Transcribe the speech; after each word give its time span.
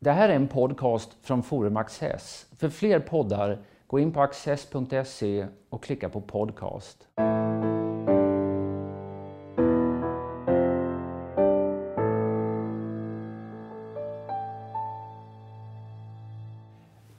Det 0.00 0.10
här 0.10 0.28
är 0.28 0.36
en 0.36 0.48
podcast 0.48 1.16
från 1.22 1.42
Forum 1.42 1.76
Access. 1.76 2.46
För 2.58 2.68
fler 2.68 3.00
poddar, 3.00 3.58
gå 3.86 3.98
in 3.98 4.12
på 4.12 4.20
access.se 4.20 5.46
och 5.68 5.82
klicka 5.82 6.08
på 6.08 6.20
podcast. 6.20 7.08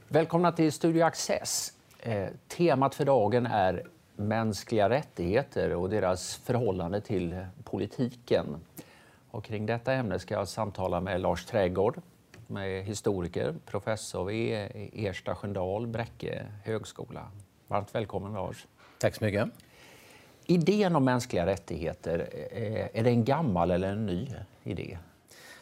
Välkomna 0.08 0.52
till 0.52 0.72
Studio 0.72 1.04
Access. 1.04 1.74
Eh, 2.00 2.28
temat 2.48 2.96
för 2.96 3.06
dagen 3.06 3.46
är 3.46 3.84
mänskliga 4.16 4.90
rättigheter 4.90 5.76
och 5.76 5.90
deras 5.90 6.36
förhållande 6.36 7.02
till 7.02 7.46
politiken. 7.64 8.46
Och 9.32 9.44
kring 9.44 9.66
detta 9.66 9.94
ämne 9.94 10.20
ska 10.20 10.34
jag 10.34 10.48
samtala 10.48 11.02
med 11.02 11.22
Lars 11.22 11.46
med 12.52 12.84
historiker, 12.84 13.56
professor 13.66 14.26
vid 14.26 14.54
Ersta 14.94 15.36
Sköndal, 15.36 15.88
Bräcke 15.88 16.46
högskola. 16.64 17.32
Varmt 17.68 17.96
välkommen 17.96 18.34
Lars. 18.34 18.68
Tack 18.98 19.16
så 19.16 19.24
mycket. 19.24 19.50
Idén 20.46 20.96
om 20.96 21.06
mänskliga 21.06 21.46
rättigheter, 21.46 22.30
eh, 22.52 23.00
är 23.00 23.04
det 23.04 23.10
en 23.10 23.26
gammal 23.26 23.72
eller 23.72 23.92
en 23.92 24.06
ny 24.06 24.28
idé? 24.64 24.98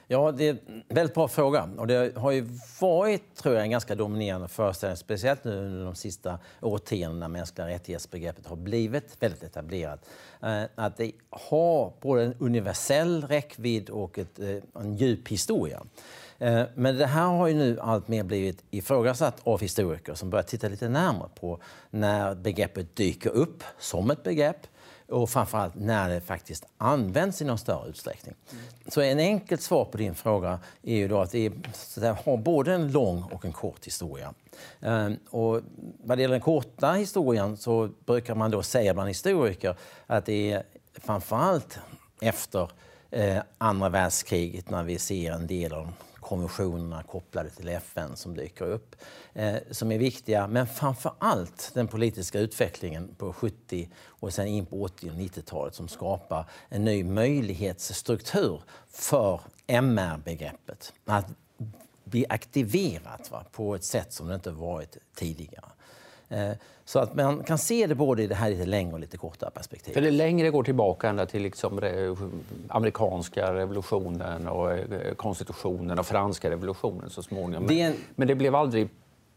Ja, 0.07 0.31
det 0.31 0.47
är 0.47 0.57
en 0.67 0.83
väldigt 0.87 1.15
bra 1.15 1.27
fråga. 1.27 1.69
Och 1.77 1.87
det 1.87 2.17
har 2.17 2.31
ju 2.31 2.47
varit 2.81 3.35
tror 3.35 3.55
jag, 3.55 3.63
en 3.63 3.71
ganska 3.71 3.95
dominerande 3.95 4.47
föreställning, 4.47 4.97
speciellt 4.97 5.43
nu 5.43 5.65
under 5.65 5.85
de 5.85 5.95
sista 5.95 6.39
årtiondena 6.61 7.19
när 7.19 7.27
mänskliga 7.27 7.67
rättighetsbegreppet 7.67 8.47
har 8.47 8.55
blivit 8.55 9.17
väldigt 9.19 9.43
etablerat. 9.43 10.09
Eh, 10.41 10.63
att 10.75 10.97
det 10.97 11.11
har 11.29 11.93
både 12.01 12.23
en 12.23 12.35
universell 12.39 13.23
räckvidd 13.27 13.89
och 13.89 14.19
ett, 14.19 14.39
eh, 14.39 14.81
en 14.81 14.95
djup 14.95 15.27
historia. 15.27 15.83
Eh, 16.39 16.63
men 16.75 16.97
det 16.97 17.05
här 17.05 17.25
har 17.25 17.47
ju 17.47 17.53
nu 17.53 17.79
alltmer 17.79 18.23
blivit 18.23 18.63
ifrågasatt 18.71 19.41
av 19.43 19.61
historiker 19.61 20.13
som 20.13 20.29
börjar 20.29 20.43
titta 20.43 20.67
lite 20.67 20.89
närmare 20.89 21.29
på 21.39 21.59
när 21.89 22.35
begreppet 22.35 22.95
dyker 22.95 23.29
upp 23.29 23.63
som 23.79 24.11
ett 24.11 24.23
begrepp 24.23 24.67
och 25.07 25.29
framförallt 25.29 25.75
när 25.75 26.09
det 26.09 26.21
faktiskt 26.21 26.65
används 26.77 27.41
i 27.41 27.45
någon 27.45 27.57
större 27.57 27.89
utsträckning. 27.89 28.35
Mm. 28.51 28.63
Så 28.87 29.01
en 29.01 29.19
enkelt 29.19 29.61
svar 29.61 29.85
på 29.85 29.97
din 29.97 30.15
fråga 30.15 30.59
är 30.83 30.95
ju 30.95 31.07
då 31.07 31.21
att 31.21 31.31
det, 31.31 31.45
är, 31.45 31.51
det 31.99 32.17
har 32.25 32.37
både 32.37 32.73
en 32.73 32.91
lång 32.91 33.23
och 33.23 33.45
en 33.45 33.53
kort 33.53 33.85
historia. 33.85 34.33
Um, 34.79 35.17
och 35.29 35.61
vad 36.03 36.17
det 36.17 36.21
gäller 36.21 36.35
den 36.35 36.41
korta 36.41 36.91
historien 36.91 37.57
så 37.57 37.89
brukar 38.05 38.35
man 38.35 38.51
då 38.51 38.63
säga 38.63 38.93
bland 38.93 39.09
historiker 39.09 39.75
att 40.07 40.25
det 40.25 40.51
är 40.51 40.63
framförallt 40.93 41.79
efter 42.21 42.71
eh, 43.11 43.37
andra 43.57 43.89
världskriget 43.89 44.69
när 44.69 44.83
vi 44.83 44.99
ser 44.99 45.31
en 45.31 45.47
del 45.47 45.73
av 45.73 45.87
konventionerna 46.27 47.03
kopplade 47.03 47.49
till 47.49 47.69
FN 47.69 48.15
som 48.15 48.35
dyker 48.35 48.65
upp, 48.65 48.95
eh, 49.33 49.55
som 49.71 49.91
är 49.91 49.97
viktiga. 49.97 50.47
Men 50.47 50.67
framför 50.67 51.11
allt 51.19 51.71
den 51.73 51.87
politiska 51.87 52.39
utvecklingen 52.39 53.15
på 53.17 53.33
70 53.33 53.89
och 54.05 54.33
sen 54.33 54.47
in 54.47 54.65
på 54.65 54.83
80 54.83 55.09
och 55.09 55.15
90-talet 55.15 55.75
som 55.75 55.87
skapar 55.87 56.49
en 56.69 56.83
ny 56.83 57.03
möjlighetsstruktur 57.03 58.61
för 58.87 59.41
MR-begreppet. 59.67 60.93
Att 61.05 61.27
bli 62.03 62.25
aktiverat 62.29 63.31
va, 63.31 63.45
på 63.51 63.75
ett 63.75 63.83
sätt 63.83 64.13
som 64.13 64.27
det 64.27 64.35
inte 64.35 64.51
varit 64.51 64.97
tidigare. 65.15 65.69
Eh, 66.29 66.51
så 66.85 66.99
att 66.99 67.15
man 67.15 67.43
kan 67.43 67.57
se 67.57 67.87
det 67.87 67.95
både 67.95 68.23
i 68.23 68.27
det 68.27 68.35
här 68.35 68.49
lite 68.49 68.65
längre 68.65 68.93
och 68.93 68.99
lite 68.99 69.17
kortare 69.17 69.51
perspektivet. 69.51 69.93
För 69.93 70.01
det 70.01 70.11
längre 70.11 70.49
går 70.49 70.63
tillbaka 70.63 71.09
ända 71.09 71.25
till 71.25 71.41
liksom 71.41 71.81
amerikanska 72.67 73.53
revolutionen 73.53 74.47
och 74.47 74.71
eh, 74.71 75.13
konstitutionen 75.15 75.99
och 75.99 76.05
franska 76.05 76.49
revolutionen 76.49 77.09
så 77.09 77.23
småningom. 77.23 77.67
Det 77.67 77.81
en... 77.81 77.93
Men 78.15 78.27
det 78.27 78.35
blev 78.35 78.55
aldrig 78.55 78.89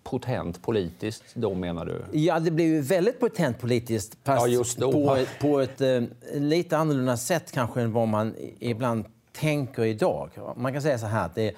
potent 0.02 0.62
politiskt 0.62 1.24
då 1.34 1.54
menar 1.54 1.84
du? 1.86 2.18
Ja, 2.18 2.40
det 2.40 2.50
blev 2.50 2.66
ju 2.66 2.80
väldigt 2.80 3.20
potent 3.20 3.58
politiskt 3.58 4.16
fast 4.24 4.48
ja, 4.48 4.90
På, 4.92 5.18
på 5.40 5.60
ett 5.60 5.80
eh, 5.80 6.00
lite 6.34 6.76
annorlunda 6.76 7.16
sätt 7.16 7.52
kanske 7.52 7.80
än 7.80 7.92
vad 7.92 8.08
man 8.08 8.34
ibland 8.58 9.04
tänker 9.32 9.84
idag. 9.84 10.30
Man 10.56 10.72
kan 10.72 10.82
säga 10.82 10.98
så 10.98 11.06
här 11.06 11.26
att 11.26 11.34
det 11.34 11.54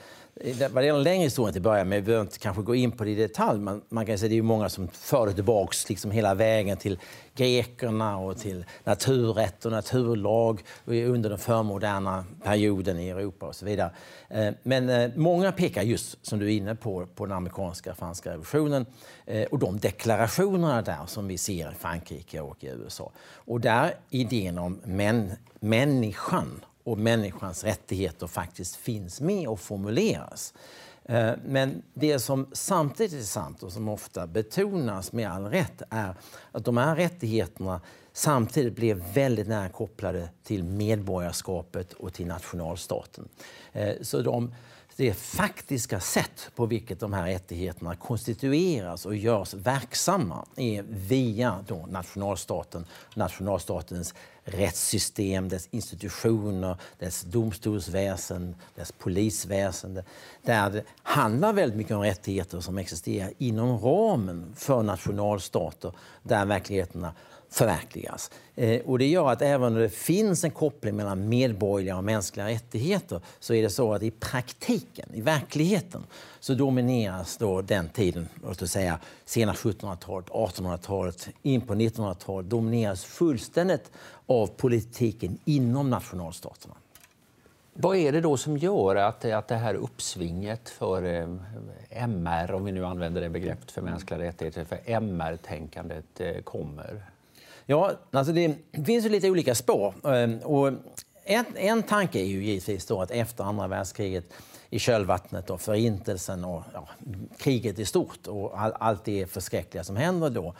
vad 0.70 0.84
det 0.84 0.88
är 0.88 0.94
en 0.94 1.02
längre 1.02 1.24
historia 1.24 1.52
till 1.52 1.60
att 1.60 1.64
börja 1.64 1.84
med, 1.84 1.98
vi 1.98 2.06
behöver 2.06 2.24
inte 2.24 2.38
kanske 2.38 2.62
gå 2.62 2.74
in 2.74 2.92
på 2.92 3.04
det 3.04 3.10
i 3.10 3.14
detalj. 3.14 3.60
men 3.60 3.82
man 3.88 4.06
kan 4.06 4.18
säga 4.18 4.28
det 4.28 4.38
är 4.38 4.42
många 4.42 4.68
som 4.68 4.88
för 4.88 5.26
det 5.26 5.32
tillbaks 5.32 5.88
liksom 5.88 6.10
hela 6.10 6.34
vägen 6.34 6.76
till 6.76 6.98
grekerna 7.34 8.16
och 8.16 8.38
till 8.38 8.64
naturrätt 8.84 9.64
och 9.64 9.72
naturlag 9.72 10.60
under 10.84 11.28
den 11.28 11.38
förmoderna 11.38 12.24
perioden 12.42 12.98
i 12.98 13.08
Europa 13.08 13.46
och 13.46 13.54
så 13.54 13.64
vidare. 13.64 13.90
Eh, 14.28 14.54
men 14.62 14.88
eh, 14.88 15.10
många 15.16 15.52
pekar 15.52 15.82
just, 15.82 16.26
som 16.26 16.38
du 16.38 16.46
är 16.46 16.56
inne 16.56 16.74
på, 16.74 17.06
på 17.06 17.26
den 17.26 17.36
amerikanska 17.36 17.94
franska 17.94 18.30
revolutionen 18.30 18.86
eh, 19.26 19.44
och 19.44 19.58
de 19.58 19.78
deklarationerna 19.78 20.82
där 20.82 21.06
som 21.06 21.28
vi 21.28 21.38
ser 21.38 21.72
i 21.72 21.74
Frankrike 21.74 22.40
och 22.40 22.64
i 22.64 22.66
USA. 22.66 23.12
Och 23.34 23.60
där 23.60 23.94
idén 24.10 24.58
om 24.58 24.80
män, 24.84 25.32
människan 25.60 26.60
och 26.84 26.98
människans 26.98 27.64
rättigheter 27.64 28.26
faktiskt 28.26 28.76
finns 28.76 29.20
med 29.20 29.48
och 29.48 29.60
formuleras. 29.60 30.54
Eh, 31.04 31.32
men 31.46 31.82
det 31.94 32.18
som 32.18 32.46
samtidigt 32.52 33.20
är 33.20 33.24
sant 33.24 33.62
och 33.62 33.72
som 33.72 33.88
ofta 33.88 34.26
betonas 34.26 35.12
med 35.12 35.30
all 35.30 35.44
rätt 35.44 35.82
är 35.90 36.14
att 36.52 36.64
de 36.64 36.76
här 36.76 36.96
rättigheterna 36.96 37.80
samtidigt 38.12 38.76
blir 38.76 38.94
väldigt 39.14 39.48
nära 39.48 39.68
kopplade 39.68 40.28
till 40.42 40.64
medborgarskapet 40.64 41.92
och 41.92 42.12
till 42.14 42.26
nationalstaten. 42.26 43.28
Eh, 43.72 43.94
så 44.02 44.22
de 44.22 44.54
det 44.96 45.14
faktiska 45.14 46.00
sätt 46.00 46.50
på 46.54 46.66
vilket 46.66 47.00
de 47.00 47.12
här 47.12 47.26
rättigheterna 47.26 47.96
konstitueras 47.96 49.06
och 49.06 49.16
görs 49.16 49.54
verksamma 49.54 50.46
är 50.56 50.82
via 50.82 51.64
då 51.66 51.86
nationalstaten, 51.90 52.86
nationalstatens 53.14 54.14
rättssystem, 54.44 55.48
dess 55.48 55.68
institutioner, 55.70 56.76
dess 56.98 57.22
domstolsväsen, 57.22 58.54
dess 58.74 58.92
polisväsende. 58.92 60.04
Där 60.42 60.70
det 60.70 60.84
handlar 61.02 61.52
väldigt 61.52 61.78
mycket 61.78 61.96
om 61.96 62.02
rättigheter 62.02 62.60
som 62.60 62.78
existerar 62.78 63.32
inom 63.38 63.78
ramen 63.78 64.52
för 64.56 64.82
nationalstater 64.82 65.92
där 66.22 66.46
verkligheterna 66.46 67.14
förverkligas. 67.52 68.30
Eh, 68.54 68.80
och 68.80 68.98
det 68.98 69.06
gör 69.06 69.32
att 69.32 69.42
även 69.42 69.72
om 69.72 69.74
det 69.74 69.88
finns 69.88 70.44
en 70.44 70.50
koppling 70.50 70.96
mellan 70.96 71.28
medborgerliga 71.28 71.96
och 71.96 72.04
mänskliga 72.04 72.46
rättigheter 72.46 73.20
så 73.40 73.54
är 73.54 73.62
det 73.62 73.70
så 73.70 73.94
att 73.94 74.02
i 74.02 74.10
praktiken, 74.10 75.08
i 75.14 75.20
verkligheten, 75.20 76.04
så 76.40 76.54
domineras 76.54 77.36
då 77.36 77.62
den 77.62 77.88
tiden, 77.88 78.28
låt 78.42 78.62
oss 78.62 78.70
säga 78.70 78.98
sena 79.24 79.52
1700-talet, 79.52 80.28
1800-talet, 80.28 81.28
in 81.42 81.60
på 81.60 81.74
1900-talet, 81.74 82.50
domineras 82.50 83.04
fullständigt 83.04 83.90
av 84.26 84.46
politiken 84.46 85.38
inom 85.44 85.90
nationalstaterna. 85.90 86.74
Vad 87.74 87.96
är 87.96 88.12
det 88.12 88.20
då 88.20 88.36
som 88.36 88.56
gör 88.56 88.96
att, 88.96 89.24
att 89.24 89.48
det 89.48 89.54
här 89.54 89.74
uppsvinget 89.74 90.68
för 90.68 91.02
eh, 91.02 91.36
MR, 91.90 92.52
om 92.52 92.64
vi 92.64 92.72
nu 92.72 92.86
använder 92.86 93.20
det 93.20 93.28
begreppet 93.28 93.70
för 93.70 93.82
mänskliga 93.82 94.20
rättigheter, 94.20 94.64
för 94.64 94.78
MR-tänkandet 94.84 96.20
eh, 96.20 96.42
kommer? 96.42 97.11
Ja, 97.72 97.92
alltså 98.10 98.32
det 98.32 98.54
finns 98.86 99.04
ju 99.04 99.08
lite 99.08 99.30
olika 99.30 99.54
spår. 99.54 99.94
Ehm, 100.04 100.38
och 100.38 100.72
en, 101.24 101.44
en 101.54 101.82
tanke 101.82 102.20
är 102.20 102.24
ju 102.24 102.44
givetvis 102.44 102.86
då 102.86 103.02
att 103.02 103.10
efter 103.10 103.44
andra 103.44 103.68
världskriget 103.68 104.24
i 104.70 104.78
kölvattnet 104.78 105.50
och 105.50 105.60
förintelsen 105.60 106.44
och 106.44 106.62
ja, 106.72 106.88
kriget 107.38 107.78
i 107.78 107.84
stort 107.84 108.26
och 108.26 108.60
all, 108.60 108.72
allt 108.78 109.04
det 109.04 109.26
förskräckliga 109.26 109.84
som 109.84 109.96
händer 109.96 110.30
då 110.30 110.54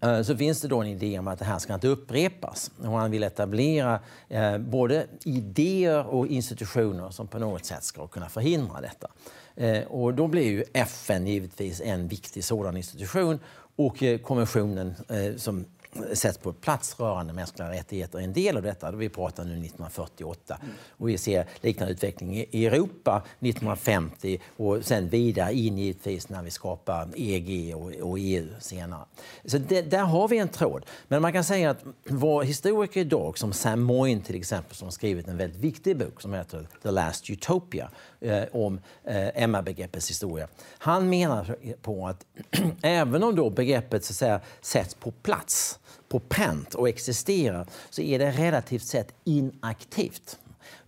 eh, 0.00 0.22
så 0.22 0.36
finns 0.36 0.60
det 0.60 0.68
då 0.68 0.80
en 0.80 0.86
idé 0.86 1.18
om 1.18 1.28
att 1.28 1.38
det 1.38 1.44
här 1.44 1.58
ska 1.58 1.74
inte 1.74 1.88
upprepas. 1.88 2.70
Och 2.78 2.84
man 2.84 3.10
vill 3.10 3.22
etablera 3.22 4.00
eh, 4.28 4.58
både 4.58 5.06
idéer 5.24 6.06
och 6.06 6.26
institutioner 6.26 7.10
som 7.10 7.26
på 7.26 7.38
något 7.38 7.64
sätt 7.64 7.84
ska 7.84 8.06
kunna 8.06 8.28
förhindra 8.28 8.80
detta. 8.80 9.08
Eh, 9.56 9.84
och 9.84 10.14
då 10.14 10.26
blir 10.26 10.46
ju 10.50 10.64
FN 10.72 11.26
givetvis 11.26 11.80
en 11.80 12.08
viktig 12.08 12.44
sådan 12.44 12.76
institution 12.76 13.38
och 13.76 14.02
eh, 14.02 14.18
konventionen 14.18 14.94
eh, 15.08 15.36
som 15.36 15.64
sätts 16.12 16.38
på 16.38 16.52
plats 16.52 17.00
rörande 17.00 17.32
mänskliga 17.32 17.70
rättigheter 17.70 18.18
är 18.18 18.22
en 18.22 18.32
del 18.32 18.56
av 18.56 18.62
detta. 18.62 18.90
Vi 18.90 19.08
pratar 19.08 19.44
nu 19.44 19.50
1948 19.50 20.58
mm. 20.62 20.74
och 20.90 21.08
vi 21.08 21.18
ser 21.18 21.46
liknande 21.60 21.92
utveckling 21.92 22.36
i 22.50 22.66
Europa 22.66 23.22
1950 23.40 24.40
och 24.56 24.84
sen 24.84 25.08
vidare 25.08 25.54
in 25.54 25.78
givetvis 25.78 26.28
när 26.28 26.42
vi 26.42 26.50
skapar 26.50 27.08
EG 27.16 27.76
och, 27.76 28.10
och 28.10 28.18
EU 28.18 28.48
senare. 28.60 29.04
Så 29.44 29.58
det, 29.58 29.82
där 29.82 30.04
har 30.04 30.28
vi 30.28 30.38
en 30.38 30.48
tråd. 30.48 30.86
Men 31.08 31.22
man 31.22 31.32
kan 31.32 31.44
säga 31.44 31.70
att 31.70 31.84
våra 32.08 32.44
historiker 32.44 33.00
idag, 33.00 33.38
som 33.38 33.52
Sam 33.52 33.82
Moyne 33.82 34.20
till 34.20 34.36
exempel, 34.36 34.76
som 34.76 34.86
har 34.86 34.92
skrivit 34.92 35.28
en 35.28 35.36
väldigt 35.36 35.60
viktig 35.60 35.96
bok 35.96 36.20
som 36.20 36.34
heter 36.34 36.68
The 36.82 36.90
Last 36.90 37.30
Utopia 37.30 37.90
eh, 38.20 38.42
om 38.52 38.80
eh, 39.04 39.42
MR-begreppets 39.42 40.10
historia. 40.10 40.48
Han 40.78 41.08
menar 41.08 41.56
på 41.82 42.06
att 42.06 42.26
även 42.82 43.22
om 43.22 43.36
då 43.36 43.50
begreppet 43.50 44.04
så 44.04 44.12
att 44.12 44.16
säga, 44.16 44.40
sätts 44.60 44.94
på 44.94 45.10
plats 45.10 45.78
på 46.08 46.18
pent 46.18 46.74
och 46.74 46.88
existerar 46.88 47.66
så 47.90 48.02
är 48.02 48.18
det 48.18 48.30
relativt 48.30 48.84
sett 48.84 49.12
inaktivt. 49.24 50.38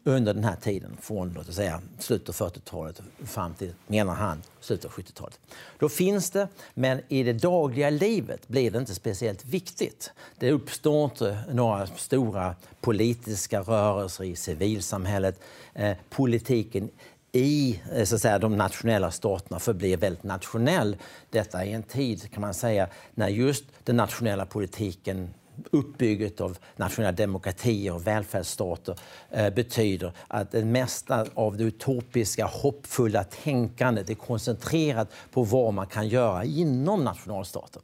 under 0.05 0.35
den 0.35 0.45
här 0.45 0.57
tiden 0.57 0.97
från 1.01 1.33
låt 1.33 1.55
säga, 1.55 1.83
slutet 1.99 2.41
av 2.41 2.51
40-talet 2.51 3.01
fram 3.25 3.55
till, 3.55 3.75
menar 3.87 4.15
han, 4.15 4.43
slutet 4.61 4.85
av 4.85 4.91
70-talet. 4.91 5.41
Då 5.79 5.89
finns 5.89 6.31
det, 6.31 6.49
men 6.75 7.01
i 7.09 7.23
det 7.23 7.33
dagliga 7.33 7.91
livet 7.91 8.49
blir 8.49 8.71
det 8.71 8.79
inte 8.79 8.95
speciellt 8.95 9.45
viktigt. 9.45 10.13
Det 10.39 10.51
uppstår 10.51 11.05
inte 11.05 11.39
några 11.53 11.87
stora 11.87 12.55
politiska 12.81 13.61
rörelser 13.61 14.25
i 14.25 14.37
civilsamhället. 14.37 15.41
Eh, 15.75 15.97
politiken 16.11 16.91
i 17.33 17.81
eh, 17.93 18.05
så 18.05 18.15
att 18.15 18.21
säga, 18.21 18.39
de 18.39 18.57
nationella 18.57 19.11
staterna 19.11 19.59
förblir 19.59 19.97
väldigt 19.97 20.25
nationell. 20.25 20.97
Detta 21.31 21.65
är 21.65 21.75
en 21.75 21.83
tid 21.83 22.33
kan 22.33 22.41
man 22.41 22.55
säga 22.55 22.89
när 23.15 23.29
just 23.29 23.65
den 23.85 23.97
nationella 23.97 24.47
politiken 24.47 25.31
uppbygget 25.71 26.41
av 26.41 26.59
nationella 26.77 27.13
demokratier 27.13 27.95
och 27.95 28.07
välfärdsstater 28.07 28.99
eh, 29.31 29.51
betyder 29.51 30.13
att 30.29 30.51
det 30.51 30.65
mesta 30.65 31.27
av 31.35 31.57
det 31.57 31.65
utopiska, 31.65 32.47
hoppfulla 32.47 33.25
tänkandet 33.25 34.11
är 34.11 34.15
koncentrerat 34.15 35.09
på 35.33 35.43
vad 35.43 35.75
man 35.75 35.87
kan 35.87 36.09
göra 36.09 36.45
inom 36.45 37.05
nationalstaten. 37.05 37.83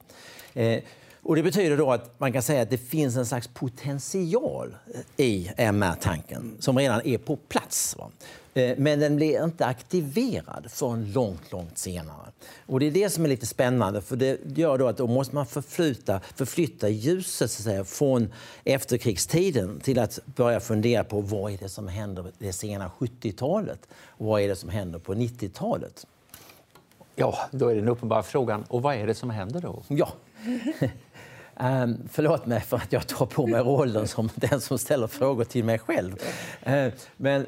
Eh, 0.55 0.83
och 1.23 1.37
det 1.37 1.43
betyder 1.43 1.77
då 1.77 1.93
att 1.93 2.21
man 2.21 2.33
kan 2.33 2.43
säga 2.43 2.63
att 2.63 2.71
det 2.71 2.79
finns 2.79 3.17
en 3.17 3.27
slags 3.27 3.49
potential 3.49 4.77
i 5.17 5.51
MR-tanken 5.57 6.57
som 6.61 6.79
redan 6.79 7.01
är 7.05 7.19
på 7.19 7.37
plats. 7.37 7.97
Va? 7.99 8.11
Eh, 8.57 8.75
men 8.79 9.01
den 9.01 9.17
blir 9.17 9.45
inte 9.45 9.67
aktiverad 9.67 10.67
förrän 10.69 11.13
långt, 11.13 11.53
långt 11.53 11.79
senare. 11.79 12.31
Och 12.67 12.81
det 12.81 12.87
är 12.87 12.91
det 12.91 13.11
som 13.11 13.25
är 13.25 13.29
lite 13.29 13.47
spännande, 13.47 14.03
för 14.03 14.17
det 14.17 14.41
gör 14.57 14.79
då 14.79 14.89
att 14.89 14.97
då 14.97 15.07
måste 15.07 15.35
man 15.35 15.47
förflytta, 15.47 16.21
förflytta 16.35 16.89
ljuset 16.89 17.51
så 17.51 17.61
att 17.61 17.65
säga, 17.65 17.85
från 17.85 18.33
efterkrigstiden 18.65 19.81
till 19.81 19.99
att 19.99 20.19
börja 20.25 20.61
fundera 20.61 21.05
på 21.05 21.21
vad 21.21 21.53
är 21.53 21.59
det 21.59 21.69
som 21.69 21.89
händer 21.89 22.27
det 22.39 22.53
sena 22.53 22.91
70-talet 22.99 23.89
och 23.95 24.27
vad 24.27 24.41
är 24.41 24.49
det 24.49 24.57
som 24.57 24.71
händer 24.71 24.99
på 24.99 25.15
90-talet. 25.15 26.07
Ja, 27.15 27.39
då 27.51 27.69
är 27.69 27.75
den 27.75 27.89
uppenbara 27.89 28.23
frågan, 28.23 28.65
och 28.69 28.83
vad 28.83 28.95
är 28.95 29.07
det 29.07 29.15
som 29.15 29.31
händer 29.31 29.61
då? 29.61 29.83
Ja. 29.89 30.09
Um, 31.57 31.99
förlåt 32.11 32.47
mig 32.47 32.61
för 32.61 32.77
att 32.77 32.93
jag 32.93 33.07
tar 33.07 33.27
på 33.27 33.47
mig 33.47 33.61
rollen 33.61 34.09
som 34.09 34.31
den 34.35 34.61
som 34.61 34.79
ställer 34.79 35.07
frågor 35.07 35.45
till 35.45 35.65
mig 35.65 35.79
själv. 35.79 36.17
Uh, 36.69 36.93
men 37.17 37.47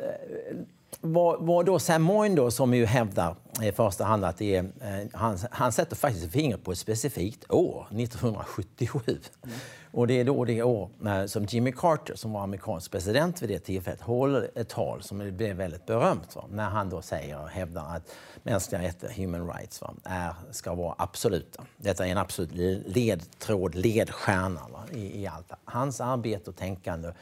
vad, 1.01 1.41
vad 1.41 1.67
då 1.67 1.79
Sam 1.79 2.03
Moyne 2.03 2.35
då, 2.35 2.51
som 2.51 2.75
ju 2.75 2.87
hävdar 2.87 3.37
i 3.63 3.73
första 3.73 4.05
hand 4.05 4.25
att 4.25 4.39
det 4.39 4.57
är, 4.57 4.63
eh, 4.63 5.07
han, 5.13 5.39
han 5.51 5.73
sätter 5.73 5.97
faktiskt 5.97 6.33
fingret 6.33 6.65
på 6.65 6.73
ett 6.73 6.79
specifikt 6.79 7.51
år, 7.51 7.87
1977. 7.91 9.01
Mm. 9.07 9.57
Och 9.91 10.07
det 10.07 10.21
är 10.21 10.25
då 10.25 10.45
det 10.45 10.63
år 10.63 10.91
eh, 11.07 11.27
som 11.27 11.45
Jimmy 11.45 11.73
Carter, 11.73 12.15
som 12.15 12.33
var 12.33 12.43
amerikansk 12.43 12.91
president 12.91 13.43
vid 13.43 13.49
det 13.49 13.59
tillfället, 13.59 14.01
håller 14.01 14.51
ett 14.55 14.69
tal 14.69 15.03
som 15.03 15.37
blev 15.37 15.57
väldigt 15.57 15.87
berömt. 15.87 16.37
Va? 16.37 16.45
När 16.51 16.71
han 16.71 16.91
då 16.91 17.03
säger 17.03 17.43
och 17.43 17.49
hävdar 17.49 17.97
att 17.97 18.15
mänskliga 18.43 18.83
rättigheter, 18.83 19.23
human 19.23 19.49
rights, 19.49 19.81
va? 19.81 19.95
Är, 20.05 20.35
ska 20.51 20.75
vara 20.75 20.95
absoluta. 20.99 21.65
Detta 21.77 22.07
är 22.07 22.11
en 22.11 22.19
absolut 22.19 22.87
ledtråd, 22.87 23.75
ledstjärna 23.75 24.61
va? 24.73 24.85
I, 24.93 25.23
i 25.23 25.27
allt 25.27 25.53
hans 25.65 26.01
arbete 26.01 26.51
och 26.51 26.57
tänkande. 26.57 27.13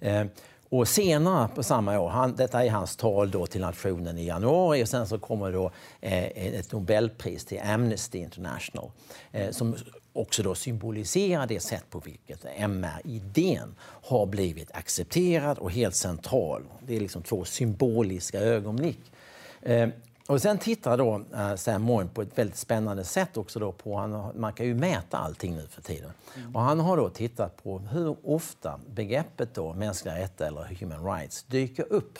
Eh, 0.00 0.24
och 0.68 0.88
senare 0.88 1.48
på 1.54 1.62
samma 1.62 2.00
år, 2.00 2.08
han, 2.08 2.36
detta 2.36 2.64
är 2.64 2.70
hans 2.70 2.96
tal 2.96 3.30
då 3.30 3.46
till 3.46 3.60
nationen 3.60 4.18
i 4.18 4.26
januari 4.26 4.84
och 4.84 4.88
sen 4.88 5.08
så 5.08 5.18
kommer 5.18 5.52
då 5.52 5.70
eh, 6.00 6.24
ett 6.24 6.72
Nobelpris 6.72 7.44
till 7.44 7.60
Amnesty 7.60 8.18
International 8.18 8.90
eh, 9.32 9.50
som 9.50 9.76
också 10.12 10.42
då 10.42 10.54
symboliserar 10.54 11.46
det 11.46 11.60
sätt 11.60 11.84
på 11.90 12.00
vilket 12.00 12.46
MR-idén 12.56 13.74
har 13.80 14.26
blivit 14.26 14.70
accepterad 14.72 15.58
och 15.58 15.72
helt 15.72 15.94
central. 15.94 16.62
Det 16.86 16.96
är 16.96 17.00
liksom 17.00 17.22
två 17.22 17.44
symboliska 17.44 18.40
ögonblick. 18.40 19.00
Eh, 19.62 19.88
Eh, 20.28 20.32
och 20.32 20.42
sen 20.42 20.58
tittar 20.58 20.96
då 20.96 21.18
uh, 21.34 21.56
Sam 21.56 21.82
Moyne 21.82 22.10
på 22.14 22.22
ett 22.22 22.38
väldigt 22.38 22.56
spännande 22.56 23.04
sätt 23.04 23.36
också 23.36 23.58
då 23.58 23.72
på, 23.72 23.96
han, 23.96 24.32
man 24.34 24.52
kan 24.52 24.66
ju 24.66 24.74
mäta 24.74 25.18
allting 25.18 25.56
nu 25.56 25.66
för 25.66 25.82
tiden. 25.82 26.10
Mm. 26.36 26.56
Och 26.56 26.62
han 26.62 26.80
har 26.80 26.96
då 26.96 27.08
tittat 27.08 27.62
på 27.62 27.78
hur 27.78 28.16
ofta 28.22 28.80
begreppet 28.94 29.54
då 29.54 29.72
mänskliga 29.72 30.14
rättigheter 30.14 30.46
eller 30.46 30.76
human 30.80 31.16
rights 31.16 31.42
dyker 31.42 31.92
upp 31.92 32.18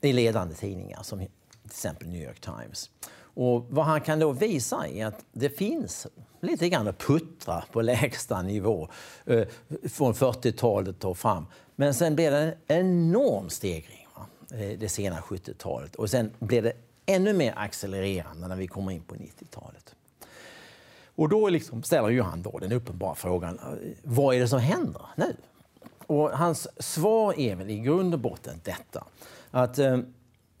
i 0.00 0.12
ledande 0.12 0.54
tidningar 0.54 1.02
som 1.02 1.18
till 1.18 1.28
exempel 1.64 2.08
New 2.08 2.22
York 2.22 2.40
Times. 2.40 2.90
Och 3.18 3.66
vad 3.70 3.84
han 3.84 4.00
kan 4.00 4.18
då 4.18 4.32
visa 4.32 4.88
är 4.88 5.06
att 5.06 5.24
det 5.32 5.48
finns 5.48 6.06
lite 6.40 6.68
grann 6.68 6.88
att 6.88 6.98
puttra 6.98 7.64
på 7.72 7.80
lägsta 7.82 8.42
nivå 8.42 8.88
eh, 9.24 9.48
från 9.88 10.14
40-talet 10.14 11.04
och 11.04 11.18
fram. 11.18 11.46
Men 11.76 11.94
sen 11.94 12.14
blev 12.14 12.32
det 12.32 12.38
en 12.38 12.54
enorm 12.66 13.50
stegring 13.50 14.06
va? 14.14 14.26
Eh, 14.58 14.78
det 14.78 14.88
sena 14.88 15.20
70-talet 15.20 15.96
och 15.96 16.10
sen 16.10 16.30
blev 16.38 16.62
det 16.62 16.72
ännu 17.06 17.32
mer 17.32 17.54
accelererande 17.56 18.48
när 18.48 18.56
vi 18.56 18.66
kommer 18.66 18.92
in 18.92 19.02
på 19.02 19.14
90-talet. 19.14 19.94
Och 21.16 21.28
då 21.28 21.48
liksom 21.48 21.82
ställer 21.82 22.08
ju 22.08 22.22
han 22.22 22.42
då 22.42 22.58
den 22.58 22.72
uppenbara 22.72 23.14
frågan, 23.14 23.58
eh, 23.58 23.88
vad 24.02 24.34
är 24.34 24.40
det 24.40 24.48
som 24.48 24.60
händer 24.60 25.02
nu? 25.16 25.36
Och 26.06 26.30
hans 26.30 26.68
svar 26.78 27.38
är 27.38 27.56
väl 27.56 27.70
i 27.70 27.78
grund 27.78 28.14
och 28.14 28.20
botten 28.20 28.60
detta, 28.64 29.04
att 29.50 29.78
eh, 29.78 29.98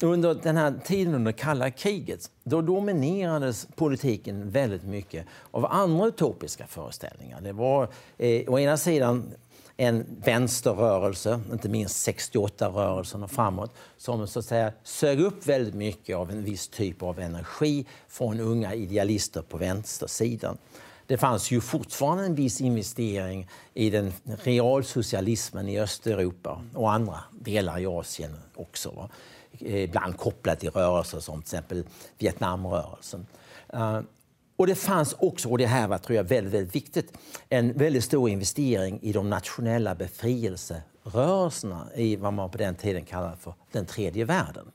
under 0.02 0.34
den 0.34 0.56
här 0.56 0.74
tiden 0.84 1.14
under 1.14 1.32
kalla 1.32 1.70
kriget, 1.70 2.30
då 2.44 2.60
dominerades 2.60 3.66
politiken 3.76 4.50
väldigt 4.50 4.84
mycket 4.84 5.26
av 5.50 5.66
andra 5.66 6.06
utopiska 6.06 6.66
föreställningar. 6.66 7.40
Det 7.40 7.52
var 7.52 7.88
eh, 8.18 8.42
å 8.48 8.58
ena 8.58 8.76
sidan 8.76 9.30
en 9.76 10.06
vänsterrörelse, 10.24 11.40
inte 11.52 11.68
minst 11.68 12.08
68-rörelsen 12.08 13.24
och 13.24 13.30
framåt, 13.30 13.74
som 13.96 14.28
så 14.28 14.38
att 14.38 14.44
säga 14.44 14.72
sög 14.82 15.20
upp 15.20 15.46
väldigt 15.46 15.74
mycket 15.74 16.16
av 16.16 16.30
en 16.30 16.44
viss 16.44 16.68
typ 16.68 17.02
av 17.02 17.20
energi 17.20 17.86
från 18.08 18.40
unga 18.40 18.74
idealister 18.74 19.42
på 19.42 19.56
vänstersidan. 19.56 20.58
Det 21.06 21.18
fanns 21.18 21.50
ju 21.50 21.60
fortfarande 21.60 22.24
en 22.24 22.34
viss 22.34 22.60
investering 22.60 23.48
i 23.74 23.90
den 23.90 24.12
realsocialismen 24.24 25.68
i 25.68 25.80
Östeuropa 25.80 26.64
och 26.74 26.92
andra 26.92 27.20
delar 27.40 27.78
i 27.78 27.86
Asien 27.86 28.36
också. 28.54 29.10
Eh, 29.58 29.82
ibland 29.82 30.16
kopplat 30.16 30.60
till 30.60 30.70
rörelser 30.70 31.20
som 31.20 31.42
till 31.42 31.58
exempel 31.58 31.84
Vietnamrörelsen. 32.18 33.26
Eh, 33.68 34.00
och 34.56 34.66
det 34.66 34.74
fanns 34.74 35.16
också, 35.18 35.48
och 35.48 35.58
det 35.58 35.66
här 35.66 35.88
var 35.88 35.98
tror 35.98 36.16
jag 36.16 36.24
väldigt, 36.24 36.54
väldigt 36.54 36.74
viktigt, 36.74 37.12
en 37.48 37.72
väldigt 37.72 38.04
stor 38.04 38.30
investering 38.30 38.98
i 39.02 39.12
de 39.12 39.30
nationella 39.30 39.94
befrielserörelserna 39.94 41.86
i 41.94 42.16
vad 42.16 42.32
man 42.32 42.50
på 42.50 42.58
den 42.58 42.74
tiden 42.74 43.04
kallade 43.04 43.36
för 43.36 43.54
den 43.72 43.86
tredje 43.86 44.24
världen. 44.24 44.66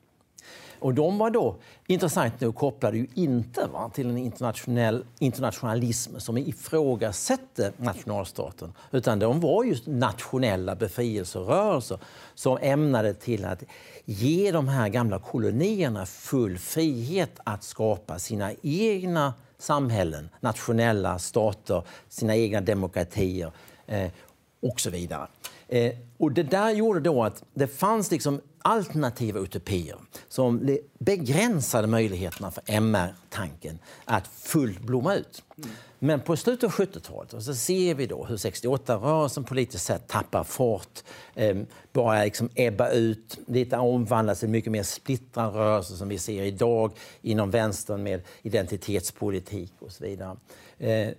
Och 0.80 0.94
de 0.94 1.18
var 1.18 1.30
då, 1.30 1.56
intressant 1.88 2.42
nog, 2.42 2.56
kopplade 2.56 2.98
ju 2.98 3.08
inte 3.14 3.68
va, 3.68 3.92
till 3.94 4.10
en 4.10 4.18
internationell 4.18 5.06
internationalism 5.20 6.20
som 6.20 6.38
ifrågasätter 6.38 7.72
nationalstaten, 7.78 8.74
utan 8.92 9.20
de 9.20 9.40
var 9.40 9.64
just 9.64 9.88
nationella 9.88 10.76
befrielserörelser 10.76 12.00
som 12.36 12.58
ämnade 12.62 13.14
till 13.14 13.46
att 13.46 13.64
ge 14.06 14.52
de 14.52 14.68
här 14.68 14.90
gamla 14.90 15.20
kolonierna 15.20 16.06
full 16.06 16.58
frihet 16.58 17.40
att 17.44 17.64
skapa 17.64 18.20
sina 18.20 18.52
egna 18.62 19.34
samhällen, 19.62 20.30
nationella 20.40 21.20
stater, 21.20 21.84
sina 22.10 22.36
egna 22.36 22.62
demokratier 22.62 23.52
eh, 23.88 24.12
och 24.62 24.80
så 24.80 24.90
vidare. 24.90 25.28
Eh, 25.68 25.94
och 26.18 26.32
det 26.32 26.44
där 26.44 26.72
gjorde 26.72 27.00
då 27.00 27.24
att 27.24 27.44
det 27.54 27.68
fanns 27.68 28.12
liksom 28.12 28.42
alternativa 28.62 29.40
utopier 29.40 29.98
som 30.28 30.78
begränsade 31.00 31.88
möjligheterna 31.88 32.52
för 32.52 32.64
MR-tanken 32.68 33.80
att 34.06 34.28
fullt 34.28 34.80
blomma 34.80 35.16
ut. 35.16 35.44
Men 36.00 36.20
på 36.20 36.38
slutet 36.38 36.64
av 36.64 36.72
70-talet 36.72 37.44
så 37.44 37.56
ser 37.56 37.96
vi 37.96 38.06
då 38.06 38.26
hur 38.26 38.38
68-rörelsen 38.38 39.44
politiskt 39.44 39.86
sett 39.86 40.08
tappar 40.08 40.44
fart, 40.44 41.04
eh, 41.36 41.58
börjar 41.94 42.26
liksom 42.26 42.50
ebba 42.56 42.90
ut, 42.90 43.40
lite 43.48 43.78
omvandlas 43.78 44.40
till 44.40 44.46
en 44.46 44.52
mycket 44.52 44.72
mer 44.72 44.84
splittrad 44.84 45.54
rörelse 45.54 45.96
som 45.96 46.10
vi 46.10 46.18
ser 46.18 46.44
idag 46.44 46.92
inom 47.22 47.52
vänstern 47.52 48.04
med 48.04 48.22
identitetspolitik 48.42 49.74
och 49.80 49.92
så 49.92 50.04
vidare. 50.04 50.38
Eh, 50.78 51.10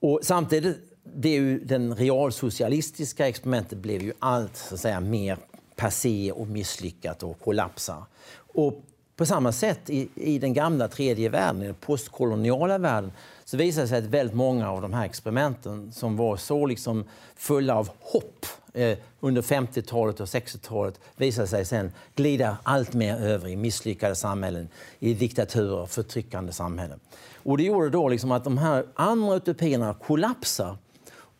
och 0.00 0.20
samtidigt, 0.22 0.76
det 1.04 1.28
är 1.28 1.40
ju 1.40 1.60
den 1.64 1.94
realsocialistiska 1.94 3.28
experimentet 3.28 3.78
blev 3.78 4.02
ju 4.02 4.12
allt 4.18 4.56
så 4.56 4.74
att 4.74 4.80
säga, 4.80 5.00
mer 5.00 5.38
passé 5.76 6.32
och 6.32 6.48
misslyckat 6.48 7.22
och 7.22 7.40
kollapsar. 7.40 8.04
Och 8.34 8.82
på 9.16 9.26
samma 9.26 9.52
sätt 9.52 9.90
i, 9.90 10.08
i 10.14 10.38
den 10.38 10.54
gamla 10.54 10.88
tredje 10.88 11.28
världen, 11.28 11.60
den 11.60 11.74
postkoloniala 11.74 12.78
världen, 12.78 13.12
så 13.44 13.56
visade 13.56 13.84
det 13.84 13.88
sig 13.88 13.98
att 13.98 14.04
väldigt 14.04 14.36
många 14.36 14.70
av 14.70 14.82
de 14.82 14.92
här 14.92 15.04
experimenten 15.04 15.92
som 15.92 16.16
var 16.16 16.36
så 16.36 16.66
liksom 16.66 17.04
fulla 17.36 17.74
av 17.74 17.90
hopp 18.00 18.46
eh, 18.72 18.98
under 19.20 19.42
50-talet 19.42 20.20
och 20.20 20.26
60-talet 20.26 21.00
visade 21.16 21.46
sig 21.46 21.64
sen 21.64 21.92
glida 22.14 22.56
allt 22.62 22.94
mer 22.94 23.16
över 23.16 23.48
i 23.48 23.56
misslyckade 23.56 24.14
samhällen, 24.14 24.68
i 24.98 25.14
diktaturer, 25.14 25.86
förtryckande 25.86 26.52
samhällen. 26.52 27.00
Och 27.34 27.56
det 27.56 27.62
gjorde 27.62 27.90
då 27.90 28.08
liksom 28.08 28.32
att 28.32 28.44
de 28.44 28.58
här 28.58 28.86
andra 28.94 29.34
utopierna 29.34 29.94
kollapsar 29.94 30.76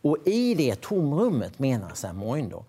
och 0.01 0.17
i 0.25 0.55
det 0.55 0.81
tomrummet, 0.81 1.59
menar 1.59 1.91
Sam 1.93 2.17
Moyne, 2.17 2.49
då, 2.49 2.65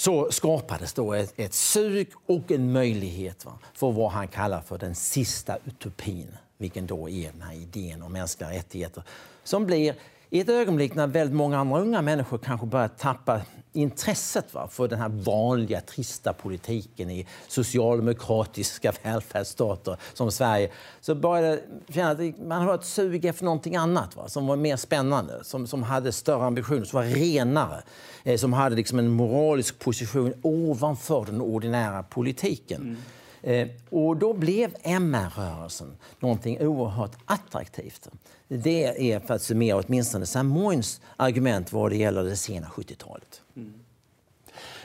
så 0.00 0.32
skapades 0.32 0.92
då 0.92 1.12
ett, 1.12 1.32
ett 1.36 1.54
sug 1.54 2.08
och 2.26 2.50
en 2.50 2.72
möjlighet 2.72 3.44
va, 3.44 3.58
för 3.74 3.92
vad 3.92 4.10
han 4.10 4.28
kallar 4.28 4.60
för 4.60 4.78
den 4.78 4.94
sista 4.94 5.58
utopin, 5.64 6.36
vilken 6.58 6.86
då 6.86 7.08
är 7.08 7.32
den 7.32 7.42
här 7.42 7.54
idén 7.54 8.02
om 8.02 8.12
mänskliga 8.12 8.50
rättigheter, 8.50 9.02
som 9.44 9.66
blir 9.66 9.94
i 10.30 10.40
ett 10.40 10.48
ögonblick 10.48 10.94
när 10.94 11.06
väldigt 11.06 11.36
många 11.36 11.58
andra 11.58 11.80
unga 11.80 12.02
människor 12.02 12.38
kanske 12.38 12.66
börjar 12.66 12.88
tappa 12.88 13.40
intresset 13.72 14.54
va, 14.54 14.68
för 14.68 14.88
den 14.88 14.98
här 14.98 15.08
vanliga 15.08 15.80
trista 15.80 16.32
politiken 16.32 17.10
i 17.10 17.26
socialdemokratiska 17.48 18.92
välfärdsstater 19.02 19.96
som 20.12 20.30
Sverige 20.32 20.70
så 21.00 21.14
började 21.14 21.60
känna 21.88 22.10
att 22.10 22.38
man 22.38 22.62
har 22.62 22.74
ett 22.74 22.84
sug 22.84 23.24
efter 23.24 23.44
någonting 23.44 23.76
annat 23.76 24.16
va, 24.16 24.28
som 24.28 24.46
var 24.46 24.56
mer 24.56 24.76
spännande, 24.76 25.44
som, 25.44 25.66
som 25.66 25.82
hade 25.82 26.12
större 26.12 26.44
ambitioner, 26.44 26.84
som 26.84 26.96
var 26.96 27.06
renare, 27.06 27.82
eh, 28.24 28.36
som 28.36 28.52
hade 28.52 28.76
liksom 28.76 28.98
en 28.98 29.08
moralisk 29.08 29.78
position 29.78 30.34
ovanför 30.42 31.24
den 31.24 31.40
ordinära 31.40 32.02
politiken. 32.02 32.80
Mm. 32.80 32.96
Eh, 33.42 33.68
och 33.90 34.16
då 34.16 34.32
blev 34.32 34.74
MR-rörelsen 34.82 35.96
någonting 36.20 36.60
oerhört 36.60 37.16
attraktivt. 37.24 38.08
Det 38.48 39.12
är, 39.12 39.20
för 39.20 39.34
att 39.34 39.42
summera 39.42 39.82
åtminstone 39.86 40.26
Samoins 40.26 41.00
argument 41.16 41.72
vad 41.72 41.90
det 41.90 41.96
gäller 41.96 42.24
det 42.24 42.36
sena 42.36 42.66
70-talet. 42.66 43.42
Mm. 43.56 43.74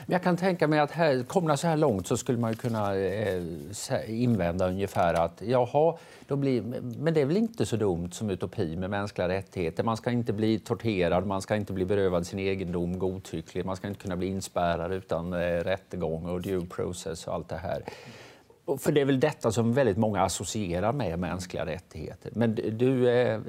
Jag 0.08 0.22
kan 0.22 0.36
tänka 0.36 0.68
mig 0.68 0.78
att 0.78 0.90
här, 0.90 1.22
komna 1.22 1.56
så 1.56 1.66
här 1.66 1.76
långt 1.76 2.06
så 2.06 2.16
skulle 2.16 2.38
man 2.38 2.56
kunna 2.56 2.96
eh, 2.96 3.42
invända 4.06 4.68
ungefär 4.68 5.14
att 5.14 5.42
jaha, 5.44 5.96
då 6.26 6.36
blir, 6.36 6.62
men 6.98 7.14
det 7.14 7.20
är 7.20 7.24
väl 7.24 7.36
inte 7.36 7.66
så 7.66 7.76
dumt 7.76 8.10
som 8.12 8.30
utopi 8.30 8.76
med 8.76 8.90
mänskliga 8.90 9.28
rättigheter. 9.28 9.84
Man 9.84 9.96
ska 9.96 10.10
inte 10.10 10.32
bli 10.32 10.58
torterad, 10.58 11.26
man 11.26 11.42
ska 11.42 11.56
inte 11.56 11.72
bli 11.72 11.84
berövad 11.84 12.26
sin 12.26 12.38
egendom 12.38 12.98
godtyckligt, 12.98 13.66
man 13.66 13.76
ska 13.76 13.88
inte 13.88 14.00
kunna 14.00 14.16
bli 14.16 14.26
inspärrad 14.26 14.92
utan 14.92 15.32
eh, 15.32 15.38
rättegång 15.38 16.26
och 16.26 16.40
due 16.40 16.66
process 16.66 17.26
och 17.26 17.34
allt 17.34 17.48
det 17.48 17.56
här. 17.56 17.82
För 18.78 18.92
det 18.92 19.00
är 19.00 19.04
väl 19.04 19.20
detta 19.20 19.52
som 19.52 19.72
väldigt 19.72 19.96
många 19.96 20.22
associerar 20.22 20.92
med 20.92 21.18
mänskliga 21.18 21.66
rättigheter. 21.66 22.30
Men 22.34 22.54
du, 22.54 23.10
eh, 23.10 23.40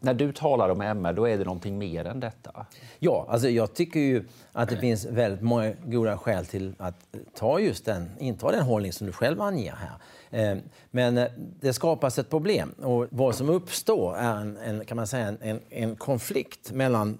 när 0.00 0.14
du 0.14 0.32
talar 0.32 0.68
om 0.68 0.80
MR, 0.80 1.12
då 1.12 1.28
är 1.28 1.38
det 1.38 1.44
någonting 1.44 1.78
mer 1.78 2.04
än 2.04 2.20
detta? 2.20 2.66
Ja, 2.98 3.26
alltså 3.28 3.48
jag 3.48 3.74
tycker 3.74 4.00
ju 4.00 4.24
att 4.52 4.68
det 4.68 4.76
finns 4.76 5.04
väldigt 5.04 5.42
många 5.42 5.72
goda 5.84 6.18
skäl 6.18 6.46
till 6.46 6.74
att 6.78 6.94
ta 7.34 7.60
just 7.60 7.84
den, 7.84 8.10
inta 8.18 8.50
den 8.50 8.62
hållning 8.62 8.92
som 8.92 9.06
du 9.06 9.12
själv 9.12 9.40
anger 9.40 9.74
här. 9.74 9.98
Eh, 10.30 10.58
men 10.90 11.18
eh, 11.18 11.28
det 11.60 11.72
skapas 11.72 12.18
ett 12.18 12.30
problem 12.30 12.70
och 12.70 13.06
vad 13.10 13.34
som 13.34 13.48
uppstår 13.50 14.16
är 14.16 14.36
en, 14.36 14.56
en 14.56 14.84
kan 14.84 14.96
man 14.96 15.06
säga, 15.06 15.34
en, 15.40 15.60
en 15.70 15.96
konflikt 15.96 16.72
mellan 16.72 17.18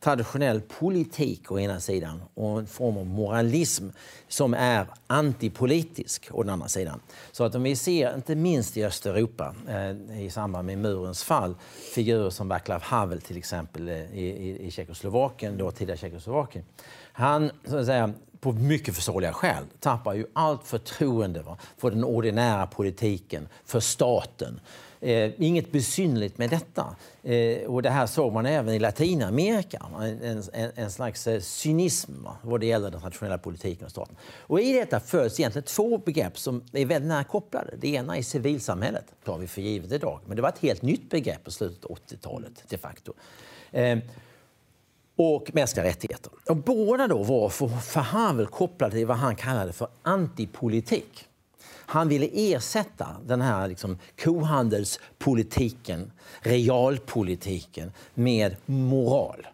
traditionell 0.00 0.60
politik 0.60 1.52
å 1.52 1.58
ena 1.60 1.80
sidan 1.80 2.22
och 2.34 2.58
en 2.58 2.66
form 2.66 2.96
av 2.96 3.06
moralism 3.06 3.88
som 4.28 4.54
är 4.54 4.86
antipolitisk 5.06 6.28
å 6.32 6.42
den 6.42 6.52
andra 6.52 6.68
sidan. 6.68 7.00
Så 7.32 7.44
att 7.44 7.54
om 7.54 7.62
vi 7.62 7.76
ser, 7.76 8.14
inte 8.14 8.34
minst 8.34 8.76
i 8.76 8.84
Östeuropa 8.84 9.54
eh, 9.68 10.22
i 10.22 10.30
samband 10.30 10.66
med 10.66 10.78
murens 10.78 11.24
fall, 11.24 11.54
figurer 11.94 12.30
som 12.30 12.48
Václav 12.48 12.82
Havel 12.82 13.20
till 13.20 13.36
exempel 13.36 13.88
eh, 13.88 13.94
i, 13.94 14.26
i, 14.26 14.66
i 14.66 14.70
Tjeckoslovakien, 14.70 15.58
då 15.58 15.70
tidigare 15.70 15.98
Tjeckoslovakien. 15.98 16.64
Han, 17.12 17.50
så 17.64 17.76
att 17.76 17.86
säga, 17.86 18.12
på 18.40 18.52
mycket 18.52 18.94
förståeliga 18.94 19.32
skäl, 19.32 19.64
tappar 19.80 20.14
ju 20.14 20.26
allt 20.32 20.64
förtroende 20.64 21.42
va, 21.42 21.58
för 21.76 21.90
den 21.90 22.04
ordinära 22.04 22.66
politiken, 22.66 23.48
för 23.64 23.80
staten. 23.80 24.60
Eh, 25.02 25.30
inget 25.38 25.72
besynligt 25.72 26.38
med 26.38 26.50
detta. 26.50 26.96
Eh, 27.22 27.70
och 27.70 27.82
det 27.82 27.90
här 27.90 28.06
såg 28.06 28.32
man 28.32 28.46
även 28.46 28.74
i 28.74 28.78
Latinamerika. 28.78 29.86
En, 30.00 30.42
en, 30.52 30.70
en 30.74 30.90
slags 30.90 31.26
eh, 31.26 31.40
cynism 31.40 32.12
vad 32.42 32.60
det 32.60 32.66
gäller 32.66 32.90
den 32.90 33.00
traditionella 33.00 33.38
politiken 33.38 33.84
och 33.84 33.90
staten. 33.90 34.16
Och 34.40 34.60
I 34.60 34.72
detta 34.72 35.00
föds 35.00 35.40
egentligen 35.40 35.66
två 35.66 35.98
begrepp 35.98 36.38
som 36.38 36.62
är 36.72 36.86
väldigt 36.86 37.08
nära 37.08 37.24
kopplade. 37.24 37.74
Det 37.78 37.88
ena 37.88 38.16
är 38.16 38.22
civilsamhället, 38.22 39.04
tar 39.24 39.38
vi 39.38 39.46
för 39.46 39.60
givet 39.60 39.92
idag. 39.92 40.20
Men 40.26 40.36
det 40.36 40.42
var 40.42 40.48
ett 40.48 40.58
helt 40.58 40.82
nytt 40.82 41.10
begrepp 41.10 41.44
på 41.44 41.50
slutet 41.50 41.84
av 41.84 41.96
80-talet 41.96 42.64
de 42.68 42.78
facto. 42.78 43.12
Eh, 43.70 43.98
och 45.16 45.50
mänskliga 45.54 45.84
rättigheter. 45.84 46.32
Och 46.48 46.56
båda 46.56 47.08
då 47.08 47.22
var 47.22 47.48
för, 47.48 47.68
för 47.68 48.00
Havel 48.00 48.46
kopplade 48.46 48.92
till 48.92 49.06
vad 49.06 49.16
han 49.16 49.36
kallade 49.36 49.72
för 49.72 49.88
antipolitik. 50.02 51.26
Han 51.90 52.08
ville 52.08 52.28
ersätta 52.32 53.06
den 53.26 53.40
här 53.40 53.68
liksom 53.68 53.98
kohandelspolitiken, 54.22 56.12
realpolitiken, 56.40 57.92
med 58.14 58.56
moral. 58.66 59.46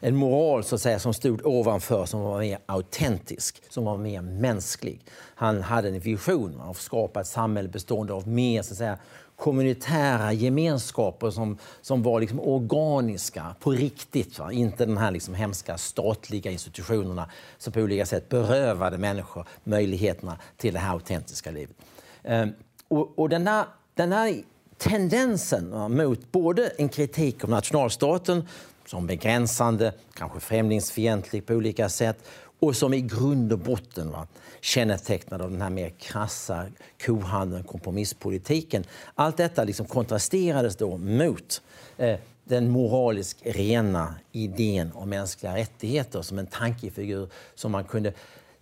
En 0.00 0.16
moral 0.16 0.64
så 0.64 0.74
att 0.74 0.80
säga, 0.80 0.98
som 0.98 1.14
stod 1.14 1.46
ovanför, 1.46 2.06
som 2.06 2.20
var 2.20 2.38
mer 2.40 2.58
autentisk, 2.66 3.62
som 3.68 3.84
var 3.84 3.96
mer 3.96 4.20
mänsklig. 4.20 5.00
Han 5.34 5.62
hade 5.62 5.88
en 5.88 6.00
vision 6.00 6.60
av 6.60 6.70
att 6.70 6.76
skapa 6.76 7.20
ett 7.20 7.26
samhälle 7.26 7.68
bestående 7.68 8.12
av 8.12 8.28
mer 8.28 8.62
så 8.62 8.72
att 8.72 8.78
säga, 8.78 8.98
kommunitära 9.40 10.32
gemenskaper 10.32 11.30
som, 11.30 11.58
som 11.80 12.02
var 12.02 12.20
liksom 12.20 12.40
organiska, 12.40 13.54
på 13.60 13.70
riktigt. 13.70 14.38
Va? 14.38 14.52
Inte 14.52 14.86
de 14.86 14.96
här 14.96 15.10
liksom 15.10 15.34
hemska 15.34 15.78
statliga 15.78 16.50
institutionerna 16.50 17.30
som 17.58 17.72
på 17.72 17.80
olika 17.80 18.06
sätt 18.06 18.28
berövade 18.28 18.98
människor 18.98 19.46
möjligheterna 19.64 20.38
till 20.56 20.74
det 20.74 20.80
här 20.80 20.92
autentiska 20.92 21.50
livet. 21.50 21.76
Ehm, 22.22 22.52
och, 22.88 23.18
och 23.18 23.28
den, 23.28 23.44
där, 23.44 23.64
den 23.94 24.10
där 24.10 24.42
tendensen 24.78 25.70
va, 25.70 25.88
mot 25.88 26.32
både 26.32 26.68
en 26.68 26.88
kritik 26.88 27.44
av 27.44 27.50
nationalstaten 27.50 28.48
som 28.86 29.06
begränsande, 29.06 29.92
kanske 30.14 30.40
främlingsfientlig 30.40 31.46
på 31.46 31.54
olika 31.54 31.88
sätt 31.88 32.28
och 32.60 32.76
som 32.76 32.94
i 32.94 33.00
grund 33.00 33.52
och 33.52 33.58
botten 33.58 34.10
va, 34.10 34.26
kännetecknad 34.60 35.42
av 35.42 35.50
den 35.50 35.62
här 35.62 35.70
mer 35.70 35.90
krassa 35.90 36.66
kohandeln, 37.06 37.64
kompromisspolitiken. 37.64 38.84
Allt 39.14 39.36
detta 39.36 39.64
liksom 39.64 39.86
kontrasterades 39.86 40.76
då 40.76 40.96
mot 40.96 41.62
eh, 41.96 42.18
den 42.44 42.70
moraliskt 42.70 43.46
rena 43.46 44.14
idén 44.32 44.92
om 44.94 45.08
mänskliga 45.08 45.56
rättigheter 45.56 46.22
som 46.22 46.38
en 46.38 46.46
tankefigur 46.46 47.28
som 47.54 47.72
man 47.72 47.84
kunde 47.84 48.12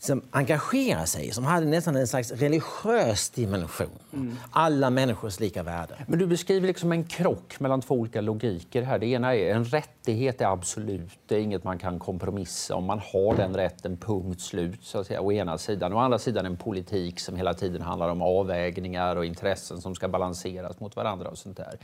som 0.00 0.22
engagerade 0.30 1.06
sig, 1.06 1.30
som 1.30 1.44
hade 1.44 1.66
nästan 1.66 1.96
en 1.96 2.06
slags 2.06 2.32
religiös 2.32 3.30
dimension. 3.30 3.98
Mm. 4.12 4.36
Alla 4.50 4.90
människors 4.90 5.40
lika 5.40 5.62
värde. 5.62 5.94
Men 6.06 6.18
du 6.18 6.26
beskriver 6.26 6.66
liksom 6.66 6.92
en 6.92 7.04
krock 7.04 7.60
mellan 7.60 7.80
två 7.80 7.94
olika 7.94 8.20
logiker 8.20 8.82
här. 8.82 8.98
Det 8.98 9.06
ena 9.06 9.34
är 9.34 9.54
en 9.54 9.64
rättighet 9.64 10.40
är 10.40 10.46
absolut, 10.46 11.18
det 11.26 11.36
är 11.36 11.40
inget 11.40 11.64
man 11.64 11.78
kan 11.78 11.98
kompromissa 11.98 12.74
om. 12.74 12.84
Man 12.84 12.98
har 13.12 13.36
den 13.36 13.54
rätten, 13.54 13.96
punkt 13.96 14.40
slut, 14.40 14.78
så 14.82 14.98
att 14.98 15.06
säga, 15.06 15.20
å 15.20 15.32
ena 15.32 15.58
sidan. 15.58 15.92
Å 15.92 15.98
andra 15.98 16.18
sidan 16.18 16.46
en 16.46 16.56
politik 16.56 17.20
som 17.20 17.36
hela 17.36 17.54
tiden 17.54 17.82
handlar 17.82 18.08
om 18.08 18.22
avvägningar 18.22 19.16
och 19.16 19.24
intressen 19.24 19.80
som 19.80 19.94
ska 19.94 20.08
balanseras 20.08 20.80
mot 20.80 20.96
varandra 20.96 21.28
och 21.28 21.38
sånt 21.38 21.56
där. 21.56 21.78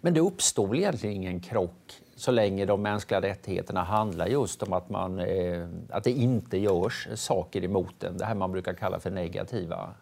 Men 0.00 0.14
det 0.14 0.20
uppstår 0.20 0.66
väl 0.66 0.78
egentligen 0.78 1.16
ingen 1.16 1.40
krock 1.40 2.01
så 2.16 2.30
länge 2.30 2.64
de 2.64 2.82
mänskliga 2.82 3.20
rättigheterna 3.20 3.82
handlar 3.82 4.26
just 4.26 4.62
om 4.62 4.72
att, 4.72 4.90
man, 4.90 5.18
eh, 5.18 5.66
att 5.90 6.04
det 6.04 6.10
inte 6.10 6.58
görs 6.58 7.08
saker 7.14 7.64
emot 7.64 7.94
den. 7.98 8.18
Det 8.18 8.24
här 8.24 8.34
man 8.34 8.52
brukar 8.52 8.74
kalla 8.74 9.00
för 9.00 9.10
negativa 9.10 9.94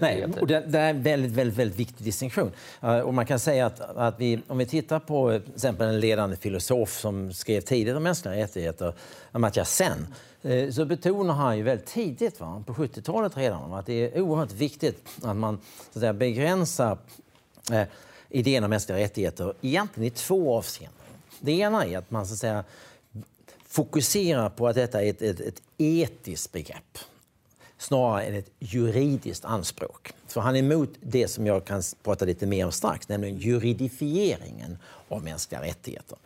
Nej, 0.00 0.26
och 0.40 0.46
det, 0.46 0.60
det, 0.60 0.78
är 0.78 0.90
en 0.90 1.02
väldigt, 1.02 1.32
väldigt, 1.32 1.58
väldigt 1.58 1.78
viktig 1.78 2.04
distinktion. 2.04 2.52
Uh, 2.84 2.98
och 2.98 3.14
man 3.14 3.26
kan 3.26 3.38
säga 3.38 3.66
att, 3.66 3.80
att 3.80 4.20
vi, 4.20 4.40
om 4.46 4.58
vi 4.58 4.66
tittar 4.66 4.98
på 4.98 5.32
eh, 5.32 5.40
till 5.40 5.54
exempel 5.54 5.88
en 5.88 6.00
ledande 6.00 6.36
filosof 6.36 7.00
som 7.00 7.32
skrev 7.32 7.60
tidigt 7.60 7.96
om 7.96 8.02
mänskliga 8.02 8.34
rättigheter, 8.34 8.94
Amartya 9.32 9.64
Sen, 9.64 10.14
uh, 10.44 10.70
så 10.70 10.84
betonar 10.84 11.34
han 11.34 11.56
ju 11.56 11.62
väldigt 11.62 11.86
tidigt, 11.86 12.40
va, 12.40 12.62
på 12.66 12.74
70-talet 12.74 13.36
redan, 13.36 13.72
att 13.72 13.86
det 13.86 13.92
är 14.16 14.20
oerhört 14.20 14.52
viktigt 14.52 15.08
att 15.22 15.36
man 15.36 15.58
så 15.92 15.98
att 15.98 16.00
säga, 16.00 16.12
begränsar 16.12 16.98
uh, 17.72 17.82
idén 18.28 18.64
om 18.64 18.70
mänskliga 18.70 18.98
rättigheter 18.98 19.54
egentligen 19.60 20.06
i 20.06 20.10
två 20.10 20.58
avseenden. 20.58 21.03
Det 21.44 21.52
ena 21.52 21.86
är 21.86 21.98
att 21.98 22.10
man 22.10 22.26
så 22.26 22.32
att 22.32 22.38
säga, 22.38 22.64
fokuserar 23.66 24.48
på 24.48 24.68
att 24.68 24.74
detta 24.74 25.02
är 25.02 25.10
ett, 25.10 25.22
ett, 25.22 25.40
ett 25.40 25.62
etiskt 25.78 26.52
begrepp 26.52 26.98
snarare 27.78 28.22
än 28.22 28.34
ett 28.34 28.50
juridiskt 28.58 29.44
anspråk. 29.44 30.12
För 30.26 30.40
han 30.40 30.54
är 30.54 30.58
emot 30.58 30.90
det 31.00 31.28
som 31.28 31.46
jag 31.46 31.64
kan 31.64 31.82
prata 32.02 32.24
lite 32.24 32.46
mer 32.46 32.66
om 32.66 32.72
strax, 32.72 33.08
nämligen 33.08 33.36
juridifieringen 33.36 34.78
av 35.08 35.24
mänskliga 35.24 35.62
rättigheter. 35.62 36.18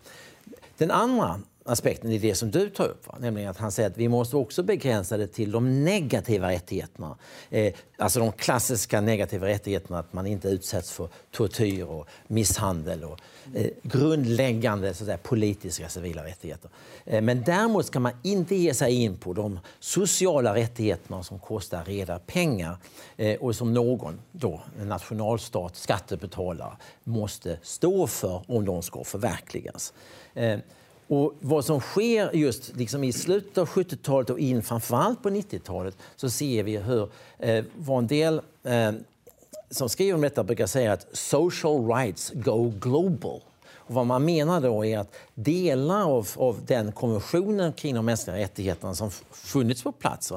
Den 0.77 0.91
andra 0.91 1.41
aspekten 1.69 2.11
i 2.13 2.19
det 2.19 2.35
som 2.35 2.51
du 2.51 2.71
tar 2.71 2.85
upp. 2.85 3.07
Va? 3.07 3.17
Nämligen 3.21 3.51
att 3.51 3.57
han 3.57 3.73
säger 3.73 3.91
att 3.91 3.97
vi 3.97 4.09
måste 4.09 4.37
också 4.37 4.63
begränsa 4.63 5.17
det 5.17 5.27
till 5.27 5.53
de 5.53 5.85
negativa 5.85 6.51
rättigheterna. 6.51 7.17
Eh, 7.51 7.75
alltså 7.97 8.21
de 8.21 8.33
klassiska 8.33 9.01
negativa 9.01 9.47
rättigheterna 9.47 9.99
att 9.99 10.13
man 10.13 10.27
inte 10.27 10.49
utsätts 10.49 10.93
för 10.93 11.09
tortyr 11.31 11.85
och 11.85 12.09
misshandel 12.27 13.05
och 13.05 13.19
eh, 13.55 13.71
grundläggande 13.83 14.95
så 14.95 15.05
säga, 15.05 15.19
politiska 15.19 15.89
civila 15.89 16.25
rättigheter. 16.25 16.71
Eh, 17.05 17.21
men 17.23 17.43
däremot 17.43 17.87
ska 17.87 18.01
man 18.01 18.13
inte 18.23 18.55
ge 18.55 18.75
sig 18.75 18.95
in 19.05 19.17
på 19.17 19.33
de 19.33 19.61
sociala 19.81 20.55
rättigheterna 20.55 21.23
som 21.23 21.39
kostar 21.39 21.85
reda 21.85 22.19
pengar 22.19 22.77
eh, 23.17 23.41
och 23.41 23.57
som 23.57 23.75
någon, 23.75 24.21
då, 24.33 24.63
en 24.81 24.89
nationalstat, 24.89 25.77
skattebetalare, 25.77 26.77
måste 27.05 27.59
stå 27.63 28.07
för 28.07 28.43
om 28.47 28.65
de 28.65 28.83
ska 28.83 29.05
förverkligas. 29.05 29.93
Eh, 30.35 30.59
och 31.09 31.35
vad 31.41 31.65
som 31.65 31.81
sker 31.81 32.37
just 32.37 32.77
liksom 32.77 33.05
i 33.05 33.13
slutet 33.13 33.59
av 33.59 33.69
70-talet 33.69 34.31
och 34.31 34.39
in 34.39 34.63
framförallt 34.63 35.23
på 35.23 35.31
90-talet 35.31 35.97
så 36.17 36.31
ser 36.31 36.63
vi 36.63 36.77
hur 36.77 37.09
eh, 37.39 37.65
vad 37.77 37.99
en 37.99 38.07
del 38.07 38.41
eh, 38.63 38.93
som 39.71 39.89
skriver 39.89 40.15
om 40.15 40.21
detta 40.21 40.45
brukar 40.45 40.67
säga 40.67 40.93
att 40.93 41.07
social 41.13 41.87
rights 41.87 42.33
go 42.35 42.73
global. 42.81 43.41
Och 43.89 43.95
vad 43.95 44.07
man 44.07 44.25
menar 44.25 44.61
då 44.61 44.85
är 44.85 44.99
att 44.99 45.15
delar 45.35 46.05
av, 46.05 46.29
av 46.37 46.61
den 46.67 46.93
konventionen 46.93 47.73
kring 47.73 47.95
de 47.95 48.05
mänskliga 48.05 48.37
rättigheterna 48.37 48.95
som 48.95 49.11
funnits 49.31 49.83
på 49.83 49.93
plats 49.93 50.33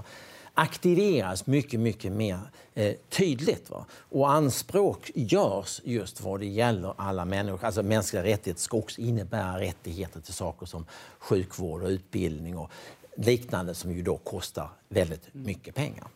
aktiveras 0.61 1.47
mycket, 1.47 1.79
mycket 1.79 2.11
mer 2.11 2.39
eh, 2.73 2.95
tydligt. 3.09 3.69
Va? 3.69 3.85
Och 4.09 4.31
anspråk 4.31 5.11
görs 5.15 5.81
just 5.83 6.21
vad 6.21 6.39
det 6.39 6.45
gäller 6.45 6.93
alla 6.97 7.25
människor. 7.25 7.65
Alltså 7.65 7.83
mänskliga 7.83 8.23
rättigheter 8.23 8.61
ska 8.61 8.77
också 8.77 9.01
innebära 9.01 9.59
rättigheter 9.59 10.21
till 10.21 10.33
saker 10.33 10.65
som 10.65 10.85
sjukvård 11.19 11.83
och 11.83 11.89
utbildning 11.89 12.57
och 12.57 12.71
liknande 13.17 13.73
som 13.73 13.91
ju 13.91 14.01
då 14.01 14.17
kostar 14.17 14.69
väldigt 14.89 15.33
mycket 15.33 15.75
pengar. 15.75 16.07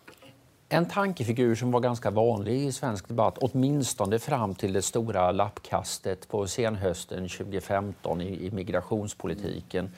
En 0.69 0.85
tankefigur 0.85 1.55
som 1.55 1.71
var 1.71 1.79
ganska 1.79 2.11
vanlig 2.11 2.65
i 2.65 2.71
svensk 2.71 3.07
debatt, 3.07 3.37
åtminstone 3.37 4.19
fram 4.19 4.55
till 4.55 4.73
det 4.73 4.81
stora 4.81 5.31
lappkastet 5.31 6.27
på 6.27 6.47
senhösten 6.47 7.29
2015 7.29 8.21
i, 8.21 8.45
i 8.45 8.51
migrationspolitiken, 8.51 9.91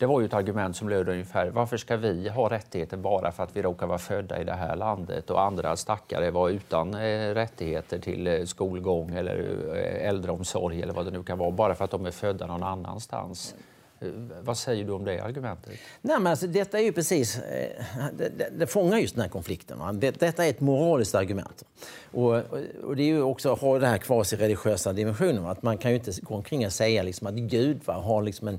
det 0.00 0.06
var 0.06 0.20
ju 0.20 0.26
ett 0.26 0.34
argument 0.34 0.76
som 0.76 0.88
löd 0.88 1.08
ungefär 1.08 1.50
varför 1.50 1.76
ska 1.76 1.96
vi 1.96 2.28
ha 2.28 2.50
rättigheter 2.50 2.96
bara 2.96 3.32
för 3.32 3.42
att 3.42 3.56
vi 3.56 3.62
råkar 3.62 3.86
vara 3.86 3.98
födda 3.98 4.40
i 4.40 4.44
det 4.44 4.52
här 4.52 4.76
landet 4.76 5.30
och 5.30 5.42
andra 5.42 5.76
stackare 5.76 6.30
var 6.30 6.48
utan 6.48 6.94
eh, 6.94 7.34
rättigheter 7.34 7.98
till 7.98 8.26
eh, 8.26 8.44
skolgång 8.44 9.10
eller 9.10 9.56
eh, 9.74 10.08
äldreomsorg 10.08 10.82
eller 10.82 10.92
vad 10.92 11.04
det 11.04 11.10
nu 11.10 11.22
kan 11.22 11.38
vara 11.38 11.50
bara 11.50 11.74
för 11.74 11.84
att 11.84 11.90
de 11.90 12.06
är 12.06 12.10
födda 12.10 12.46
någon 12.46 12.62
annanstans. 12.62 13.54
Eh, 14.00 14.08
vad 14.42 14.58
säger 14.58 14.84
du 14.84 14.92
om 14.92 15.04
det 15.04 15.20
argumentet? 15.20 15.72
Nej, 16.02 16.18
men 16.18 16.26
alltså, 16.26 16.46
detta 16.46 16.78
är 16.78 16.82
ju 16.82 16.92
precis, 16.92 17.38
eh, 17.38 17.70
det, 18.18 18.28
det, 18.38 18.50
det 18.58 18.66
fångar 18.66 18.98
just 18.98 19.14
den 19.14 19.22
här 19.22 19.28
konflikten. 19.28 19.78
Va? 19.78 19.92
Det, 19.92 20.10
detta 20.10 20.44
är 20.44 20.50
ett 20.50 20.60
moraliskt 20.60 21.14
argument. 21.14 21.64
Och, 22.12 22.34
och 22.82 22.96
det 22.96 23.02
är 23.02 23.06
ju 23.06 23.22
också 23.22 23.54
har 23.54 23.80
den 23.80 23.90
här 23.90 23.98
kvasi-religiösa 23.98 24.92
dimensionen. 24.92 25.46
Att 25.46 25.62
man 25.62 25.78
kan 25.78 25.90
ju 25.90 25.96
inte 25.96 26.12
gå 26.20 26.34
omkring 26.34 26.66
och 26.66 26.72
säga 26.72 27.02
liksom 27.02 27.26
att 27.26 27.34
Gud 27.34 27.80
va, 27.84 27.94
har 27.94 28.22
liksom 28.22 28.48
en, 28.48 28.58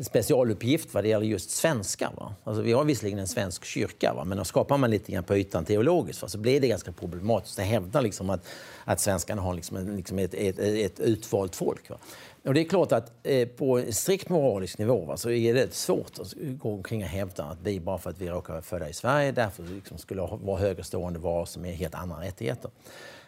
specialuppgift 0.00 0.94
vad 0.94 1.04
det 1.04 1.08
gäller 1.08 1.26
just 1.26 1.50
svenskar. 1.50 2.10
Va? 2.16 2.34
Alltså, 2.44 2.62
vi 2.62 2.72
har 2.72 2.84
visserligen 2.84 3.18
en 3.18 3.28
svensk 3.28 3.64
kyrka, 3.64 4.12
va? 4.14 4.24
men 4.24 4.38
då 4.38 4.44
skapar 4.44 4.78
man 4.78 4.90
lite 4.90 5.12
grann 5.12 5.24
på 5.24 5.36
ytan 5.36 5.64
teologiskt 5.64 6.22
va? 6.22 6.28
så 6.28 6.38
blir 6.38 6.60
det 6.60 6.68
ganska 6.68 6.92
problematiskt 6.92 7.58
att 7.58 7.64
hävda 7.64 8.00
liksom 8.00 8.30
att, 8.30 8.46
att 8.84 9.00
svenskarna 9.00 9.42
har 9.42 9.54
liksom 9.54 9.76
en, 9.76 9.96
liksom 9.96 10.18
ett, 10.18 10.34
ett, 10.34 10.58
ett, 10.58 11.00
utvalt 11.00 11.56
folk. 11.56 11.90
Va? 11.90 11.96
Och 12.44 12.54
det 12.54 12.60
är 12.60 12.64
klart 12.64 12.92
att 12.92 13.12
eh, 13.22 13.48
på 13.48 13.78
en 13.78 13.92
strikt 13.92 14.28
moralisk 14.28 14.78
nivå 14.78 15.04
va, 15.04 15.16
så 15.16 15.30
är 15.30 15.54
det 15.54 15.74
svårt 15.74 16.18
att 16.18 16.34
gå 16.36 16.72
omkring 16.74 17.02
och 17.02 17.08
hävda 17.08 17.44
att 17.44 17.58
vi 17.62 17.80
bara 17.80 17.98
för 17.98 18.10
att 18.10 18.20
vi 18.20 18.30
råkar 18.30 18.52
vara 18.52 18.62
födda 18.62 18.88
i 18.88 18.92
Sverige 18.92 19.32
därför 19.32 19.62
liksom 19.62 19.98
skulle 19.98 20.22
vara 20.22 20.58
högerstående 20.58 21.18
varor 21.18 21.44
som 21.44 21.64
är 21.64 21.72
helt 21.72 21.94
andra 21.94 22.20
rättigheter. 22.20 22.70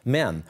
Men 0.03 0.43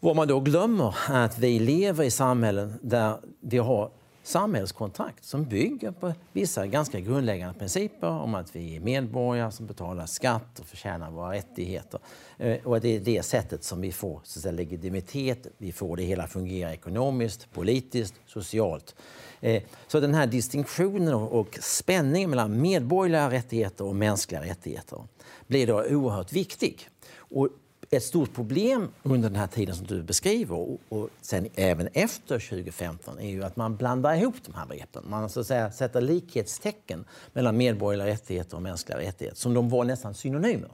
vad 0.00 0.16
man 0.16 0.28
då 0.28 0.40
glömmer 0.40 0.94
är 1.10 1.24
att 1.24 1.38
vi 1.38 1.58
lever 1.58 2.04
i 2.04 2.10
samhällen 2.10 2.74
där 2.82 3.16
vi 3.40 3.58
har 3.58 3.90
samhällskontrakt 4.22 5.24
som 5.24 5.44
bygger 5.44 5.90
på 5.90 6.12
vissa 6.32 6.66
ganska 6.66 7.00
grundläggande 7.00 7.58
principer 7.58 8.08
om 8.08 8.34
att 8.34 8.56
vi 8.56 8.76
är 8.76 8.80
medborgare 8.80 9.52
som 9.52 9.66
betalar 9.66 10.06
skatt 10.06 10.60
och 10.60 10.66
förtjänar 10.66 11.10
våra 11.10 11.32
rättigheter. 11.32 12.00
Eh, 12.38 12.66
och 12.66 12.80
det 12.80 12.96
är 12.96 13.00
det 13.00 13.22
sättet 13.22 13.64
som 13.64 13.80
vi 13.80 13.92
får 13.92 14.20
så 14.24 14.38
att 14.38 14.42
säga, 14.42 14.52
legitimitet, 14.52 15.46
vi 15.58 15.72
får 15.72 15.96
det 15.96 16.02
hela 16.02 16.26
fungera 16.26 16.72
ekonomiskt, 16.72 17.52
politiskt, 17.52 18.14
socialt. 18.26 18.94
Eh, 19.40 19.62
så 19.86 20.00
den 20.00 20.14
här 20.14 20.26
distinktionen 20.26 21.14
och 21.14 21.58
spänningen 21.60 22.30
mellan 22.30 22.60
medborgerliga 22.60 23.30
rättigheter 23.30 23.84
och 23.84 23.96
mänskliga 23.96 24.42
rättigheter 24.42 25.04
blir 25.46 25.66
då 25.66 25.84
oerhört 25.84 26.32
viktig. 26.32 26.88
Och 27.16 27.48
ett 27.92 28.02
stort 28.02 28.34
problem 28.34 28.88
under 29.02 29.28
den 29.28 29.38
här 29.38 29.46
tiden 29.46 29.74
som 29.74 29.86
du 29.86 30.02
beskriver 30.02 30.54
och, 30.54 30.80
och 30.88 31.08
sen 31.20 31.48
även 31.54 31.88
efter 31.92 32.38
2015 32.38 33.18
är 33.18 33.28
ju 33.28 33.44
att 33.44 33.56
man 33.56 33.76
blandar 33.76 34.14
ihop 34.14 34.34
de 34.46 34.54
här 34.54 34.66
begreppen. 34.66 35.04
Man 35.06 35.28
så 35.28 35.40
att 35.40 35.46
säga, 35.46 35.72
sätter 35.72 36.00
likhetstecken 36.00 37.04
mellan 37.32 37.56
medborgerliga 37.56 38.06
rättigheter 38.06 38.56
och 38.56 38.62
mänskliga 38.62 38.98
rättigheter 38.98 39.36
som 39.36 39.54
de 39.54 39.68
var 39.68 39.84
nästan 39.84 40.14
synonymer. 40.14 40.70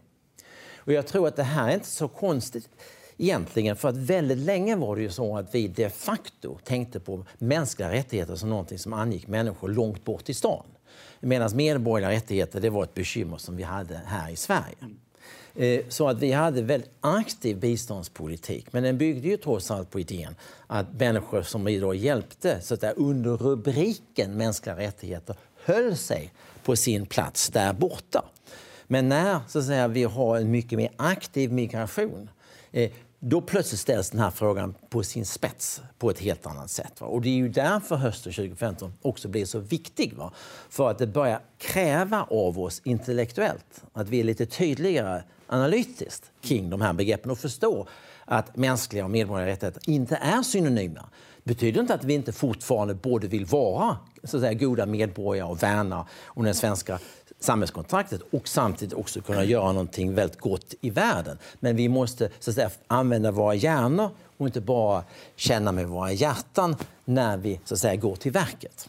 Och 0.76 0.92
jag 0.92 1.06
tror 1.06 1.28
att 1.28 1.36
det 1.36 1.42
här 1.42 1.68
är 1.68 1.74
inte 1.74 1.86
så 1.86 2.08
konstigt 2.08 2.68
egentligen 3.16 3.76
för 3.76 3.88
att 3.88 3.96
väldigt 3.96 4.38
länge 4.38 4.76
var 4.76 4.96
det 4.96 5.02
ju 5.02 5.10
så 5.10 5.36
att 5.36 5.54
vi 5.54 5.68
de 5.68 5.90
facto 5.90 6.58
tänkte 6.64 7.00
på 7.00 7.24
mänskliga 7.38 7.92
rättigheter 7.92 8.36
som 8.36 8.50
någonting 8.50 8.78
som 8.78 8.92
angick 8.92 9.26
människor 9.26 9.68
långt 9.68 10.04
bort 10.04 10.28
i 10.28 10.34
stan. 10.34 10.64
Medan 11.20 11.56
medborgerliga 11.56 12.16
rättigheter 12.16 12.60
det 12.60 12.70
var 12.70 12.84
ett 12.84 12.94
bekymmer 12.94 13.36
som 13.36 13.56
vi 13.56 13.62
hade 13.62 14.00
här 14.06 14.30
i 14.30 14.36
Sverige. 14.36 14.76
Eh, 15.58 15.80
så 15.88 16.08
att 16.08 16.18
vi 16.18 16.32
hade 16.32 16.62
väldigt 16.62 16.90
aktiv 17.00 17.58
biståndspolitik. 17.58 18.72
Men 18.72 18.82
den 18.82 18.98
byggde 18.98 19.28
ju 19.28 19.36
trots 19.36 19.70
allt 19.70 19.90
på 19.90 20.00
idén 20.00 20.34
att 20.66 20.92
människor 20.92 21.42
som 21.42 21.64
vi 21.64 21.78
då 21.78 21.94
hjälpte 21.94 22.60
så 22.60 22.74
att 22.74 22.80
där, 22.80 22.92
under 22.96 23.36
rubriken 23.36 24.36
mänskliga 24.36 24.76
rättigheter 24.76 25.36
höll 25.64 25.96
sig 25.96 26.32
på 26.64 26.76
sin 26.76 27.06
plats 27.06 27.48
där 27.48 27.72
borta. 27.72 28.24
Men 28.86 29.08
när 29.08 29.40
så 29.48 29.58
att 29.58 29.66
säga, 29.66 29.88
vi 29.88 30.04
har 30.04 30.36
en 30.36 30.50
mycket 30.50 30.78
mer 30.78 30.90
aktiv 30.96 31.52
migration 31.52 32.30
eh, 32.72 32.90
då 33.20 33.40
plötsligt 33.40 33.80
ställs 33.80 34.10
den 34.10 34.20
här 34.20 34.30
frågan 34.30 34.74
på 34.88 35.02
sin 35.02 35.26
spets 35.26 35.82
på 35.98 36.10
ett 36.10 36.18
helt 36.18 36.46
annat 36.46 36.70
sätt. 36.70 37.00
Va? 37.00 37.06
Och 37.06 37.22
det 37.22 37.28
är 37.28 37.34
ju 37.34 37.48
därför 37.48 37.96
hösten 37.96 38.32
2015 38.32 38.92
också 39.02 39.28
blir 39.28 39.44
så 39.44 39.58
viktig. 39.58 40.14
Va? 40.14 40.32
För 40.68 40.90
att 40.90 40.98
det 40.98 41.06
börjar 41.06 41.40
kräva 41.58 42.26
av 42.30 42.60
oss 42.60 42.80
intellektuellt 42.84 43.84
att 43.92 44.08
vi 44.08 44.20
är 44.20 44.24
lite 44.24 44.46
tydligare 44.46 45.22
analytiskt 45.48 46.30
kring 46.40 46.70
de 46.70 46.80
här 46.80 46.92
begreppen 46.92 47.30
och 47.30 47.38
förstår 47.38 47.88
att 48.24 48.56
mänskliga 48.56 49.04
och 49.04 49.10
medborgerliga 49.10 49.52
rättigheter 49.52 49.82
inte 49.86 50.16
är 50.16 50.42
synonyma. 50.42 51.08
Det 51.44 51.54
betyder 51.54 51.80
inte 51.80 51.94
att 51.94 52.04
vi 52.04 52.14
inte 52.14 52.32
fortfarande 52.32 52.94
både 52.94 53.28
vill 53.28 53.44
vara 53.44 53.96
så 54.24 54.36
att 54.36 54.42
säga, 54.42 54.54
goda 54.54 54.86
medborgare 54.86 55.48
och 55.48 55.62
värna 55.62 56.06
om 56.24 56.44
den 56.44 56.54
svenska 56.54 56.98
samhällskontraktet 57.40 58.20
och 58.30 58.48
samtidigt 58.48 58.94
också 58.94 59.20
kunna 59.20 59.44
göra 59.44 59.72
någonting 59.72 60.14
väldigt 60.14 60.40
gott 60.40 60.74
i 60.80 60.90
världen. 60.90 61.38
Men 61.60 61.76
vi 61.76 61.88
måste 61.88 62.30
så 62.38 62.50
att 62.50 62.54
säga, 62.54 62.70
använda 62.86 63.30
våra 63.30 63.54
hjärnor 63.54 64.10
och 64.36 64.46
inte 64.46 64.60
bara 64.60 65.04
känna 65.36 65.72
med 65.72 65.88
våra 65.88 66.12
hjärtan 66.12 66.76
när 67.04 67.36
vi 67.36 67.60
så 67.64 67.74
att 67.74 67.80
säga, 67.80 67.96
går 67.96 68.16
till 68.16 68.32
verket. 68.32 68.88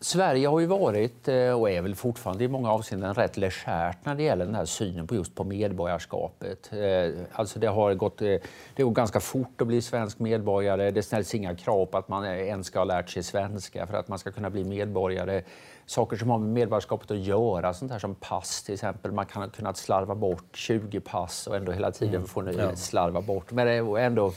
Sverige 0.00 0.48
har 0.48 0.60
ju 0.60 0.66
varit 0.66 1.28
eh, 1.28 1.60
och 1.60 1.70
är 1.70 1.82
väl 1.82 1.94
fortfarande 1.94 2.44
i 2.44 2.48
många 2.48 2.72
avseenden 2.72 3.14
rätt 3.14 3.36
legärt 3.36 4.04
när 4.04 4.14
det 4.14 4.22
gäller 4.22 4.44
den 4.44 4.54
här 4.54 4.64
synen 4.64 5.06
på 5.06 5.14
just 5.14 5.34
på 5.34 5.44
medborgarskapet. 5.44 6.70
Eh, 6.72 7.22
alltså 7.32 7.58
det 7.58 7.66
har 7.66 7.94
gått 7.94 8.22
eh, 8.22 8.36
det 8.74 8.82
går 8.82 8.90
ganska 8.90 9.20
fort 9.20 9.60
att 9.60 9.66
bli 9.66 9.82
svensk 9.82 10.18
medborgare. 10.18 10.90
Det 10.90 11.02
ställs 11.02 11.34
inga 11.34 11.56
krav 11.56 11.86
på 11.86 11.98
att 11.98 12.08
man 12.08 12.24
ens 12.24 12.66
ska 12.66 12.78
ha 12.78 12.84
lärt 12.84 13.10
sig 13.10 13.22
svenska 13.22 13.86
för 13.86 13.96
att 13.96 14.08
man 14.08 14.18
ska 14.18 14.30
kunna 14.32 14.50
bli 14.50 14.64
medborgare. 14.64 15.42
Saker 15.86 16.16
som 16.16 16.30
har 16.30 16.38
med 16.38 16.48
medborgarskapet 16.48 17.10
att 17.10 17.18
göra, 17.18 17.74
sånt 17.74 17.92
här 17.92 17.98
som 17.98 18.14
pass 18.14 18.62
till 18.62 18.74
exempel. 18.74 19.12
Man 19.12 19.26
kan 19.26 19.42
ha 19.42 19.48
kunnat 19.48 19.76
slarva 19.76 20.14
bort 20.14 20.56
20 20.56 21.00
pass 21.00 21.46
och 21.46 21.56
ändå 21.56 21.72
hela 21.72 21.90
tiden 21.90 22.14
mm. 22.14 22.26
få 22.26 22.72
slarva 22.76 23.20
bort, 23.20 23.52
men 23.52 23.96
ändå 23.96 24.32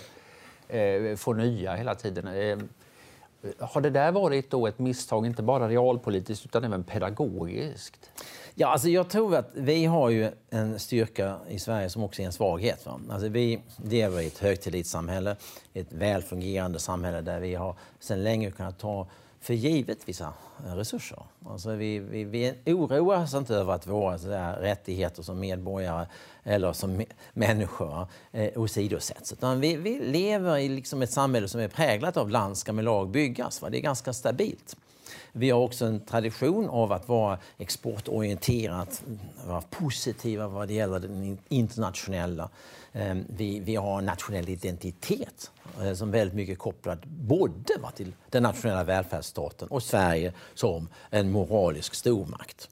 få 1.18 1.34
nya 1.34 1.76
hela 1.76 1.96
tiden. 1.96 2.28
Har 3.60 3.82
det 3.82 3.90
där 3.90 4.12
varit 4.12 4.50
då 4.50 4.68
ett 4.68 4.80
misstag, 4.80 5.26
inte 5.26 5.44
bara 5.44 5.70
realpolitiskt 5.70 6.46
utan 6.46 6.64
även 6.64 6.84
pedagogiskt? 6.84 8.10
Ja, 8.56 8.68
alltså 8.68 8.90
jag 8.90 9.10
tror 9.10 9.36
att 9.36 9.50
vi 9.54 9.86
har 9.86 10.10
ju 10.10 10.32
en 10.50 10.80
styrka 10.80 11.38
i 11.50 11.60
Sverige 11.60 11.90
som 11.90 12.04
också 12.04 12.22
är 12.22 12.26
en 12.26 12.32
svaghet. 12.32 12.86
Va? 12.86 13.00
Alltså 13.10 13.28
vi 13.28 13.60
lever 13.84 14.22
i 14.22 14.28
ett 14.28 14.38
högtillitssamhälle, 14.38 15.36
ett 15.74 15.94
välfungerande 15.94 16.80
samhälle 16.80 17.22
där 17.22 17.40
vi 17.40 17.56
har 17.56 17.76
sedan 18.00 18.24
länge 18.24 18.52
kunnat 18.52 18.80
ta 18.80 19.08
för 19.42 19.54
givet 19.54 20.00
vissa 20.06 20.34
eh, 20.66 20.76
resurser. 20.76 21.24
Alltså 21.46 21.76
vi, 21.76 22.00
vi, 22.00 22.24
vi 22.24 22.74
oroar 22.74 23.24
oss 23.24 23.34
inte 23.34 23.56
över 23.56 23.74
att 23.74 23.88
våra 23.88 24.18
rättigheter 24.62 25.24
som 25.24 25.40
medborgare 25.40 26.06
eller 26.44 26.74
som 26.74 27.06
människor 27.34 28.08
eh, 28.32 28.62
åsidosätts. 28.62 29.34
Utan 29.34 29.60
vi, 29.60 29.76
vi 29.76 30.00
lever 30.00 30.58
i 30.58 30.70
liksom 30.70 31.02
ett 31.02 31.12
samhälle 31.12 31.48
som 31.48 31.62
är 31.62 31.68
präglat 31.68 32.18
av 32.18 32.30
land 32.30 32.58
ska 32.58 32.74
med 32.74 32.86
lag 32.86 33.10
byggas. 33.10 33.62
Va? 33.62 33.70
Det 33.70 33.78
är 33.78 33.82
ganska 33.82 34.14
stabilt. 34.14 34.78
Vi 35.32 35.50
har 35.50 35.60
också 35.60 35.86
en 35.86 36.00
tradition 36.00 36.70
av 36.70 36.92
att 36.92 37.08
vara 37.08 37.38
exportorienterat, 37.58 39.04
vara 39.48 39.62
positiva 39.62 40.48
vad 40.48 40.68
det 40.68 40.74
gäller 40.74 41.00
den 41.00 41.38
internationella. 41.50 42.50
Eh, 42.94 43.16
vi, 43.28 43.60
vi 43.60 43.76
har 43.76 43.98
en 43.98 44.06
nationell 44.06 44.50
identitet 44.50 45.52
eh, 45.82 45.94
som 45.94 46.12
väldigt 46.12 46.36
mycket 46.36 46.60
kopplad 46.60 47.00
både 47.06 47.54
till 47.96 48.14
den 48.30 48.44
nationella 48.44 48.84
välfärdsstaten 48.84 49.68
och 49.68 49.84
Sverige 49.84 50.34
som 50.54 50.88
en 51.10 51.32
moralisk 51.32 51.96
stormakt. 51.96 52.70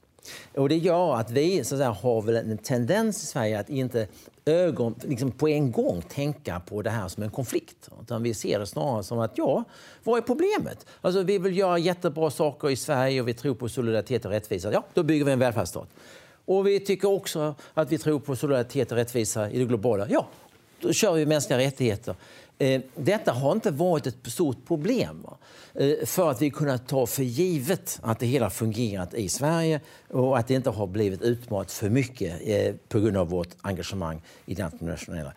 Och 0.54 0.68
det 0.68 0.76
gör 0.76 1.14
att 1.14 1.30
vi 1.30 1.64
så 1.64 1.74
att 1.74 1.78
säga, 1.78 1.90
har 1.90 2.22
väl 2.22 2.36
en 2.36 2.58
tendens 2.58 3.22
i 3.22 3.26
Sverige 3.26 3.60
att 3.60 3.70
inte 3.70 4.06
ögon, 4.44 4.94
liksom 5.02 5.30
på 5.30 5.48
en 5.48 5.72
gång 5.72 6.02
tänka 6.02 6.60
på 6.60 6.82
det 6.82 6.90
här 6.90 7.08
som 7.08 7.22
en 7.22 7.30
konflikt. 7.30 7.88
Utan 8.02 8.22
vi 8.22 8.34
ser 8.34 8.58
det 8.58 8.66
snarare 8.66 9.02
som 9.02 9.18
att, 9.18 9.32
ja, 9.34 9.64
vad 10.04 10.18
är 10.18 10.22
problemet? 10.22 10.86
Alltså, 11.00 11.22
vi 11.22 11.38
vill 11.38 11.58
göra 11.58 11.78
jättebra 11.78 12.30
saker 12.30 12.70
i 12.70 12.76
Sverige 12.76 13.20
och 13.20 13.28
vi 13.28 13.34
tror 13.34 13.54
på 13.54 13.68
solidaritet 13.68 14.24
och 14.24 14.30
rättvisa. 14.30 14.72
Ja, 14.72 14.84
då 14.94 15.02
bygger 15.02 15.24
vi 15.24 15.32
en 15.32 15.38
välfärdsstat. 15.38 15.88
Och 16.44 16.66
vi 16.66 16.80
tycker 16.80 17.08
också 17.08 17.54
att 17.74 17.92
vi 17.92 17.98
tror 17.98 18.20
på 18.20 18.36
solidaritet 18.36 18.92
och 18.92 18.98
rättvisa 18.98 19.50
i 19.50 19.58
det 19.58 19.64
globala. 19.64 20.06
Ja, 20.10 20.26
då 20.80 20.92
kör 20.92 21.12
vi 21.12 21.26
mänskliga 21.26 21.58
rättigheter. 21.58 22.14
Eh, 22.60 22.80
detta 22.94 23.32
har 23.32 23.52
inte 23.52 23.70
varit 23.70 24.06
ett 24.06 24.32
stort 24.32 24.66
problem 24.66 25.26
eh, 25.74 26.06
för 26.06 26.30
att 26.30 26.42
vi 26.42 26.50
kunnat 26.50 26.88
ta 26.88 27.06
för 27.06 27.22
givet 27.22 27.98
att 28.02 28.18
det 28.18 28.26
hela 28.26 28.50
fungerat 28.50 29.14
i 29.14 29.28
Sverige 29.28 29.80
och 30.08 30.38
att 30.38 30.48
det 30.48 30.54
inte 30.54 30.70
har 30.70 30.86
blivit 30.86 31.22
utmanat 31.22 31.72
för 31.72 31.90
mycket 31.90 32.40
eh, 32.44 32.74
på 32.88 33.00
grund 33.00 33.16
av 33.16 33.28
vårt 33.28 33.48
engagemang 33.60 34.22
i 34.46 34.54
det 34.54 34.62
internationella. 34.62 35.32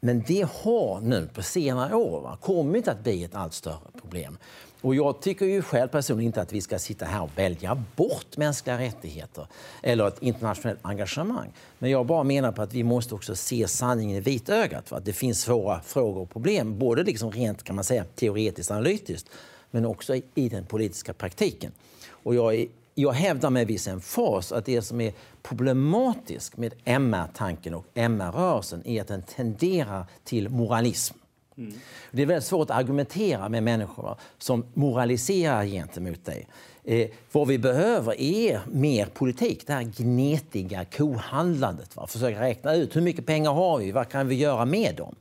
Men 0.00 0.22
det 0.26 0.48
har 0.62 1.00
nu 1.00 1.28
på 1.34 1.42
senare 1.42 1.94
år 1.94 2.38
kommit 2.40 2.88
att 2.88 3.02
bli 3.02 3.24
ett 3.24 3.34
allt 3.34 3.54
större 3.54 3.90
problem. 4.00 4.38
Och 4.86 4.94
jag 4.94 5.20
tycker 5.20 5.46
ju 5.46 5.62
själv 5.62 5.88
personligen 5.88 6.26
inte 6.26 6.40
att 6.42 6.52
vi 6.52 6.60
ska 6.60 6.78
sitta 6.78 7.04
här 7.04 7.22
och 7.22 7.30
välja 7.36 7.84
bort 7.96 8.36
mänskliga 8.36 8.78
rättigheter 8.78 9.46
eller 9.82 10.08
ett 10.08 10.22
internationellt 10.22 10.78
engagemang. 10.82 11.52
Men 11.78 11.90
jag 11.90 12.06
bara 12.06 12.24
menar 12.24 12.52
på 12.52 12.62
att 12.62 12.74
vi 12.74 12.82
måste 12.82 13.14
också 13.14 13.36
se 13.36 13.68
sanningen 13.68 14.16
i 14.16 14.20
vitögat. 14.20 14.88
För 14.88 14.96
att 14.96 15.04
det 15.04 15.12
finns 15.12 15.40
svåra 15.40 15.80
frågor 15.80 16.22
och 16.22 16.30
problem, 16.30 16.78
både 16.78 17.02
liksom 17.02 17.30
rent 17.30 17.62
kan 17.62 17.76
man 17.76 17.84
säga, 17.84 18.04
teoretiskt 18.14 18.70
analytiskt 18.70 19.28
men 19.70 19.86
också 19.86 20.14
i 20.34 20.48
den 20.48 20.66
politiska 20.66 21.12
praktiken. 21.12 21.72
Och 22.08 22.34
jag, 22.34 22.54
är, 22.54 22.66
jag 22.94 23.12
hävdar 23.12 23.50
med 23.50 23.66
viss 23.66 23.88
emfas 23.88 24.52
att 24.52 24.64
det 24.64 24.82
som 24.82 25.00
är 25.00 25.12
problematiskt 25.42 26.56
med 26.56 26.74
MR-tanken 26.84 27.74
och 27.74 27.86
MR-rörelsen 27.94 28.86
är 28.86 29.00
att 29.00 29.08
den 29.08 29.22
tenderar 29.22 30.06
till 30.24 30.48
moralism. 30.48 31.16
Mm. 31.58 31.72
Det 32.10 32.22
är 32.22 32.26
väldigt 32.26 32.44
svårt 32.44 32.70
att 32.70 32.76
argumentera 32.76 33.48
med 33.48 33.62
människor 33.62 34.16
som 34.38 34.64
moraliserar 34.74 35.64
gentemot 35.64 36.24
dig. 36.24 36.48
Eh, 36.84 37.08
vad 37.32 37.48
vi 37.48 37.58
behöver 37.58 38.20
är 38.20 38.60
mer 38.72 39.06
politik, 39.06 39.66
det 39.66 39.72
här 39.72 39.82
gnetiga 39.82 40.84
kohandlandet. 40.84 41.96
Va? 41.96 42.06
Försöka 42.06 42.40
räkna 42.40 42.74
ut 42.74 42.96
hur 42.96 43.00
mycket 43.00 43.26
pengar 43.26 43.52
har 43.52 43.78
vi, 43.78 43.92
vad 43.92 44.08
kan 44.08 44.28
vi 44.28 44.34
göra 44.34 44.64
med 44.64 44.94
dem? 44.96 45.14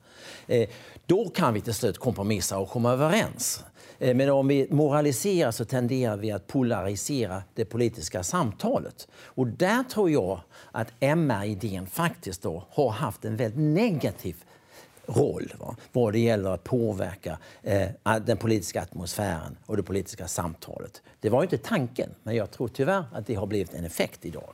Eh, 0.48 0.70
då 1.06 1.30
kan 1.30 1.54
vi 1.54 1.62
till 1.62 1.74
slut 1.74 1.98
kompromissa 1.98 2.58
och 2.58 2.70
komma 2.70 2.92
överens. 2.92 3.64
Eh, 4.00 4.16
men 4.16 4.30
om 4.30 4.48
vi 4.48 4.68
moraliserar 4.72 5.52
så 5.52 5.66
tenderar 5.66 6.18
vi 6.18 6.32
att 6.32 6.48
polarisera 6.48 7.44
det 7.54 7.66
politiska 7.66 8.24
samtalet. 8.24 9.08
Och 9.14 9.48
där 9.48 9.84
tror 9.84 10.12
jag 10.12 10.40
att 10.72 10.88
MR-idén 11.00 11.88
faktiskt 11.88 12.42
då 12.42 12.64
har 12.70 12.90
haft 12.90 13.26
en 13.26 13.36
väldigt 13.36 13.60
negativ 13.60 14.36
roll 15.08 15.54
va? 15.60 15.76
vad 15.92 16.14
det 16.14 16.20
gäller 16.20 16.50
att 16.50 16.64
påverka 16.64 17.38
eh, 17.64 17.90
den 18.26 18.38
politiska 18.38 18.82
atmosfären 18.82 19.58
och 19.66 19.78
det 19.78 19.84
politiska 19.84 20.28
samtalet. 20.28 21.02
Det 21.20 21.30
var 21.30 21.44
inte 21.44 21.58
tanken, 21.58 22.10
men 22.24 22.36
jag 22.36 22.52
tror 22.52 22.68
tyvärr 22.68 23.04
att 23.14 23.28
det 23.28 23.36
har 23.36 23.48
blivit 23.48 23.74
en 23.74 23.86
effekt 23.86 24.26
idag. 24.26 24.54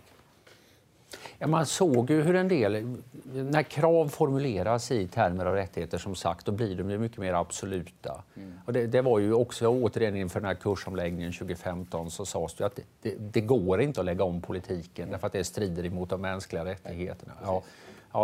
Ja, 1.37 1.47
man 1.47 1.65
såg 1.65 2.09
ju 2.09 2.21
hur 2.21 2.35
en 2.35 2.47
del, 2.47 2.95
när 3.23 3.63
krav 3.63 4.07
formuleras 4.09 4.91
i 4.91 5.07
termer 5.07 5.45
av 5.45 5.55
rättigheter 5.55 5.97
som 5.97 6.15
sagt, 6.15 6.45
då 6.45 6.51
blir 6.51 6.75
de 6.75 6.83
mycket 6.83 7.17
mer 7.17 7.33
absoluta. 7.33 8.23
Mm. 8.35 8.53
Och 8.65 8.73
det, 8.73 8.87
det, 8.87 9.01
var 9.01 9.19
ju 9.19 9.33
också 9.33 9.67
återigen 9.67 10.15
inför 10.15 10.39
den 10.39 10.47
här 10.47 10.55
kursomläggningen 10.55 11.31
2015 11.33 12.11
så 12.11 12.25
sades 12.25 12.53
det 12.53 12.65
att 12.65 12.75
det, 12.75 12.83
det, 13.01 13.15
det, 13.19 13.41
går 13.41 13.81
inte 13.81 13.99
att 13.99 14.05
lägga 14.05 14.23
om 14.23 14.41
politiken 14.41 15.11
därför 15.11 15.27
att 15.27 15.33
det 15.33 15.43
strider 15.43 15.85
emot 15.85 16.09
de 16.09 16.21
mänskliga 16.21 16.65
rättigheterna. 16.65 17.33
Ja, 17.43 17.47
Ja, 17.47 17.63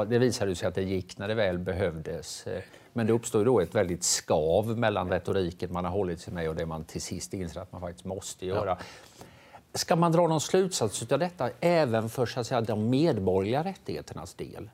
det 0.07 0.19
visade 0.19 0.55
sig 0.55 0.67
att 0.67 0.75
det 0.75 0.83
gick 0.83 1.17
när 1.17 1.27
det 1.27 1.33
väl 1.33 1.57
behövdes. 1.57 2.45
Men 2.93 3.07
det 3.07 3.13
uppstår 3.13 3.45
då 3.45 3.59
ett 3.59 3.75
väldigt 3.75 4.03
skav 4.03 4.77
mellan 4.77 5.09
retoriken 5.09 5.73
man 5.73 5.85
har 5.85 5.91
hållit 5.91 6.19
sig 6.19 6.33
med 6.33 6.49
och 6.49 6.55
det 6.55 6.65
man 6.65 6.83
till 6.83 7.01
sist 7.01 7.33
inser 7.33 7.61
att 7.61 7.71
man 7.71 7.81
faktiskt 7.81 8.05
måste 8.05 8.45
göra. 8.45 8.69
Ja. 8.69 8.77
Ska 9.73 9.95
man 9.95 10.11
dra 10.11 10.27
någon 10.27 10.41
slutsats 10.41 11.11
av 11.11 11.19
detta 11.19 11.49
även 11.59 12.09
för 12.09 12.25
så 12.25 12.39
att 12.39 12.47
säga, 12.47 12.61
de 12.61 12.89
medborgerliga 12.89 13.63
rättigheternas 13.63 14.33
del? 14.33 14.69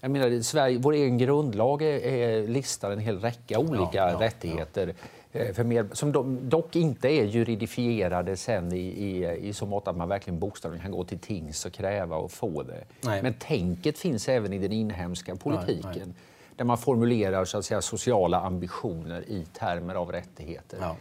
Jag 0.00 0.10
menar, 0.10 0.42
Sverige, 0.42 0.78
vår 0.78 0.92
egen 0.92 1.18
grundlag 1.18 1.82
är, 1.82 1.98
är 1.98 2.48
listar 2.48 2.90
en 2.90 2.98
hel 2.98 3.20
räcka 3.20 3.58
olika 3.58 3.88
ja, 3.92 4.10
ja, 4.10 4.20
rättigheter. 4.20 4.88
Eh, 4.88 4.94
för 5.34 5.64
med, 5.64 5.96
som 5.96 6.12
do, 6.12 6.22
dock 6.22 6.76
inte 6.76 7.08
är 7.08 7.24
juridifierade 7.24 8.36
sen 8.36 8.72
i, 8.72 8.78
i, 8.78 9.30
i 9.48 9.52
så 9.52 9.66
mått 9.66 9.88
att 9.88 9.96
man 9.96 10.08
verkligen 10.08 10.38
bokstavligen 10.38 10.82
kan 10.82 10.92
gå 10.92 11.04
till 11.04 11.18
tings 11.18 11.64
och 11.64 11.72
kräva 11.72 12.16
och 12.16 12.32
få 12.32 12.62
det. 12.62 12.84
Nej. 13.00 13.22
Men 13.22 13.34
tänket 13.34 13.98
finns 13.98 14.28
även 14.28 14.52
i 14.52 14.58
den 14.58 14.72
inhemska 14.72 15.36
politiken. 15.36 15.82
Nej, 15.82 16.02
nej. 16.06 16.14
Där 16.56 16.64
man 16.64 16.78
formulerar 16.78 17.44
så 17.44 17.58
att 17.58 17.64
säga, 17.64 17.82
sociala 17.82 18.40
ambitioner 18.40 19.24
i 19.28 19.46
termer 19.52 19.94
av 19.94 20.12
rättigheter. 20.12 20.78
Ja. 20.80 20.96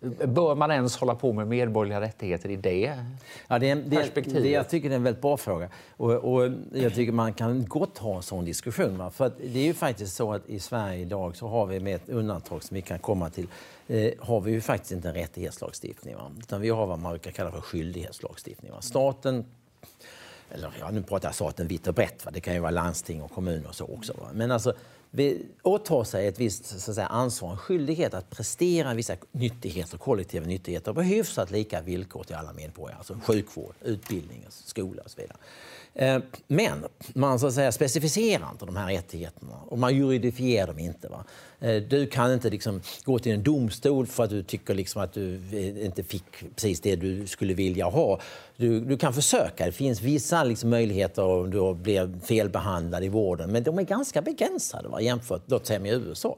Bör 0.00 0.54
man 0.54 0.70
ens 0.70 0.96
hålla 0.96 1.14
på 1.14 1.32
med 1.32 1.46
medborgerliga 1.46 2.00
rättigheter 2.00 2.48
i 2.48 2.56
det 2.56 2.96
ja, 3.48 3.58
det, 3.58 3.70
är, 3.70 3.90
perspektivet? 3.90 4.42
Det, 4.42 4.50
jag 4.50 4.68
tycker 4.68 4.88
det 4.88 4.94
är 4.94 4.96
en 4.96 5.02
väldigt 5.02 5.22
bra 5.22 5.36
fråga. 5.36 5.68
Och, 5.96 6.12
och 6.12 6.50
jag 6.72 6.94
tycker 6.94 7.12
man 7.12 7.32
kan 7.32 7.64
gott 7.64 7.98
ha 7.98 8.16
en 8.16 8.22
sån 8.22 8.44
diskussion. 8.44 8.98
Va? 8.98 9.10
För 9.10 9.32
det 9.38 9.58
är 9.58 9.64
ju 9.64 9.74
faktiskt 9.74 10.16
så 10.16 10.32
att 10.32 10.48
i 10.48 10.60
Sverige 10.60 11.00
idag 11.00 11.36
så 11.36 11.48
har 11.48 11.66
vi 11.66 11.80
med 11.80 11.94
ett 11.94 12.08
undantag 12.08 12.62
som 12.62 12.74
vi 12.74 12.82
kan 12.82 12.98
komma 12.98 13.30
till 13.30 13.46
eh, 13.88 14.12
har 14.18 14.40
vi 14.40 14.52
ju 14.52 14.60
faktiskt 14.60 14.92
inte 14.92 15.08
en 15.08 15.14
rättighetslagstiftning. 15.14 16.16
Va? 16.16 16.30
Utan 16.38 16.60
vi 16.60 16.68
har 16.68 16.86
vad 16.86 16.98
man 16.98 17.12
brukar 17.12 17.30
kalla 17.30 17.50
för 17.50 17.60
skyldighetslagstiftning. 17.60 18.72
Va? 18.72 18.80
Staten 18.80 19.44
eller 20.50 20.72
ja, 20.80 20.90
nu 20.90 21.02
pratar 21.02 21.28
jag 21.28 21.34
staten 21.34 21.68
vitt 21.68 21.86
och 21.86 21.94
brett, 21.94 22.24
va? 22.24 22.30
det 22.34 22.40
kan 22.40 22.54
ju 22.54 22.60
vara 22.60 22.70
landsting 22.70 23.22
och 23.22 23.30
kommuner 23.30 23.68
och 23.68 23.74
så 23.74 23.84
också. 23.84 24.12
Va? 24.12 24.26
Men 24.32 24.50
alltså, 24.50 24.74
åtar 25.62 26.04
sig 26.04 26.26
ett 26.26 26.40
visst 26.40 26.80
så 26.80 26.90
att 26.90 26.94
säga, 26.94 27.06
ansvar, 27.06 27.50
en 27.50 27.56
skyldighet 27.56 28.14
att 28.14 28.30
prestera 28.30 28.94
vissa 28.94 29.16
nyttigheter, 29.32 29.98
kollektiva 29.98 30.46
nyttigheter 30.46 30.92
på 30.92 31.02
hyfsat 31.02 31.50
lika 31.50 31.80
villkor 31.80 32.24
till 32.24 32.36
alla 32.36 32.52
medborgare. 32.52 32.98
Alltså 32.98 33.16
sjukvård, 33.24 33.74
utbildning, 33.82 34.46
skola 34.48 35.02
och 35.02 35.10
så 35.10 35.20
vidare. 35.20 35.36
Eh, 35.94 36.18
men 36.46 36.84
man 37.14 37.38
så 37.38 37.46
att 37.46 37.54
säga, 37.54 37.72
specificerar 37.72 38.50
inte 38.52 38.66
de 38.66 38.76
här 38.76 38.92
rättigheterna 38.92 39.54
och 39.66 39.78
man 39.78 39.96
juridifierar 39.96 40.66
dem 40.66 40.78
inte. 40.78 41.08
Va? 41.08 41.24
Eh, 41.60 41.82
du 41.82 42.06
kan 42.06 42.32
inte 42.32 42.50
liksom 42.50 42.80
gå 43.04 43.18
till 43.18 43.32
en 43.32 43.42
domstol 43.42 44.06
för 44.06 44.24
att 44.24 44.30
du 44.30 44.42
tycker 44.42 44.74
liksom 44.74 45.02
att 45.02 45.12
du 45.12 45.40
inte 45.84 46.02
fick 46.02 46.24
precis 46.54 46.80
det 46.80 46.96
du 46.96 47.26
skulle 47.26 47.54
vilja 47.54 47.84
ha. 47.84 48.20
Du, 48.56 48.80
du 48.80 48.96
kan 48.96 49.14
försöka. 49.14 49.66
Det 49.66 49.72
finns 49.72 50.02
vissa 50.02 50.44
liksom 50.44 50.70
möjligheter 50.70 51.22
om 51.22 51.50
du 51.50 51.74
blir 51.74 52.20
felbehandlad 52.24 53.04
i 53.04 53.08
vården 53.08 53.52
men 53.52 53.62
de 53.62 53.78
är 53.78 53.82
ganska 53.82 54.22
begränsade 54.22 54.88
va? 54.88 55.00
jämfört 55.00 55.42
låt 55.46 55.70
med 55.70 55.92
USA. 55.92 56.36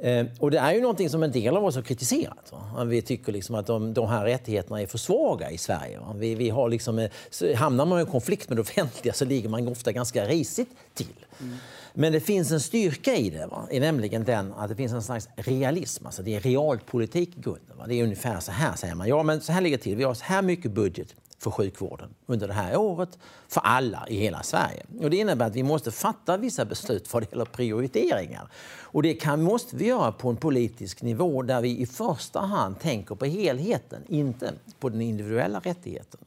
Mm. 0.00 0.26
Eh, 0.26 0.32
och 0.38 0.50
det 0.50 0.58
är 0.58 0.72
ju 0.72 0.80
någonting 0.80 1.10
som 1.10 1.22
en 1.22 1.32
del 1.32 1.56
av 1.56 1.64
oss 1.64 1.74
har 1.74 1.82
kritiserat. 1.82 2.52
Va? 2.52 2.84
Vi 2.84 3.02
tycker 3.02 3.32
liksom 3.32 3.54
att 3.54 3.66
de, 3.66 3.94
de 3.94 4.08
här 4.08 4.24
rättigheterna 4.24 4.82
är 4.82 4.86
för 4.86 4.98
svaga 4.98 5.50
i 5.50 5.58
Sverige. 5.58 6.00
Vi, 6.14 6.34
vi 6.34 6.50
har 6.50 6.68
liksom, 6.68 7.08
hamnar 7.56 7.86
man 7.86 8.00
i 8.00 8.04
konflikt 8.04 8.48
med 8.48 8.58
det 8.58 8.64
offentliga 8.86 9.14
så 9.14 9.24
ligger 9.24 9.48
man 9.48 9.68
ofta 9.68 9.92
ganska 9.92 10.24
risigt 10.24 10.70
till. 10.94 11.26
Mm. 11.40 11.56
Men 11.94 12.12
det 12.12 12.20
finns 12.20 12.50
en 12.50 12.60
styrka 12.60 13.16
i 13.16 13.30
det, 13.30 13.46
va? 13.46 13.68
I 13.70 13.80
nämligen 13.80 14.24
den 14.24 14.52
att 14.52 14.68
det 14.68 14.76
finns 14.76 14.92
en 14.92 15.02
slags 15.02 15.28
realism. 15.36 16.06
Alltså 16.06 16.22
det 16.22 16.34
är 16.34 16.40
realpolitik 16.40 17.36
i 17.36 17.40
grunden. 17.40 17.78
Va? 17.78 17.86
Det 17.86 17.94
är 17.94 18.04
ungefär 18.04 18.40
så 18.40 18.52
här 18.52 18.76
säger 18.76 18.94
man. 18.94 19.08
Ja, 19.08 19.22
men 19.22 19.40
så 19.40 19.52
här 19.52 19.60
ligger 19.60 19.76
det 19.76 19.82
till. 19.82 19.96
Vi 19.96 20.04
har 20.04 20.14
så 20.14 20.24
här 20.24 20.42
mycket 20.42 20.72
budget 20.72 21.14
för 21.38 21.50
sjukvården 21.50 22.14
under 22.26 22.48
det 22.48 22.54
här 22.54 22.76
året 22.76 23.18
för 23.48 23.60
alla 23.60 24.06
i 24.08 24.16
hela 24.16 24.42
Sverige. 24.42 24.82
Och 25.00 25.10
det 25.10 25.16
innebär 25.16 25.46
att 25.46 25.56
vi 25.56 25.62
måste 25.62 25.90
fatta 25.90 26.36
vissa 26.36 26.64
beslut 26.64 27.12
vad 27.12 27.22
det 27.22 27.32
gäller 27.32 27.44
prioriteringar. 27.44 28.48
Och 28.80 29.02
det 29.02 29.14
kan, 29.14 29.42
måste 29.42 29.76
vi 29.76 29.86
göra 29.86 30.12
på 30.12 30.28
en 30.28 30.36
politisk 30.36 31.02
nivå 31.02 31.42
där 31.42 31.60
vi 31.60 31.80
i 31.80 31.86
första 31.86 32.40
hand 32.40 32.80
tänker 32.80 33.14
på 33.14 33.24
helheten, 33.24 34.02
inte 34.08 34.52
på 34.80 34.88
den 34.88 35.00
individuella 35.00 35.58
rättigheten. 35.58 36.20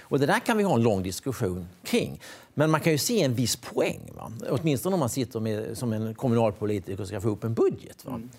Och 0.00 0.18
det 0.18 0.26
där 0.26 0.38
kan 0.38 0.56
vi 0.56 0.62
ha 0.62 0.74
en 0.74 0.82
lång 0.82 1.02
diskussion 1.02 1.68
kring. 1.84 2.20
Men 2.54 2.70
man 2.70 2.80
kan 2.80 2.92
ju 2.92 2.98
se 2.98 3.22
en 3.22 3.34
viss 3.34 3.56
poäng. 3.56 4.00
Va? 4.16 4.32
Åtminstone 4.50 4.94
om 4.94 5.00
man 5.00 5.08
sitter 5.08 5.40
med, 5.40 5.78
som 5.78 5.92
en 5.92 6.14
kommunalpolitiker 6.14 7.00
och 7.00 7.08
ska 7.08 7.20
få 7.20 7.28
upp 7.28 7.44
en 7.44 7.54
budget. 7.54 8.04
Va? 8.04 8.14
Mm. 8.14 8.30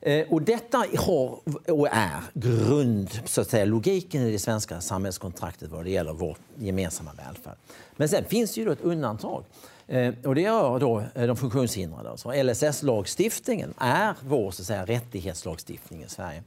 Eh, 0.00 0.26
och 0.32 0.42
detta 0.42 0.84
har 0.98 1.38
och 1.70 1.88
är 1.88 2.20
grund, 2.34 3.20
så 3.24 3.40
att 3.40 3.50
säga, 3.50 3.64
logiken 3.64 4.22
i 4.22 4.32
det 4.32 4.38
svenska 4.38 4.80
samhällskontraktet 4.80 5.70
vad 5.70 5.84
det 5.84 5.90
gäller 5.90 6.12
vår 6.12 6.36
gemensamma 6.58 7.10
välfärd. 7.12 7.56
Men 7.96 8.08
sen 8.08 8.24
finns 8.24 8.54
det 8.54 8.60
ju 8.60 8.72
ett 8.72 8.80
undantag. 8.80 9.44
Eh, 9.86 10.14
och 10.24 10.34
det 10.34 10.48
rör 10.50 10.78
då 10.78 11.02
eh, 11.14 11.26
de 11.26 11.36
funktionshindrade. 11.36 12.10
Alltså 12.10 12.28
LSS-lagstiftningen 12.32 13.74
är 13.78 14.14
vår 14.20 14.50
så 14.50 14.62
att 14.62 14.66
säga, 14.66 14.84
rättighetslagstiftning 14.84 16.02
i 16.02 16.08
Sverige. 16.08 16.42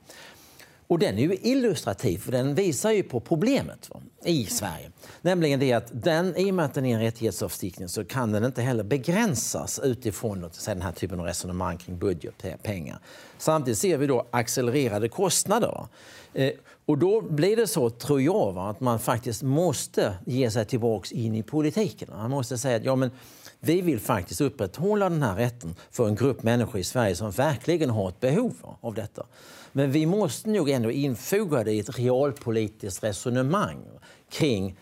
Och 0.91 0.99
den 0.99 1.17
är 1.17 1.21
ju 1.21 1.37
illustrativ, 1.41 2.17
för 2.17 2.31
den 2.31 2.55
visar 2.55 2.91
ju 2.91 3.03
på 3.03 3.19
problemet 3.19 3.89
va, 3.89 4.01
i 4.23 4.45
Sverige. 4.45 4.91
Nämligen 5.21 5.59
det 5.59 5.73
att 5.73 5.89
den, 5.91 6.37
i 6.37 6.51
och 6.51 6.55
med 6.55 6.65
att 6.65 6.73
den 6.73 6.85
är 6.85 6.95
en 6.95 7.01
rättighetslagstiftning 7.01 7.89
så 7.89 8.05
kan 8.05 8.31
den 8.31 8.43
inte 8.43 8.61
heller 8.61 8.83
begränsas 8.83 9.79
utifrån 9.83 10.49
den 10.65 10.81
här 10.81 10.91
typen 10.91 11.19
av 11.19 11.25
resonemang 11.25 11.77
kring 11.77 11.97
budget, 11.97 12.45
pengar. 12.63 12.99
Samtidigt 13.37 13.77
ser 13.77 13.97
vi 13.97 14.07
då 14.07 14.27
accelererade 14.31 15.09
kostnader. 15.09 15.87
Eh, 16.33 16.51
och 16.85 16.97
då 16.97 17.21
blir 17.21 17.57
det 17.57 17.67
så, 17.67 17.89
tror 17.89 18.21
jag, 18.21 18.51
va, 18.51 18.69
att 18.69 18.79
man 18.79 18.99
faktiskt 18.99 19.43
måste 19.43 20.13
ge 20.25 20.51
sig 20.51 20.65
tillbaks 20.65 21.11
in 21.11 21.35
i 21.35 21.43
politiken. 21.43 22.09
Man 22.11 22.31
måste 22.31 22.57
säga 22.57 22.75
att 22.77 22.85
ja, 22.85 22.95
men 22.95 23.11
vi 23.59 23.81
vill 23.81 23.99
faktiskt 23.99 24.41
upprätthålla 24.41 25.09
den 25.09 25.23
här 25.23 25.35
rätten 25.35 25.75
för 25.91 26.07
en 26.07 26.15
grupp 26.15 26.43
människor 26.43 26.79
i 26.79 26.83
Sverige 26.83 27.15
som 27.15 27.31
verkligen 27.31 27.89
har 27.89 28.09
ett 28.09 28.19
behov 28.19 28.53
av 28.81 28.93
detta. 28.93 29.25
Men 29.71 29.91
vi 29.91 30.05
måste 30.05 30.49
nog 30.49 30.69
ändå 30.69 30.91
infoga 30.91 31.63
det 31.63 31.71
i 31.71 31.79
ett 31.79 31.99
realpolitiskt 31.99 33.03
resonemang 33.03 33.83
kring 34.29 34.77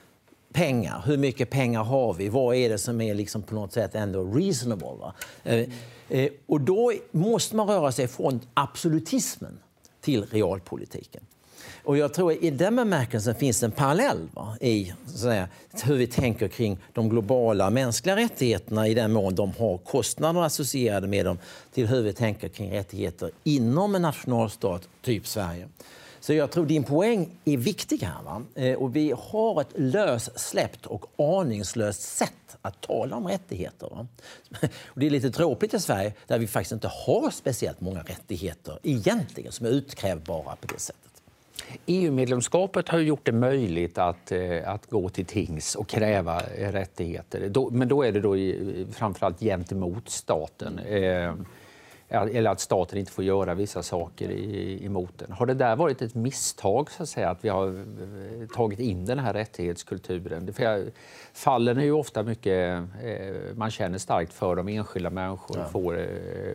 pengar. 0.53 1.03
Hur 1.05 1.17
mycket 1.17 1.49
pengar 1.49 1.83
har 1.83 2.13
vi? 2.13 2.29
Vad 2.29 2.55
är 2.55 2.69
det 2.69 2.77
som 2.77 3.01
är 3.01 3.13
liksom 3.13 3.41
på 3.41 3.55
något 3.55 3.73
sätt 3.73 3.95
ändå 3.95 4.23
reasonable? 4.23 4.95
Va? 4.99 5.13
Mm. 5.43 5.71
Eh, 6.09 6.31
och 6.45 6.61
då 6.61 6.93
måste 7.11 7.55
man 7.55 7.67
röra 7.67 7.91
sig 7.91 8.07
från 8.07 8.39
absolutismen 8.53 9.59
till 10.01 10.25
realpolitiken. 10.25 11.21
Och 11.89 11.97
jag 11.97 12.13
tror 12.13 12.31
att 12.31 12.37
i 12.37 12.49
den 12.49 12.75
bemärkelsen 12.75 13.35
finns 13.35 13.63
en 13.63 13.71
parallell 13.71 14.29
va, 14.33 14.57
i 14.61 14.93
säga, 15.15 15.47
hur 15.83 15.95
vi 15.95 16.07
tänker 16.07 16.47
kring 16.47 16.77
de 16.93 17.09
globala 17.09 17.69
mänskliga 17.69 18.15
rättigheterna 18.15 18.87
i 18.87 18.93
den 18.93 19.11
mån 19.11 19.35
de 19.35 19.53
har 19.59 19.77
kostnader 19.77 20.41
associerade 20.41 21.07
med 21.07 21.25
dem 21.25 21.37
till 21.73 21.87
hur 21.87 22.01
vi 22.01 22.13
tänker 22.13 22.49
kring 22.49 22.71
rättigheter 22.71 23.31
inom 23.43 23.95
en 23.95 24.01
nationalstat, 24.01 24.89
typ 25.01 25.27
Sverige. 25.27 25.67
Så 26.19 26.33
jag 26.33 26.51
tror 26.51 26.65
din 26.65 26.83
poäng 26.83 27.29
är 27.45 27.57
viktig 27.57 27.97
här. 27.97 28.23
Va? 28.23 28.41
Eh, 28.55 28.77
och 28.77 28.95
vi 28.95 29.13
har 29.17 29.61
ett 29.61 29.71
lössläppt 29.75 30.85
och 30.85 31.05
aningslöst 31.17 32.01
sätt 32.01 32.57
att 32.61 32.81
tala 32.81 33.15
om 33.15 33.27
rättigheter. 33.27 33.89
Va? 33.89 34.07
Och 34.85 34.99
det 34.99 35.05
är 35.05 35.09
lite 35.09 35.31
tråkigt 35.31 35.73
i 35.73 35.79
Sverige 35.79 36.13
där 36.27 36.39
vi 36.39 36.47
faktiskt 36.47 36.71
inte 36.71 36.91
har 37.05 37.29
speciellt 37.29 37.81
många 37.81 38.01
rättigheter 38.01 38.79
egentligen 38.83 39.51
som 39.51 39.65
är 39.65 39.69
utkrävbara 39.69 40.55
på 40.55 40.67
det 40.73 40.79
sättet. 40.79 41.08
EU-medlemskapet 41.85 42.89
har 42.89 42.99
gjort 42.99 43.25
det 43.25 43.31
möjligt 43.31 43.97
att, 43.97 44.31
eh, 44.31 44.69
att 44.69 44.89
gå 44.89 45.09
till 45.09 45.25
tings 45.25 45.75
och 45.75 45.87
kräva 45.87 46.41
rättigheter. 46.57 47.69
Men 47.71 47.87
då 47.87 48.03
är 48.03 48.11
det 48.11 48.19
då 48.19 48.35
framförallt 48.93 49.39
gentemot 49.39 50.09
staten. 50.09 50.79
Eh, 50.79 51.33
Eh, 52.09 52.21
eller 52.21 52.49
att 52.49 52.59
staten 52.59 52.97
inte 52.97 53.11
får 53.11 53.23
göra 53.23 53.53
vissa 53.53 53.83
saker 53.83 54.31
emot 54.83 55.17
den. 55.17 55.31
Har 55.31 55.45
det 55.45 55.53
där 55.53 55.75
varit 55.75 56.01
ett 56.01 56.15
misstag, 56.15 56.91
så 56.91 57.03
att, 57.03 57.09
säga, 57.09 57.29
att 57.29 57.45
vi 57.45 57.49
har 57.49 57.67
eh, 57.67 58.47
tagit 58.55 58.79
in 58.79 59.05
den 59.05 59.19
här 59.19 59.33
rättighetskulturen? 59.33 60.53
För 60.53 60.91
fallen 61.33 61.77
är 61.77 61.83
ju 61.83 61.91
ofta 61.91 62.23
mycket... 62.23 62.83
Man 63.55 63.71
känner 63.71 63.97
starkt 63.97 64.33
för 64.33 64.55
de 64.55 64.67
enskilda 64.67 65.09
människor 65.09 65.57
ja. 65.57 65.65
får, 65.65 66.07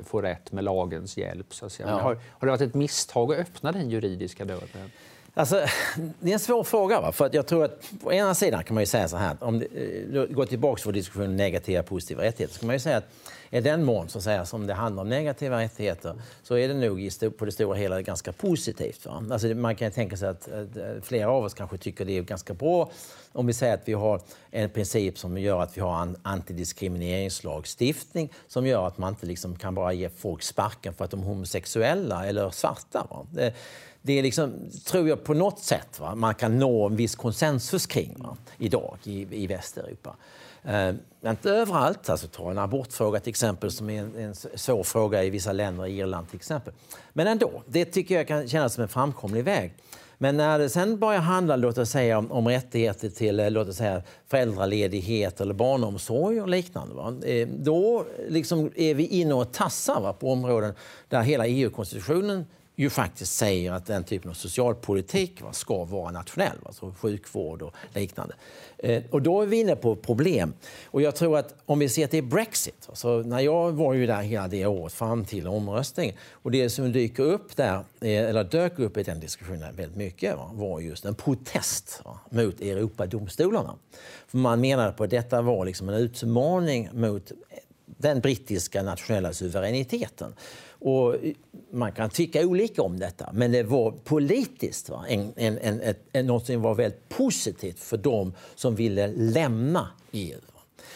får 0.05 0.23
rätt 0.23 0.53
med 0.53 0.65
lagens 0.65 1.17
hjälp. 1.17 1.55
Så 1.55 1.67
att 1.67 1.73
säga. 1.73 1.89
Ja. 1.89 1.95
Har, 1.95 2.15
har 2.15 2.47
det 2.47 2.51
varit 2.51 2.61
ett 2.61 2.75
misstag 2.75 3.33
att 3.33 3.39
öppna 3.39 3.73
den 3.73 3.91
juridiska 3.91 4.45
dörren? 4.45 4.91
Alltså, 5.37 5.67
det 6.21 6.31
är 6.31 6.33
en 6.33 6.39
svår 6.39 6.65
fråga. 6.65 7.01
Va? 7.01 7.13
För 7.13 7.27
att 7.27 7.35
jag 7.35 7.47
tror 7.47 7.65
att 7.65 7.91
på 8.03 8.13
ena 8.13 8.35
sidan 8.35 8.65
kan 8.65 8.75
man 8.75 8.83
ju 8.83 8.87
säga 8.87 9.09
så 9.09 9.17
här, 9.17 9.37
om 9.41 9.59
det, 9.59 9.67
eh, 9.67 10.25
går 10.25 10.47
tillbaka 10.47 10.83
till 10.83 10.93
diskussionen 10.93 11.31
om 11.31 11.37
negativa 11.37 11.81
och 11.81 11.87
positiva 11.87 12.23
rättigheter, 12.23 12.55
så 12.55 12.61
kan 12.61 12.67
man 12.67 12.77
ju 12.77 12.81
säga 12.81 12.97
att 12.97 13.09
i 13.55 13.61
den 13.61 13.85
mån 13.85 14.09
så 14.09 14.19
att 14.19 14.25
säga, 14.25 14.47
som 14.47 14.67
det 14.67 14.75
handlar 14.75 15.03
om 15.03 15.09
negativa 15.09 15.61
rättigheter 15.61 16.15
så 16.43 16.57
är 16.57 16.69
det 16.69 16.75
nog 16.75 17.11
på 17.39 17.45
det 17.45 17.53
stora 17.53 17.77
hela 17.77 18.03
ganska 18.03 18.33
positivt. 18.33 19.07
Va? 19.07 19.25
Alltså, 19.31 19.47
man 19.47 19.77
kan 19.77 19.91
tänka 19.91 20.17
sig 20.17 20.29
att, 20.29 20.49
eh, 20.49 20.65
flera 21.03 21.31
av 21.31 21.45
oss 21.45 21.55
kanske 21.55 21.79
tycker 21.79 22.05
det 22.05 22.19
är 22.19 22.23
ganska 22.23 22.55
bra 22.55 22.91
om 23.33 23.47
vi 23.47 23.53
säger 23.53 23.75
att 23.75 23.89
vi 23.89 23.93
har 23.93 24.21
en 24.51 24.71
princip 24.71 25.19
som 25.19 25.39
gör 25.39 25.63
att 25.63 25.77
vi 25.77 25.81
har 25.81 26.03
en 26.03 26.17
antidiskrimineringslagstiftning 26.23 28.33
som 28.49 28.67
gör 28.67 28.87
att 28.87 28.99
man 28.99 29.13
inte 29.13 29.27
liksom 29.27 29.57
kan 29.57 29.75
bara 29.75 29.93
ge 29.93 30.09
folk 30.09 30.43
sparken 30.43 30.95
för 30.95 31.05
att 31.05 31.11
de 31.11 31.21
är 31.21 31.25
homosexuella 31.25 32.27
eller 32.27 32.51
svarta. 32.51 33.07
Va? 33.11 33.27
Det, 33.31 33.55
det 34.03 34.19
är 34.19 34.23
liksom, 34.23 34.71
tror 34.85 35.09
jag 35.09 35.25
på 35.25 35.35
något 35.35 35.59
sätt 35.59 36.01
va, 36.01 36.15
man 36.15 36.35
kan 36.35 36.59
nå 36.59 36.87
en 36.87 36.97
viss 36.97 37.17
konsensus 37.17 37.87
kring 37.87 38.15
va, 38.19 38.37
idag 38.59 38.99
i, 39.05 39.43
i 39.43 39.47
Västeuropa. 39.47 40.17
Eh, 40.65 40.95
inte 41.31 41.51
överallt. 41.51 42.09
Alltså, 42.09 42.27
ta 42.27 42.51
en 42.51 42.59
abortfråga 42.59 43.21
till 43.21 43.31
exempel 43.31 43.71
som 43.71 43.91
är 43.91 44.03
en, 44.03 44.17
en 44.17 44.35
svår 44.35 44.83
fråga 44.83 45.25
i 45.25 45.31
vissa 45.31 45.53
länder, 45.53 45.87
Irland 45.87 46.29
till 46.29 46.37
exempel. 46.37 46.73
Men 47.13 47.27
ändå, 47.27 47.63
det 47.67 47.85
tycker 47.85 48.15
jag 48.15 48.29
kan 48.29 48.49
kännas 48.49 48.75
som 48.75 48.83
en 48.83 48.89
framkomlig 48.89 49.45
väg. 49.45 49.75
Men 50.19 50.37
när 50.37 50.59
det 50.59 50.69
sen 50.69 50.99
börjar 50.99 51.21
handla 51.21 51.57
låt 51.57 51.79
oss 51.79 51.91
säga, 51.91 52.19
om, 52.19 52.33
om 52.33 52.49
rättigheter 52.49 53.09
till 53.09 53.41
eh, 53.41 53.51
låt 53.51 53.69
oss 53.69 53.77
säga, 53.77 54.03
föräldraledighet 54.29 55.41
eller 55.41 55.55
barnomsorg 55.55 56.41
och 56.41 56.49
liknande, 56.49 56.95
va? 56.95 57.15
Eh, 57.27 57.49
då 57.49 58.05
liksom 58.29 58.71
är 58.77 58.95
vi 58.95 59.07
inne 59.07 59.35
och 59.35 59.53
tassar 59.53 60.01
va, 60.01 60.13
på 60.13 60.33
områden 60.33 60.75
där 61.09 61.21
hela 61.21 61.47
EU-konstitutionen 61.47 62.47
ju 62.77 62.91
faktiskt 62.91 63.37
säger 63.37 63.73
att 63.73 63.87
den 63.87 64.05
typen 64.05 64.31
av 64.31 64.35
socialpolitik 64.35 65.43
va, 65.43 65.53
ska 65.53 65.85
vara 65.85 66.11
nationell, 66.11 66.59
alltså 66.65 66.95
sjukvård 66.99 67.63
och 67.63 67.75
liknande. 67.95 68.35
Eh, 68.79 69.03
och 69.11 69.23
då 69.23 69.43
är 69.43 69.47
vi 69.47 69.61
inne 69.61 69.77
på 69.77 69.97
problem. 69.97 70.55
Och 70.85 71.03
jag 71.03 71.17
tror 71.17 71.39
att 71.39 71.55
om 71.67 71.79
vi 71.79 71.89
ser 71.89 72.07
till 72.07 72.25
Brexit, 72.25 72.87
alltså 72.89 73.19
när 73.19 73.41
jag 73.41 73.73
var 73.73 73.95
ju 73.95 74.07
där 74.07 74.23
hela 74.23 74.49
det 74.49 74.67
året 74.67 74.93
fram 74.93 75.25
till 75.25 75.47
omröstningen 75.47 76.15
och 76.31 76.51
det 76.51 76.71
som 76.71 76.93
dyker 76.93 77.23
upp 77.23 77.57
där, 77.57 77.75
eh, 77.75 77.85
eller 78.01 78.45
dök 78.45 78.79
upp 78.79 78.97
i 78.97 79.03
den 79.03 79.21
diskussionen 79.21 79.77
väldigt 79.77 79.97
mycket 79.97 80.37
va, 80.37 80.51
var 80.55 80.81
just 80.81 81.05
en 81.05 81.15
protest 81.15 82.01
va, 82.05 82.21
mot 82.31 82.61
Europadomstolarna. 82.61 83.75
För 84.27 84.39
man 84.39 84.61
menade 84.61 84.93
på 84.93 85.05
att 85.05 85.11
detta 85.11 85.43
var 85.43 85.65
liksom 85.65 85.89
en 85.89 85.95
utmaning 85.95 86.89
mot 86.93 87.33
den 88.05 88.21
brittiska 88.21 88.83
nationella 88.83 89.33
suveräniteten. 89.33 90.35
Och 90.85 91.17
man 91.71 91.93
kan 91.93 92.11
tycka 92.11 92.47
olika 92.47 92.83
om 92.83 92.99
detta, 92.99 93.31
men 93.33 93.53
det 93.53 93.63
var 93.63 93.91
politiskt 93.91 94.89
va? 94.89 95.05
En, 95.09 95.33
en, 95.37 95.59
en, 95.59 95.95
en 96.13 96.27
något 96.27 96.47
som 96.47 96.63
var 96.63 96.75
väldigt 96.75 97.09
positivt 97.09 97.79
för 97.79 97.97
dem 97.97 98.33
som 98.55 98.75
ville 98.75 99.07
lämna 99.07 99.89
EU. 100.13 100.39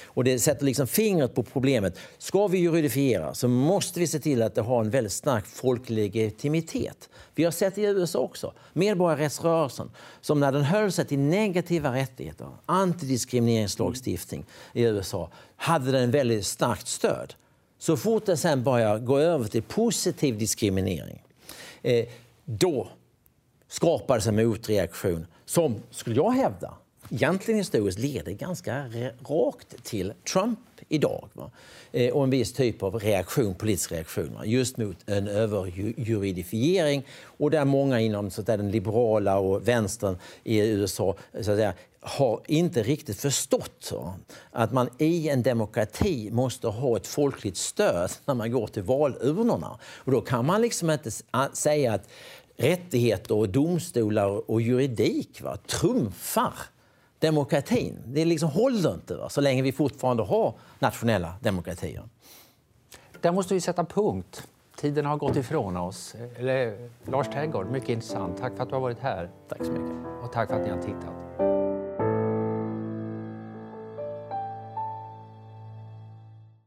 Och 0.04 0.24
det 0.24 0.38
sätter 0.38 0.64
liksom 0.64 0.86
fingret 0.86 1.34
på 1.34 1.42
problemet. 1.42 1.98
Ska 2.18 2.46
vi 2.46 2.58
juridifiera 2.58 3.34
så 3.34 3.48
måste 3.48 4.00
vi 4.00 4.06
se 4.06 4.18
till 4.18 4.42
att 4.42 4.54
det 4.54 4.60
har 4.60 4.80
en 4.80 4.90
väldigt 4.90 5.12
stark 5.12 5.46
folklig 5.46 5.96
legitimitet. 5.96 7.08
Vi 7.34 7.44
har 7.44 7.50
sett 7.50 7.78
i 7.78 7.82
USA 7.82 8.18
också, 8.18 8.52
medborgarrättsrörelsen 8.72 9.90
som 10.20 10.40
när 10.40 10.52
den 10.52 10.62
höll 10.62 10.92
sig 10.92 11.04
till 11.04 11.18
negativa 11.18 11.94
rättigheter, 11.94 12.46
antidiskrimineringslagstiftning 12.66 14.44
i 14.72 14.82
USA, 14.82 15.30
hade 15.56 15.92
den 15.92 16.10
väldigt 16.10 16.46
starkt 16.46 16.88
stöd. 16.88 17.34
Så 17.78 17.96
fort 17.96 18.26
det 18.26 18.36
sen 18.36 18.62
börjar 18.62 18.98
gå 18.98 19.18
över 19.18 19.44
till 19.44 19.62
positiv 19.62 20.38
diskriminering, 20.38 21.22
eh, 21.82 22.06
då 22.44 22.88
skapades 23.68 24.26
en 24.26 24.36
motreaktion 24.36 25.26
som, 25.44 25.82
skulle 25.90 26.16
jag 26.16 26.30
hävda, 26.30 26.74
egentligen 27.10 27.58
historiskt 27.58 27.98
leder 27.98 28.32
ganska 28.32 28.84
rakt 29.28 29.84
till 29.84 30.12
Trump 30.32 30.58
idag. 30.88 31.28
Va? 31.32 31.50
Eh, 31.92 32.12
och 32.12 32.24
en 32.24 32.30
viss 32.30 32.52
typ 32.52 32.82
av 32.82 32.98
reaktion, 32.98 33.54
politisk 33.54 33.92
reaktion 33.92 34.34
va? 34.34 34.44
just 34.44 34.76
mot 34.76 34.96
en 35.06 35.28
överjuridifiering 35.28 37.06
och 37.22 37.50
där 37.50 37.64
många 37.64 38.00
inom 38.00 38.30
så 38.30 38.42
där, 38.42 38.56
den 38.56 38.70
liberala 38.70 39.38
och 39.38 39.68
vänstern 39.68 40.18
i 40.44 40.58
USA 40.58 41.16
så 41.32 41.38
att 41.38 41.44
säga, 41.44 41.74
har 42.00 42.40
inte 42.46 42.82
riktigt 42.82 43.20
förstått 43.20 43.92
att 44.50 44.72
man 44.72 44.88
i 44.98 45.28
en 45.28 45.42
demokrati 45.42 46.30
måste 46.30 46.68
ha 46.68 46.96
ett 46.96 47.06
folkligt 47.06 47.56
stöd 47.56 48.10
när 48.24 48.34
man 48.34 48.52
går 48.52 48.66
till 48.66 48.82
valurnorna. 48.82 49.78
Och 49.82 50.12
då 50.12 50.20
kan 50.20 50.46
man 50.46 50.60
liksom 50.60 50.90
inte 50.90 51.10
säga 51.52 51.92
att 51.92 52.08
rättigheter 52.56 53.34
och 53.34 53.48
domstolar 53.48 54.50
och 54.50 54.60
juridik 54.60 55.42
va, 55.42 55.56
trumfar 55.56 56.54
demokratin. 57.18 58.02
Det 58.06 58.24
liksom 58.24 58.48
håller 58.48 58.94
inte 58.94 59.16
va, 59.16 59.28
så 59.28 59.40
länge 59.40 59.62
vi 59.62 59.72
fortfarande 59.72 60.22
har 60.22 60.54
nationella 60.78 61.34
demokratier. 61.40 62.02
Där 63.20 63.32
måste 63.32 63.54
vi 63.54 63.60
sätta 63.60 63.84
punkt. 63.84 64.46
Tiden 64.76 65.06
har 65.06 65.16
gått 65.16 65.36
ifrån 65.36 65.76
oss. 65.76 66.14
Eller, 66.36 66.88
Lars 67.04 67.28
Trädgård, 67.28 67.70
mycket 67.70 67.88
intressant. 67.88 68.38
Tack 68.38 68.56
för 68.56 68.62
att 68.62 68.68
du 68.68 68.74
har 68.74 68.80
varit 68.80 69.00
här. 69.00 69.30
Tack 69.48 69.64
så 69.64 69.72
mycket. 69.72 69.96
Och 70.22 70.32
tack 70.32 70.48
för 70.48 70.56
att 70.56 70.62
ni 70.62 70.70
har 70.70 70.82
tittat. 70.82 71.14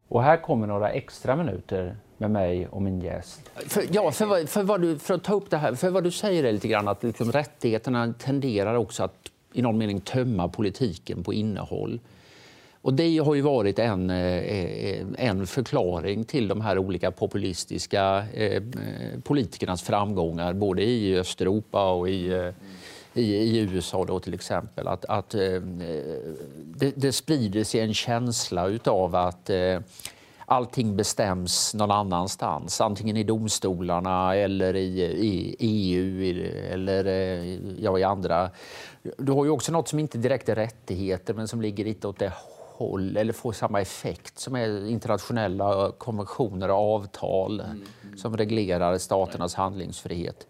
Och 0.08 0.24
här 0.24 0.38
kommer 0.38 0.68
några 0.68 0.90
extra 0.90 1.36
minuter 1.36 1.98
med 2.18 2.32
mig 2.32 2.68
och 2.68 2.82
min 2.82 3.02
gäst. 3.02 3.50
För, 3.56 3.84
ja, 3.92 4.12
för, 4.12 4.26
vad, 4.26 4.50
för, 4.50 4.64
vad 4.64 4.82
du, 4.82 5.00
för 5.00 5.14
att 5.14 5.24
ta 5.24 5.34
upp 5.34 5.50
det 5.50 5.58
här, 5.58 5.76
för 5.76 5.90
vad 5.90 6.04
du 6.04 6.12
säger 6.12 6.44
är 6.44 6.52
lite 6.52 6.68
grann 6.68 6.88
att 6.88 7.04
liksom 7.04 7.32
rättigheterna 7.32 8.14
tenderar 8.14 8.76
också 8.76 9.04
att 9.04 9.32
i 9.54 9.62
någon 9.62 9.78
mening 9.78 10.02
tömma 10.02 10.48
politiken 10.48 11.24
på 11.24 11.34
innehåll. 11.34 12.00
Och 12.82 12.94
det 12.94 13.18
har 13.18 13.36
ju 13.36 13.42
varit 13.42 13.80
en, 13.80 14.10
eh, 14.10 14.38
eh, 14.38 15.06
en 15.18 15.48
förklaring 15.48 16.24
till 16.24 16.48
de 16.48 16.62
här 16.62 16.78
olika 16.78 17.12
populistiska 17.12 18.26
eh, 18.34 18.64
politikernas 19.24 19.82
framgångar 19.82 20.54
både 20.54 20.84
i 20.84 21.18
Östeuropa 21.20 21.92
och 21.92 22.10
i, 22.10 22.52
i, 23.14 23.22
i 23.24 23.60
USA 23.60 24.06
då 24.06 24.20
till 24.20 24.34
exempel. 24.34 24.88
Att, 24.88 25.06
att 25.06 25.30
det, 25.30 26.92
det 26.96 27.12
sprider 27.12 27.64
sig 27.64 27.82
en 27.82 27.94
känsla 27.94 28.68
utav 28.68 29.16
att 29.16 29.50
allting 30.52 30.96
bestäms 30.96 31.74
någon 31.74 31.92
annanstans, 31.92 32.82
antingen 32.82 33.18
i 33.18 33.24
domstolarna 33.24 34.36
eller 34.36 34.76
i, 34.76 35.02
i 35.02 35.56
EU 35.60 36.46
eller 36.72 37.06
ja, 37.80 38.00
i 38.00 38.04
andra. 38.04 38.50
Du 39.18 39.32
har 39.32 39.46
ju 39.46 39.52
också 39.52 39.72
något 39.72 39.88
som 39.88 40.00
inte 40.00 40.18
direkt 40.18 40.50
är 40.50 40.56
rättigheter 40.56 41.34
men 41.34 41.48
som 41.48 41.62
ligger 41.62 41.86
lite 41.86 42.08
åt 42.08 42.20
det 42.20 42.34
håll 42.78 43.18
eller 43.18 43.34
får 43.34 43.54
samma 43.54 43.82
effekt 43.82 44.40
som 44.40 44.56
är 44.56 44.88
internationella 44.88 45.92
konventioner 45.98 46.70
och 46.70 46.96
avtal 46.96 47.60
mm, 47.60 47.84
mm. 48.04 48.18
som 48.18 48.38
reglerar 48.38 48.98
staternas 48.98 49.56
handlingsfrihet. 49.56 50.48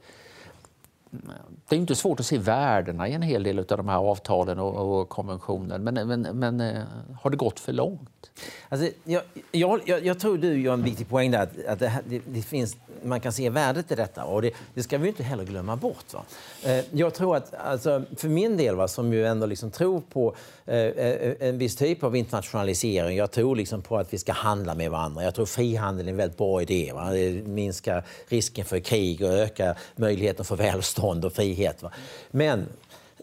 Det 1.69 1.75
är 1.75 1.79
inte 1.79 1.95
svårt 1.95 2.19
att 2.19 2.25
se 2.25 2.37
värdena 2.37 3.07
i 3.07 3.13
en 3.13 3.21
hel 3.21 3.43
del 3.43 3.59
av 3.59 3.65
de 3.65 3.87
här 3.87 3.97
avtalen 3.97 4.59
och, 4.59 4.99
och 4.99 5.09
konventionerna, 5.09 5.91
men, 5.91 6.07
men, 6.07 6.21
men 6.21 6.61
eh, 6.61 6.83
har 7.21 7.29
det 7.29 7.37
gått 7.37 7.59
för 7.59 7.73
långt? 7.73 8.31
Alltså, 8.69 8.89
jag, 9.03 9.21
jag, 9.51 9.81
jag, 10.03 10.19
tror 10.19 10.37
du 10.37 10.61
gör 10.61 10.73
en 10.73 10.83
viktig 10.83 11.09
poäng 11.09 11.31
där, 11.31 11.41
att, 11.41 11.65
att 11.67 11.79
det, 11.79 11.99
det, 12.05 12.21
det, 12.25 12.41
finns, 12.41 12.77
man 13.03 13.19
kan 13.19 13.33
se 13.33 13.49
värdet 13.49 13.91
i 13.91 13.95
detta 13.95 14.23
och 14.23 14.41
det, 14.41 14.51
det 14.73 14.83
ska 14.83 14.97
vi 14.97 15.07
inte 15.07 15.23
heller 15.23 15.43
glömma 15.43 15.75
bort. 15.75 16.13
Va? 16.13 16.23
Eh, 16.63 16.85
jag 16.91 17.13
tror 17.13 17.35
att, 17.35 17.53
alltså, 17.53 18.03
för 18.17 18.27
min 18.27 18.57
del, 18.57 18.75
va, 18.75 18.87
som 18.87 19.13
ju 19.13 19.25
ändå 19.25 19.45
liksom 19.45 19.71
tror 19.71 20.01
på 20.01 20.35
eh, 20.65 20.75
eh, 20.75 21.33
en 21.39 21.57
viss 21.57 21.75
typ 21.75 22.03
av 22.03 22.15
internationalisering, 22.15 23.17
jag 23.17 23.31
tror 23.31 23.55
liksom 23.55 23.81
på 23.81 23.97
att 23.97 24.13
vi 24.13 24.17
ska 24.17 24.33
handla 24.33 24.75
med 24.75 24.91
varandra. 24.91 25.23
Jag 25.23 25.35
tror 25.35 25.45
frihandel 25.45 26.07
är 26.07 26.11
en 26.11 26.17
väldigt 26.17 26.37
bra 26.37 26.61
idé. 26.61 26.91
Va? 26.93 27.11
Det 27.11 27.31
minskar 27.47 28.03
risken 28.27 28.65
för 28.65 28.79
krig 28.79 29.21
och 29.21 29.29
ökar 29.29 29.77
möjligheten 29.95 30.45
för 30.45 30.55
välstånd 30.55 31.00
och 31.25 31.33
frihet. 31.33 31.83
Va? 31.83 31.91
Men 32.31 32.67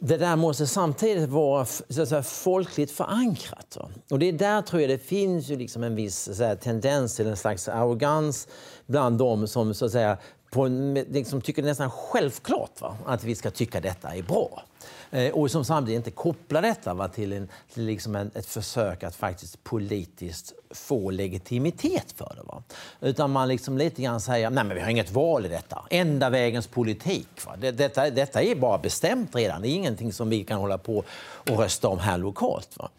det 0.00 0.16
där 0.16 0.36
måste 0.36 0.66
samtidigt 0.66 1.28
vara 1.28 1.64
så 1.64 2.02
att 2.02 2.08
säga, 2.08 2.22
folkligt 2.22 2.90
förankrat. 2.90 3.76
Va? 3.76 3.88
Och 4.10 4.18
det 4.18 4.28
är 4.28 4.32
där 4.32 4.62
tror 4.62 4.82
jag 4.82 4.90
det 4.90 4.98
finns 4.98 5.48
ju 5.48 5.56
liksom 5.56 5.82
en 5.82 5.94
viss 5.94 6.36
säga, 6.36 6.56
tendens 6.56 7.16
till 7.16 7.26
en 7.26 7.36
slags 7.36 7.68
arrogans 7.68 8.48
bland 8.86 9.18
dem 9.18 9.48
som 9.48 9.74
så 9.74 9.84
att 9.84 9.92
säga, 9.92 10.18
på 10.50 10.66
liksom, 11.10 11.40
tycker 11.40 11.62
det 11.62 11.66
är 11.66 11.70
nästan 11.70 11.90
självklart 11.90 12.80
va? 12.80 12.96
att 13.06 13.24
vi 13.24 13.34
ska 13.34 13.50
tycka 13.50 13.80
detta 13.80 14.14
är 14.14 14.22
bra. 14.22 14.62
Eh, 15.10 15.32
och 15.32 15.50
som 15.50 15.64
samtidigt 15.64 15.96
inte 15.96 16.10
kopplar 16.10 16.62
detta 16.62 16.94
va, 16.94 17.08
till, 17.08 17.32
en, 17.32 17.48
till 17.74 17.84
liksom 17.84 18.16
en, 18.16 18.30
ett 18.34 18.46
försök 18.46 19.02
att 19.02 19.14
faktiskt 19.14 19.64
politiskt 19.64 20.52
få 20.70 21.10
legitimitet 21.10 22.12
för 22.16 22.32
det. 22.36 22.42
Va? 22.42 22.62
Utan 23.00 23.30
man 23.30 23.48
liksom 23.48 23.78
lite 23.78 24.02
grann 24.02 24.20
säger 24.20 24.50
nej 24.50 24.64
men 24.64 24.76
vi 24.76 24.82
har 24.82 24.90
inget 24.90 25.10
val 25.10 25.46
i 25.46 25.48
detta. 25.48 25.84
Enda 25.90 26.30
vägens 26.30 26.66
politik. 26.66 27.28
Va? 27.46 27.56
Det, 27.58 27.70
detta, 27.70 28.10
detta 28.10 28.42
är 28.42 28.54
bara 28.54 28.78
bestämt 28.78 29.34
redan. 29.34 29.62
Det 29.62 29.68
är 29.68 29.74
ingenting 29.74 30.12
som 30.12 30.28
vi 30.28 30.44
kan 30.44 30.58
hålla 30.58 30.78
på 30.78 31.04
och 31.50 31.58
rösta 31.58 31.88
om 31.88 31.98
här 31.98 32.18
lokalt. 32.18 32.78
Va? 32.78 32.90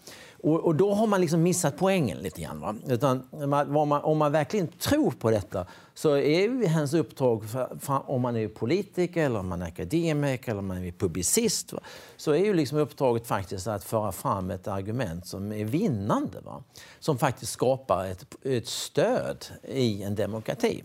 Och, 0.41 0.59
och, 0.59 0.75
då 0.75 0.93
har 0.93 1.07
man 1.07 1.21
liksom 1.21 1.43
missat 1.43 1.77
poängen 1.77 2.17
lite 2.17 2.41
grann. 2.41 2.59
Va? 2.59 2.75
Utan, 2.87 3.23
man, 3.47 3.91
om 3.91 4.17
man 4.17 4.31
verkligen 4.31 4.67
tror 4.67 5.11
på 5.11 5.31
detta 5.31 5.65
så 5.93 6.17
är 6.17 6.67
hans 6.67 6.93
uppdrag, 6.93 7.49
för, 7.49 7.77
för, 7.79 8.09
om 8.09 8.21
man 8.21 8.35
är 8.35 8.47
politiker, 8.47 9.25
eller 9.25 9.39
om 9.39 9.47
man 9.47 9.61
är 9.61 9.67
akademiker 9.67 10.51
eller 10.51 10.59
om 10.59 10.67
man 10.67 10.83
är 10.83 10.91
publicist, 10.91 11.73
va? 11.73 11.79
så 12.17 12.31
är 12.31 12.45
ju 12.45 12.53
liksom 12.53 12.77
uppdraget 12.77 13.27
faktiskt 13.27 13.67
att 13.67 13.83
föra 13.83 14.11
fram 14.11 14.51
ett 14.51 14.67
argument 14.67 15.27
som 15.27 15.51
är 15.51 15.65
vinnande. 15.65 16.39
Va? 16.41 16.63
Som 16.99 17.17
faktiskt 17.17 17.51
skapar 17.51 18.05
ett, 18.05 18.25
ett 18.45 18.67
stöd 18.67 19.45
i 19.63 20.03
en 20.03 20.15
demokrati. 20.15 20.83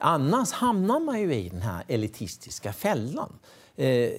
Annars 0.00 0.52
hamnar 0.52 1.00
man 1.00 1.20
ju 1.20 1.34
i 1.34 1.48
den 1.48 1.62
här 1.62 1.84
elitistiska 1.88 2.72
fällan 2.72 3.32
eh, 3.76 4.10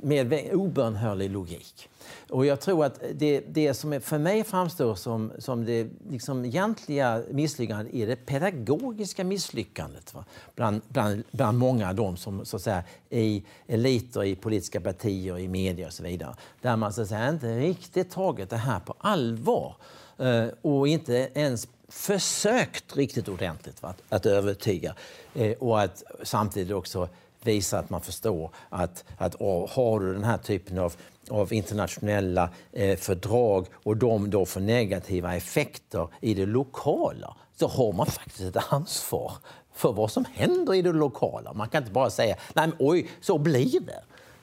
med 0.00 0.54
obönhörlig 0.54 1.30
logik. 1.30 1.88
Och 2.30 2.46
jag 2.46 2.60
tror 2.60 2.84
att 2.84 3.00
det, 3.14 3.40
det 3.48 3.74
som 3.74 4.00
för 4.00 4.18
mig 4.18 4.44
framstår 4.44 4.94
som, 4.94 5.32
som 5.38 5.64
det 5.64 5.88
liksom 6.10 6.44
egentliga 6.44 7.22
misslyckandet 7.30 7.94
är 7.94 8.06
det 8.06 8.16
pedagogiska 8.16 9.24
misslyckandet 9.24 10.14
va? 10.14 10.24
Bland, 10.54 10.80
bland, 10.88 11.22
bland 11.30 11.58
många 11.58 11.88
av 11.88 11.94
dem 11.94 12.16
som 12.16 12.44
så 12.44 12.56
att 12.56 12.62
säga, 12.62 12.82
i 13.10 13.44
eliter 13.66 14.24
i 14.24 14.36
politiska 14.36 14.80
partier, 14.80 15.38
i 15.38 15.48
media 15.48 15.86
och 15.86 15.92
så 15.92 16.02
vidare. 16.02 16.34
Där 16.60 16.76
man 16.76 16.92
så 16.92 17.02
att 17.02 17.08
säga, 17.08 17.28
inte 17.28 17.58
riktigt 17.58 18.10
tagit 18.10 18.50
det 18.50 18.56
här 18.56 18.80
på 18.80 18.94
allvar 18.98 19.76
eh, 20.18 20.46
och 20.62 20.88
inte 20.88 21.30
ens 21.34 21.68
försökt 21.88 22.96
riktigt 22.96 23.28
ordentligt 23.28 23.82
va? 23.82 23.88
Att, 23.88 24.02
att 24.08 24.26
övertyga 24.26 24.94
eh, 25.34 25.52
och 25.52 25.80
att 25.80 26.02
samtidigt 26.22 26.74
också 26.74 27.08
visa 27.46 27.78
att 27.78 27.90
man 27.90 28.00
förstår 28.00 28.50
att, 28.68 29.04
att 29.16 29.40
har 29.70 30.00
du 30.00 30.12
den 30.12 30.24
här 30.24 30.38
typen 30.38 30.78
av 30.78 30.92
av 31.30 31.52
internationella 31.52 32.50
eh, 32.72 32.96
fördrag 32.96 33.66
och 33.74 33.96
de 33.96 34.30
då 34.30 34.46
får 34.46 34.60
negativa 34.60 35.36
effekter 35.36 36.08
i 36.20 36.34
det 36.34 36.46
lokala 36.46 37.36
så 37.56 37.68
har 37.68 37.92
man 37.92 38.06
faktiskt 38.06 38.56
ett 38.56 38.72
ansvar 38.72 39.32
för 39.74 39.92
vad 39.92 40.10
som 40.10 40.24
händer 40.34 40.74
i 40.74 40.82
det 40.82 40.92
lokala. 40.92 41.52
Man 41.52 41.68
kan 41.68 41.82
inte 41.82 41.92
bara 41.92 42.10
säga 42.10 42.36
nej 42.54 42.66
men 42.66 42.76
oj, 42.78 43.08
så 43.20 43.38
blir 43.38 43.80
det. 43.80 44.02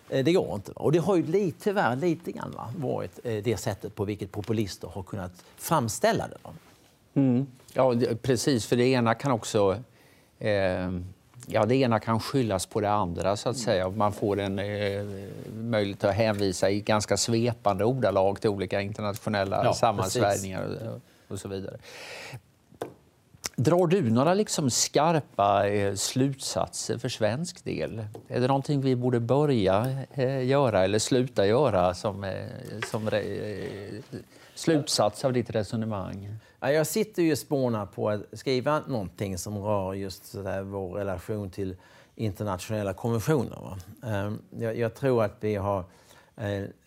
Eh, 0.10 0.24
det 0.24 0.34
går 0.34 0.56
inte. 0.56 0.72
Och 0.72 0.92
det 0.92 1.00
har 1.00 1.16
ju 1.16 1.26
lite, 1.26 1.64
tyvärr 1.64 1.96
lite 1.96 2.32
grann 2.32 2.52
va, 2.52 2.74
varit 2.78 3.20
eh, 3.24 3.44
det 3.44 3.58
sättet 3.58 3.96
på 3.96 4.06
vilket 4.06 4.32
populister 4.32 4.88
har 4.88 5.04
kunnat 5.04 5.32
framställa 5.58 6.28
det. 6.28 6.38
Mm. 7.20 7.48
Ja, 7.74 7.96
precis. 8.22 8.66
För 8.66 8.76
det 8.76 8.86
ena 8.86 9.16
kan 9.16 9.32
också 9.32 9.78
eh 10.40 10.92
Ja, 11.48 11.66
det 11.66 11.76
ena 11.76 12.00
kan 12.00 12.20
skyllas 12.20 12.66
på 12.66 12.82
det 12.82 12.92
andra. 12.92 13.38
så 13.38 13.50
att 13.50 13.58
säga. 13.58 13.90
Man 13.90 14.14
får 14.14 14.40
en 14.40 14.60
eh, 14.60 15.06
möjlighet 15.54 16.04
att 16.04 16.16
hänvisa 16.16 16.70
i 16.70 16.82
ganska 16.82 17.18
svepande 17.18 17.86
ordalag 17.86 18.42
till 18.42 18.50
olika 18.50 18.82
internationella 18.82 19.64
ja, 19.64 19.74
sammansvärjningar 19.74 20.64
och, 20.66 21.02
och, 21.34 21.40
så 21.40 21.48
vidare. 21.48 21.78
Drar 23.56 23.88
du 23.88 24.10
några 24.10 24.34
liksom 24.34 24.70
skarpa 24.70 25.68
eh, 25.68 25.96
slutsatser 25.96 26.98
för 26.98 27.10
svensk 27.10 27.64
del? 27.64 28.06
Är 28.28 28.42
det 28.42 28.48
någonting 28.48 28.82
vi 28.82 28.96
borde 28.96 29.20
börja 29.20 29.98
eh, 30.14 30.46
göra 30.46 30.84
eller 30.84 31.00
sluta 31.00 31.48
göra 31.48 31.94
som, 31.94 32.24
eh, 32.24 32.48
som 32.86 33.10
slutsats 34.56 35.26
av 35.26 35.34
ditt 35.34 35.50
resonemang? 35.50 36.30
Jag 36.60 36.88
sitter 36.88 37.24
ju 37.24 37.32
och 37.32 37.38
spånar 37.38 37.86
på 37.86 38.10
att 38.10 38.22
skriva 38.34 38.80
någonting 38.88 39.38
som 39.38 39.58
rör 39.58 39.94
just 39.94 40.36
vår 40.64 40.94
relation 40.94 41.50
till 41.50 41.76
internationella 42.16 42.94
konventioner. 42.94 43.78
Ehm, 44.04 44.40
jag, 44.50 44.78
jag, 44.78 44.96
tror 44.96 45.24
att 45.24 45.38
vi 45.40 45.56
har, 45.56 45.84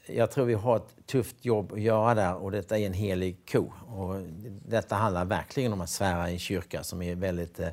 jag 0.06 0.30
tror 0.30 0.44
vi 0.44 0.54
har 0.54 0.76
ett 0.76 0.96
tufft 1.06 1.44
jobb 1.44 1.72
att 1.72 1.80
göra 1.80 2.14
där 2.14 2.34
och 2.34 2.50
detta 2.50 2.78
är 2.78 2.86
en 2.86 2.92
helig 2.92 3.36
ko. 3.52 3.72
Och 3.96 4.22
detta 4.68 4.94
handlar 4.94 5.24
verkligen 5.24 5.72
om 5.72 5.80
att 5.80 5.90
svära 5.90 6.30
i 6.30 6.32
en 6.32 6.38
kyrka 6.38 6.82
som 6.82 7.02
är 7.02 7.14
väldigt 7.14 7.60
eh, 7.60 7.68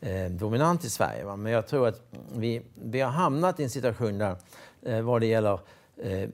eh 0.00 0.30
dominant 0.30 0.84
i 0.84 0.90
Sverige. 0.90 1.36
Men 1.36 1.52
jag 1.52 1.66
tror 1.66 1.88
att 1.88 2.00
vi, 2.34 2.62
vi 2.74 3.00
har 3.00 3.10
hamnat 3.10 3.60
i 3.60 3.62
en 3.62 3.70
situation 3.70 4.18
där 4.18 4.36
eh, 4.82 5.00
vad 5.00 5.20
det 5.20 5.26
gäller 5.26 5.58
eh, 5.96 6.28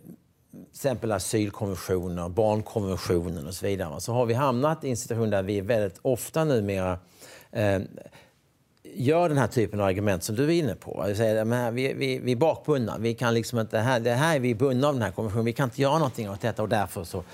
exempel 0.70 1.12
asylkonventioner, 1.12 2.28
barnkonventionen 2.28 3.46
och 3.46 3.54
så 3.54 3.66
vidare, 3.66 4.00
så 4.00 4.12
har 4.12 4.26
vi 4.26 4.34
hamnat 4.34 4.84
i 4.84 4.90
en 4.90 4.96
situation 4.96 5.30
där 5.30 5.42
vi 5.42 5.60
väldigt 5.60 5.98
ofta 6.02 6.44
numera 6.44 6.98
eh, 7.50 7.80
gör 8.94 9.28
den 9.28 9.38
här 9.38 9.46
typen 9.46 9.80
av 9.80 9.86
argument 9.86 10.22
som 10.22 10.36
du 10.36 10.44
är 10.44 10.50
inne 10.50 10.74
på. 10.74 11.04
Vi, 11.08 11.14
säger, 11.14 11.70
vi, 11.70 11.92
vi, 11.92 12.18
vi 12.18 12.32
är 12.32 12.36
bakbundna. 12.36 12.98
Vi 12.98 13.14
kan 13.14 13.34
liksom 13.34 13.58
inte, 13.58 13.78
här, 13.78 14.00
det 14.00 14.14
här 14.14 14.36
är 14.36 14.40
vi 14.40 14.54
bundna 14.54 14.88
av 14.88 14.94
den 14.94 15.02
här 15.02 15.10
konventionen. 15.10 15.44
Vi 15.44 15.52
kan 15.52 15.64
inte 15.64 15.82
göra 15.82 15.98
någonting 15.98 16.30
åt 16.30 16.40
detta 16.40 16.62
och 16.62 16.68
därför 16.68 17.04
så 17.04 17.24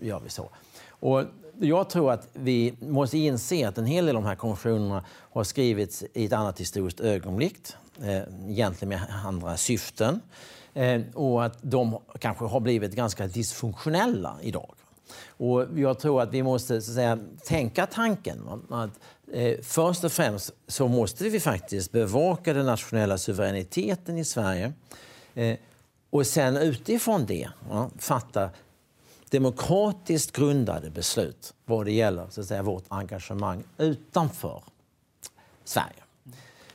gör 0.00 0.20
vi 0.20 0.30
så. 0.30 0.50
Och 0.88 1.24
jag 1.60 1.90
tror 1.90 2.12
att 2.12 2.28
vi 2.32 2.74
måste 2.80 3.18
inse 3.18 3.68
att 3.68 3.78
en 3.78 3.86
hel 3.86 4.06
del 4.06 4.16
av 4.16 4.22
de 4.22 4.28
här 4.28 4.34
konventionerna 4.36 5.04
har 5.08 5.44
skrivits 5.44 6.04
i 6.14 6.24
ett 6.24 6.32
annat 6.32 6.60
historiskt 6.60 7.00
ögonblick, 7.00 7.58
eh, 8.02 8.22
egentligen 8.48 8.88
med 8.88 9.00
andra 9.24 9.56
syften. 9.56 10.20
Eh, 10.74 11.00
och 11.14 11.44
att 11.44 11.58
de 11.62 11.98
kanske 12.18 12.44
har 12.44 12.60
blivit 12.60 12.94
ganska 12.94 13.26
dysfunktionella 13.26 14.36
idag. 14.42 14.74
Och 15.28 15.66
jag 15.76 15.98
tror 15.98 16.22
att 16.22 16.32
vi 16.32 16.42
måste 16.42 16.82
så 16.82 16.90
att 16.90 16.94
säga, 16.94 17.18
tänka 17.44 17.86
tanken 17.86 18.42
att 18.70 18.90
eh, 19.32 19.58
först 19.62 20.04
och 20.04 20.12
främst 20.12 20.50
så 20.66 20.88
måste 20.88 21.24
vi 21.24 21.40
faktiskt 21.40 21.92
bevaka 21.92 22.52
den 22.52 22.66
nationella 22.66 23.18
suveräniteten 23.18 24.18
i 24.18 24.24
Sverige 24.24 24.72
eh, 25.34 25.56
och 26.10 26.26
sen 26.26 26.56
utifrån 26.56 27.26
det 27.26 27.48
ja, 27.70 27.90
fatta 27.98 28.50
demokratiskt 29.30 30.32
grundade 30.36 30.90
beslut 30.90 31.54
vad 31.64 31.86
det 31.86 31.92
gäller 31.92 32.26
så 32.30 32.40
att 32.40 32.46
säga, 32.46 32.62
vårt 32.62 32.84
engagemang 32.88 33.62
utanför 33.78 34.62
Sverige. 35.64 36.02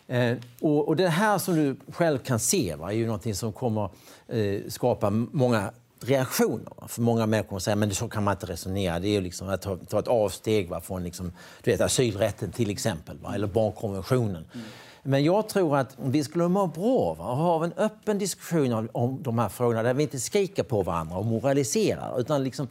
Eh, 0.07 0.37
och, 0.61 0.95
det 0.95 1.09
här 1.09 1.37
som 1.37 1.55
du 1.55 1.75
själv 1.91 2.17
kan 2.17 2.39
se 2.39 2.75
va, 2.75 2.91
är 2.91 2.95
ju 2.95 3.05
någonting 3.05 3.35
som 3.35 3.53
kommer 3.53 3.89
eh, 4.27 4.61
skapa 4.67 5.09
många 5.09 5.71
reaktioner. 6.03 6.87
För 6.87 7.01
många 7.01 7.25
människor 7.25 7.59
säger 7.59 7.75
men 7.75 7.95
så 7.95 8.07
kan 8.07 8.23
man 8.23 8.31
inte 8.31 8.45
resonera. 8.45 8.99
Det 8.99 9.07
är 9.07 9.21
liksom 9.21 9.49
att 9.49 9.61
ta, 9.61 9.77
ta 9.77 9.99
ett 9.99 10.07
avsteg 10.07 10.69
va, 10.69 10.81
från 10.81 11.03
liksom, 11.03 11.31
du 11.63 11.71
vet, 11.71 11.81
asylrätten 11.81 12.51
till 12.51 12.69
exempel, 12.69 13.17
va, 13.17 13.35
eller 13.35 13.47
barnkonventionen. 13.47 14.45
Mm. 14.53 14.65
Men 15.03 15.23
jag 15.23 15.49
tror 15.49 15.77
att 15.77 15.97
vi 16.03 16.23
skulle 16.23 16.47
må 16.47 16.67
bra 16.67 16.99
av 16.99 17.21
att 17.21 17.37
ha 17.37 17.63
en 17.63 17.73
öppen 17.73 18.17
diskussion 18.17 18.89
om 18.91 19.23
de 19.23 19.39
här 19.39 19.49
frågorna 19.49 19.83
där 19.83 19.93
vi 19.93 20.03
inte 20.03 20.19
skriker 20.19 20.63
på 20.63 20.81
varandra 20.81 21.17
och 21.17 21.25
moraliserar 21.25 22.19
utan 22.19 22.43
liksom 22.43 22.67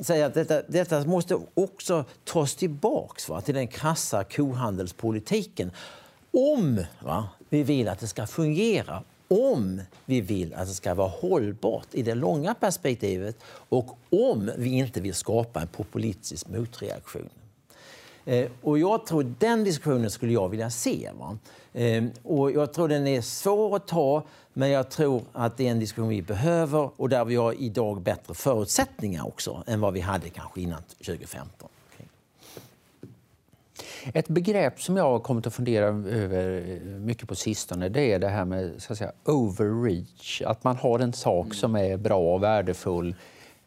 säga 0.00 0.26
att 0.26 0.34
detta, 0.34 0.62
detta 0.62 1.04
måste 1.04 1.38
också 1.54 2.04
tas 2.24 2.54
tillbaks 2.54 3.28
va, 3.28 3.40
till 3.40 3.54
den 3.54 3.68
krassa 3.68 4.24
kohandelspolitiken 4.24 5.70
om 6.30 6.84
va, 7.00 7.28
vi 7.48 7.62
vill 7.62 7.88
att 7.88 7.98
det 7.98 8.06
ska 8.06 8.26
fungera 8.26 9.02
om 9.28 9.80
vi 10.04 10.20
vill 10.20 10.54
att 10.54 10.68
det 10.68 10.74
ska 10.74 10.94
vara 10.94 11.08
hållbart 11.08 11.86
i 11.92 12.02
det 12.02 12.14
långa 12.14 12.54
perspektivet 12.54 13.36
och 13.68 13.98
om 14.10 14.50
vi 14.56 14.70
inte 14.70 15.00
vill 15.00 15.14
skapa 15.14 15.60
en 15.60 15.68
populistisk 15.68 16.48
motreaktion. 16.48 17.28
Eh, 18.24 18.48
och 18.62 18.78
jag 18.78 19.06
tror 19.06 19.34
den 19.38 19.64
diskussionen 19.64 20.10
skulle 20.10 20.32
jag 20.32 20.48
vilja 20.48 20.70
se. 20.70 21.10
Va? 21.18 21.38
Eh, 21.72 22.04
och 22.22 22.52
jag 22.52 22.72
tror 22.72 22.88
den 22.88 23.06
är 23.06 23.20
svår 23.20 23.76
att 23.76 23.86
ta, 23.86 24.22
men 24.52 24.70
jag 24.70 24.90
tror 24.90 25.22
att 25.32 25.56
det 25.56 25.66
är 25.66 25.70
en 25.70 25.80
diskussion 25.80 26.08
vi 26.08 26.22
behöver 26.22 26.90
och 26.96 27.08
där 27.08 27.24
vi 27.24 27.36
har 27.36 27.52
idag 27.52 28.00
bättre 28.00 28.34
förutsättningar 28.34 29.26
också 29.26 29.64
än 29.66 29.80
vad 29.80 29.92
vi 29.92 30.00
hade 30.00 30.28
kanske 30.28 30.60
innan 30.60 30.82
2015. 30.82 31.68
Ett 34.14 34.28
begrepp 34.28 34.80
som 34.80 34.96
jag 34.96 35.04
har 35.04 35.18
kommit 35.18 35.46
att 35.46 35.54
fundera 35.54 35.86
över 35.86 36.80
mycket 36.98 37.28
på 37.28 37.34
sistone 37.34 37.88
det 37.88 38.12
är 38.12 38.18
det 38.18 38.28
här 38.28 38.44
med 38.44 38.72
så 38.78 38.92
att 38.92 38.98
säga, 38.98 39.12
overreach. 39.24 40.42
Att 40.42 40.64
man 40.64 40.76
har 40.76 40.98
en 40.98 41.12
sak 41.12 41.54
som 41.54 41.76
är 41.76 41.96
bra 41.96 42.34
och 42.34 42.42
värdefull 42.42 43.14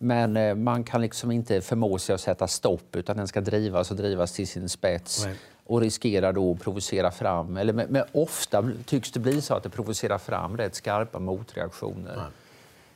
men 0.02 0.38
eh, 0.38 0.56
man 0.56 0.84
kan 0.84 1.02
liksom 1.02 1.32
inte 1.32 1.62
förmå 1.62 1.98
sig 1.98 2.16
att 2.16 2.22
sätta 2.22 2.48
stopp 2.48 2.96
utan 2.96 3.18
den 3.18 3.28
ska 3.28 3.42
drivas 3.42 3.92
och 3.92 3.98
drivas 3.98 4.32
till 4.32 4.48
sin 4.48 4.70
spets. 4.70 5.26
Nej. 5.26 5.36
och 5.66 5.82
riskerar 5.82 6.34
då 6.34 6.52
att 6.52 6.60
provocera 6.60 7.12
fram, 7.12 7.58
eller 7.58 7.74
men, 7.74 7.88
men, 7.90 8.04
ofta 8.12 8.72
tycks 8.86 9.12
det 9.12 9.20
bli 9.20 9.42
så 9.42 9.54
att 9.54 9.64
det 9.64 9.70
provocerar 9.70 10.18
fram 10.18 10.58
rätt 10.58 10.76
skarpa 10.76 11.20
motreaktioner. 11.20 12.16
Nej. 12.16 12.26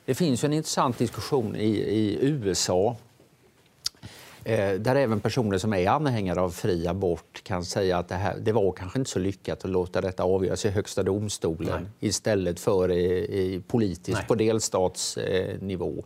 Det 0.05 0.15
finns 0.15 0.43
en 0.43 0.53
intressant 0.53 0.97
diskussion 0.97 1.55
i, 1.55 1.69
i 1.69 2.17
USA 2.21 2.87
eh, 2.89 2.95
där 4.79 4.95
även 4.95 5.19
personer 5.19 5.57
som 5.57 5.73
är 5.73 5.87
anhängare 5.87 6.41
av 6.41 6.49
fri 6.49 6.87
abort 6.87 7.43
kan 7.43 7.65
säga 7.65 7.97
att 7.97 8.09
det, 8.09 8.15
här, 8.15 8.37
det 8.41 8.51
var 8.51 8.71
kanske 8.71 8.99
inte 8.99 9.11
så 9.11 9.19
lyckat 9.19 9.65
att 9.65 9.71
låta 9.71 10.01
detta 10.01 10.23
avgöras 10.23 10.65
i 10.65 10.69
Högsta 10.69 11.03
domstolen 11.03 11.81
Nej. 11.81 12.09
istället 12.09 12.59
för 12.59 12.91
i, 12.91 13.05
i 13.15 13.61
politiskt 13.67 14.17
Nej. 14.17 14.27
på 14.27 14.35
delstatsnivå. 14.35 15.97
Eh, 15.97 16.05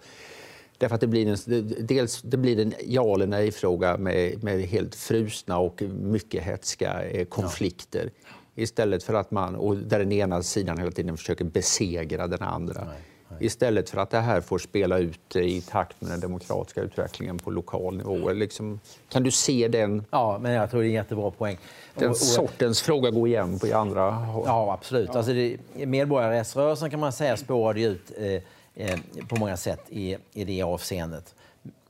Därför 0.78 0.96
att 0.96 1.02
det 1.02 1.08
blir 1.08 1.28
en, 1.28 1.38
dels 1.80 2.22
det 2.22 2.38
blir 2.38 2.60
en 2.60 2.74
ja 2.86 3.14
eller 3.16 3.28
nej-fråga 3.28 3.98
med, 3.98 4.44
med 4.44 4.62
helt 4.62 4.96
frusna 4.96 5.58
och 5.58 5.82
mycket 5.82 6.44
hetska 6.44 7.04
eh, 7.04 7.26
konflikter. 7.26 8.10
Ja. 8.24 8.30
Istället 8.56 9.04
för 9.04 9.14
att 9.14 9.32
man, 9.32 9.56
och 9.56 9.78
där 9.78 10.00
den 10.00 10.12
ena 10.12 10.44
sidan 10.44 10.78
hela 10.78 10.92
tiden 10.92 11.18
försöker 11.18 11.46
besegra 11.46 12.28
den 12.28 12.42
andra. 12.42 12.84
Nej. 12.86 13.02
Istället 13.40 13.90
för 13.90 13.98
att 13.98 14.10
det 14.10 14.20
här 14.20 14.42
får 14.42 14.60
spela 14.60 14.98
ut 14.98 15.36
i 15.36 15.62
takt 15.62 16.02
med 16.02 16.12
den 16.12 16.20
demokratiska 16.20 16.82
utvecklingen 16.82 17.38
på 17.38 17.52
lokal 17.52 17.98
nivå. 17.98 18.34
Liksom, 18.34 18.80
kan 19.10 19.24
du 19.24 19.32
se 19.32 19.68
den? 19.68 20.06
Ja, 20.10 20.38
men 20.42 20.52
jag 20.52 20.72
tror 20.72 20.82
det 20.82 20.86
är 20.86 20.90
en 20.90 20.94
jättebra 20.94 21.32
poäng. 21.32 21.58
Den 21.94 22.16
sortens 22.16 22.82
fråga 22.82 23.10
går 23.10 23.28
igen 23.28 23.60
på 23.60 23.78
andra 23.78 24.12
håll. 24.12 24.44
Ja, 24.46 24.74
absolut. 24.74 25.10
Ja. 25.12 25.18
Alltså 25.18 25.34
det, 25.34 25.58
medborgarrättsrörelsen 25.86 26.90
kan 26.90 27.00
man 27.00 27.12
säga 27.12 27.38
spårade 27.38 27.82
ut 27.82 28.12
eh, 28.18 28.42
Eh, 28.80 29.00
på 29.28 29.36
många 29.36 29.58
sätt 29.58 29.82
i, 29.90 30.18
i 30.34 30.44
det 30.44 30.62
avseendet. 30.62 31.36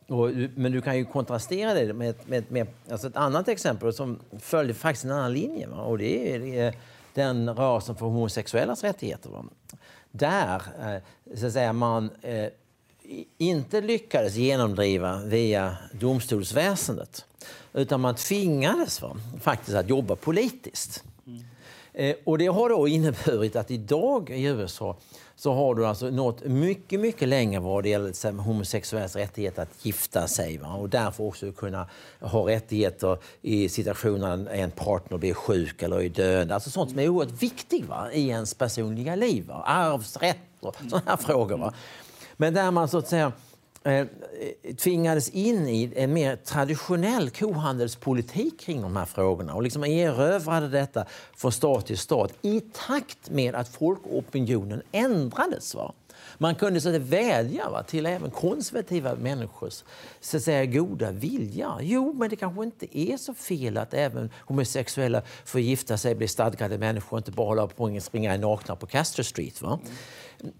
Och, 0.07 0.29
men 0.55 0.71
du 0.71 0.81
kan 0.81 0.97
ju 0.97 1.05
kontrastera 1.05 1.73
det 1.73 1.93
med, 1.93 2.15
med, 2.25 2.43
med 2.51 2.67
alltså 2.91 3.07
ett 3.07 3.15
annat 3.15 3.47
exempel 3.47 3.93
som 3.93 4.19
följde 4.39 4.73
faktiskt 4.73 5.05
en 5.05 5.11
annan 5.11 5.33
linje. 5.33 5.67
Va? 5.67 5.77
Och 5.77 5.97
det 5.97 6.35
är 6.35 6.73
den 7.17 7.49
rörelsen 7.55 7.95
för 7.95 8.05
homosexuellas 8.05 8.83
rättigheter. 8.83 9.31
Där 10.11 10.61
eh, 10.79 11.37
så 11.37 11.47
att 11.47 11.53
säga, 11.53 11.73
man 11.73 12.09
eh, 12.21 12.49
inte 13.37 13.81
lyckades 13.81 14.35
genomdriva 14.35 15.21
via 15.23 15.77
domstolsväsendet 15.91 17.25
utan 17.73 18.01
man 18.01 18.15
tvingades 18.15 19.01
va, 19.01 19.17
faktiskt 19.41 19.77
att 19.77 19.89
jobba 19.89 20.15
politiskt. 20.15 21.03
Mm. 21.27 21.43
Eh, 21.93 22.15
och 22.23 22.37
det 22.37 22.47
har 22.47 22.69
då 22.69 22.87
inneburit 22.87 23.55
att 23.55 23.71
idag 23.71 24.29
i 24.29 24.43
USA 24.43 24.97
så 25.39 25.53
har 25.53 25.75
du 25.75 25.85
alltså 25.85 26.09
nått 26.09 26.43
mycket, 26.43 26.99
mycket 26.99 27.27
längre 27.27 27.59
vad 27.59 27.83
det 27.83 27.89
gäller 27.89 28.31
homosexuellas 28.31 29.15
rättighet 29.15 29.59
att 29.59 29.85
gifta 29.85 30.27
sig. 30.27 30.57
Va? 30.57 30.73
Och 30.73 30.89
därför 30.89 31.23
också 31.23 31.51
kunna 31.51 31.87
ha 32.19 32.47
rättigheter 32.47 33.17
i 33.41 33.69
situationer 33.69 34.37
när 34.37 34.51
en 34.51 34.71
partner 34.71 35.17
blir 35.17 35.33
sjuk 35.33 35.81
eller 35.81 36.01
är 36.01 36.09
död. 36.09 36.51
Alltså 36.51 36.69
sånt 36.69 36.89
som 36.89 36.99
är 36.99 37.09
oerhört 37.09 37.43
viktigt 37.43 37.85
va? 37.85 38.11
i 38.11 38.27
ens 38.27 38.53
personliga 38.53 39.15
liv. 39.15 39.47
Va? 39.47 39.63
Arvsrätt 39.65 40.37
och 40.59 40.75
sådana 40.75 41.03
här 41.05 41.17
frågor. 41.17 41.57
Va? 41.57 41.73
Men 42.37 42.53
där 42.53 42.71
man 42.71 42.87
så 42.87 42.97
att 42.97 43.07
säga 43.07 43.31
Eh, 43.31 43.46
Eh, 43.87 44.07
tvingades 44.75 45.29
in 45.29 45.67
i 45.67 45.93
en 45.95 46.13
mer 46.13 46.35
traditionell 46.35 47.29
kohandelspolitik 47.29 48.59
kring 48.59 48.81
de 48.81 48.95
här 48.95 49.05
frågorna 49.05 49.53
och 49.53 49.63
liksom 49.63 49.83
erövrade 49.83 50.67
detta 50.67 51.05
från 51.35 51.51
stat 51.51 51.85
till 51.85 51.97
stat 51.97 52.33
i 52.41 52.61
takt 52.61 53.29
med 53.29 53.55
att 53.55 53.67
folkopinionen 53.67 54.81
ändrades. 54.91 55.75
Va? 55.75 55.93
Man 56.37 56.55
kunde 56.55 56.81
så 56.81 56.89
att 56.89 56.95
vädja 56.95 57.69
va, 57.69 57.83
till 57.83 58.05
även 58.05 58.31
konservativa 58.31 59.15
människors 59.15 59.83
så 60.19 60.37
att 60.37 60.43
säga, 60.43 60.65
goda 60.65 61.11
vilja. 61.11 61.77
Jo, 61.81 62.13
men 62.13 62.29
det 62.29 62.35
kanske 62.35 62.63
inte 62.63 62.99
är 62.99 63.17
så 63.17 63.33
fel 63.33 63.77
att 63.77 63.93
även 63.93 64.29
homosexuella 64.45 65.21
får 65.45 65.61
gifta 65.61 65.97
sig, 65.97 66.15
bli 66.15 66.27
stadgade 66.27 66.77
människor 66.77 67.13
och 67.13 67.19
inte 67.19 67.31
bara 67.31 67.47
hålla 67.47 67.67
på 67.67 67.83
och 67.83 68.03
springa 68.03 68.37
nakna 68.37 68.75
på 68.75 68.85
Castro 68.85 69.23
Street. 69.23 69.61
Va? 69.61 69.79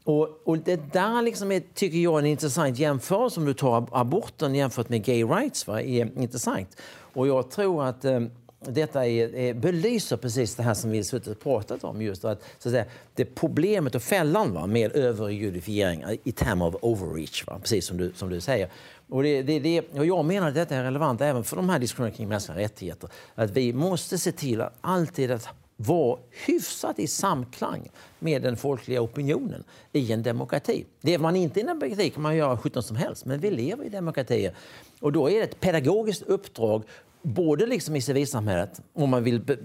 Och, 0.04 0.42
och, 0.44 0.58
det 0.58 0.94
där 0.94 1.22
liksom 1.22 1.52
är, 1.52 1.64
tycker 1.74 1.98
jag 1.98 2.14
är 2.14 2.20
en 2.20 2.26
intressant 2.26 2.80
jämförelse 2.80 3.40
om 3.40 3.46
du 3.46 3.54
tar 3.54 3.88
aborten 3.92 4.56
jämfört 4.56 4.90
med 4.90 5.04
gay 5.04 5.24
rights. 5.24 5.68
Va, 5.68 5.82
är 5.82 6.22
intressant. 6.22 6.78
Och 7.14 7.28
jag 7.28 7.52
tror 7.52 7.84
att 7.84 8.06
eh, 8.06 8.20
detta 8.60 9.06
är, 9.06 9.36
är, 9.36 9.54
belyser 9.54 10.18
precis 10.18 10.56
det 10.56 10.64
här 10.64 10.74
som 10.74 10.92
vi 10.92 11.04
suttit 11.04 11.44
pratat 11.44 11.84
om. 11.84 12.02
Just 12.02 12.26
att, 12.26 12.44
så 12.60 12.70
att 12.70 12.74
säga, 12.74 12.86
det 13.14 13.26
problemet 13.26 13.96
och 13.96 14.02
fällan 14.02 14.54
va, 14.54 14.68
med 14.68 14.96
överjudifiering 14.96 16.04
i 16.24 16.32
termer 16.32 16.66
av 16.66 16.78
overreach, 16.82 17.48
va, 17.48 17.60
precis 17.62 17.86
som 17.86 17.98
du, 17.98 18.12
som 18.16 18.30
du 18.30 18.42
säger. 18.42 18.70
Och, 19.10 19.24
det, 19.24 19.42
det, 19.42 19.60
det, 19.60 19.82
och 20.00 20.06
jag 20.06 20.26
menar 20.26 20.48
att 20.48 20.56
detta 20.56 20.76
är 20.76 20.84
relevant 20.84 21.22
även 21.22 21.44
för 21.44 21.56
de 21.56 21.70
här 21.70 21.80
diskussionerna 21.80 22.16
kring 22.16 22.28
mänskliga 22.28 22.58
rättigheter. 22.58 23.10
Att 23.36 23.52
vi 23.52 23.74
måste 23.74 24.18
se 24.18 24.32
till 24.32 24.62
att 24.62 24.74
alltid 24.82 25.32
att 25.32 25.50
vara 25.78 26.20
hyfsat 26.46 27.00
i 27.00 27.08
samklang 27.08 27.90
med 28.20 28.42
den 28.42 28.58
folkliga 28.58 29.02
opinionen 29.02 29.64
i 29.92 30.12
en 30.12 30.24
demokrati. 30.24 30.86
Lever 31.02 31.22
man 31.22 31.36
inte 31.36 31.60
i 31.60 31.62
en 31.62 31.68
demokrati 31.68 32.10
kan 32.10 32.24
man 32.24 32.36
göra 32.36 32.58
sjutton 32.58 32.84
som 32.84 32.96
helst, 32.96 33.26
men 33.26 33.40
vi 33.40 33.52
lever 33.52 33.86
i 33.86 33.90
demokratier. 33.90 34.56
Och 35.00 35.12
då 35.12 35.30
är 35.30 35.38
det 35.38 35.44
ett 35.44 35.60
pedagogiskt 35.60 36.22
uppdrag, 36.22 36.84
både 37.22 37.66
liksom 37.66 37.96
i 37.96 38.02
civilsamhället, 38.02 38.82
om 38.94 39.10
man 39.10 39.24
vill 39.24 39.40
be 39.40 39.58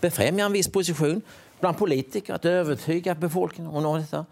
befrämja 0.00 0.46
en 0.46 0.52
viss 0.52 0.68
position, 0.68 1.22
bland 1.60 1.78
politiker, 1.78 2.34
att 2.34 2.44
övertyga 2.44 3.14
befolkningen 3.14 3.72
om 3.72 4.00
detta. 4.00 4.26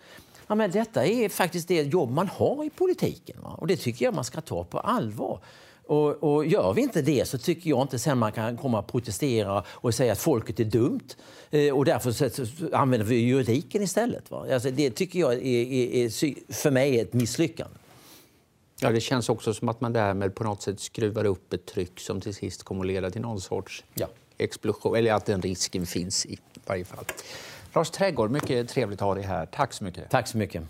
Ja, 0.46 0.54
men 0.54 0.70
detta 0.70 1.06
är 1.06 1.28
faktiskt 1.28 1.68
det 1.68 1.82
jobb 1.82 2.10
man 2.10 2.28
har 2.28 2.64
i 2.64 2.70
politiken. 2.70 3.36
Va? 3.42 3.54
Och 3.58 3.66
det 3.66 3.76
tycker 3.76 4.04
jag 4.04 4.14
man 4.14 4.24
ska 4.24 4.40
ta 4.40 4.64
på 4.64 4.80
allvar. 4.80 5.40
Och, 5.88 6.34
och, 6.34 6.46
gör 6.46 6.72
vi 6.72 6.82
inte 6.82 7.02
det 7.02 7.28
så 7.28 7.38
tycker 7.38 7.70
jag 7.70 7.82
inte 7.82 7.98
sen 7.98 8.18
man 8.18 8.32
kan 8.32 8.56
komma 8.56 8.78
och 8.78 8.86
protestera 8.86 9.64
och 9.68 9.94
säga 9.94 10.12
att 10.12 10.18
folket 10.18 10.60
är 10.60 10.64
dumt. 10.64 11.08
Eh, 11.50 11.76
och 11.76 11.84
därför 11.84 12.12
så, 12.12 12.30
så 12.30 12.76
använder 12.76 13.06
vi 13.06 13.16
juridiken 13.16 13.82
istället. 13.82 14.30
Va? 14.30 14.46
Alltså, 14.52 14.70
det 14.70 14.90
tycker 14.90 15.18
jag 15.18 15.32
är, 15.32 15.38
är, 15.38 16.04
är, 16.04 16.52
för 16.52 16.70
mig 16.70 16.98
är 16.98 17.02
ett 17.02 17.12
misslyckande. 17.12 17.76
Ja, 18.80 18.90
det 18.90 19.00
känns 19.00 19.28
också 19.28 19.54
som 19.54 19.68
att 19.68 19.80
man 19.80 19.92
därmed 19.92 20.34
på 20.34 20.44
något 20.44 20.62
sätt 20.62 20.80
skruvar 20.80 21.24
upp 21.24 21.52
ett 21.52 21.66
tryck 21.66 22.00
som 22.00 22.20
till 22.20 22.34
sist 22.34 22.62
kommer 22.62 22.80
att 22.80 22.86
leda 22.86 23.10
till 23.10 23.20
någon 23.20 23.40
sorts 23.40 23.84
ja. 23.94 24.06
explosion, 24.38 24.96
eller 24.96 25.12
att 25.12 25.26
den 25.26 25.42
risken 25.42 25.86
finns 25.86 26.26
i 26.26 26.38
varje 26.66 26.84
fall. 26.84 27.04
Lars 27.74 27.90
Trädgård, 27.90 28.30
mycket 28.30 28.68
trevligt 28.68 29.02
att 29.02 29.06
ha 29.06 29.14
dig 29.14 29.24
här. 29.24 29.46
Tack 29.46 29.72
så 29.72 29.84
mycket. 29.84 30.10
Tack 30.10 30.28
så 30.28 30.38
mycket. 30.38 30.62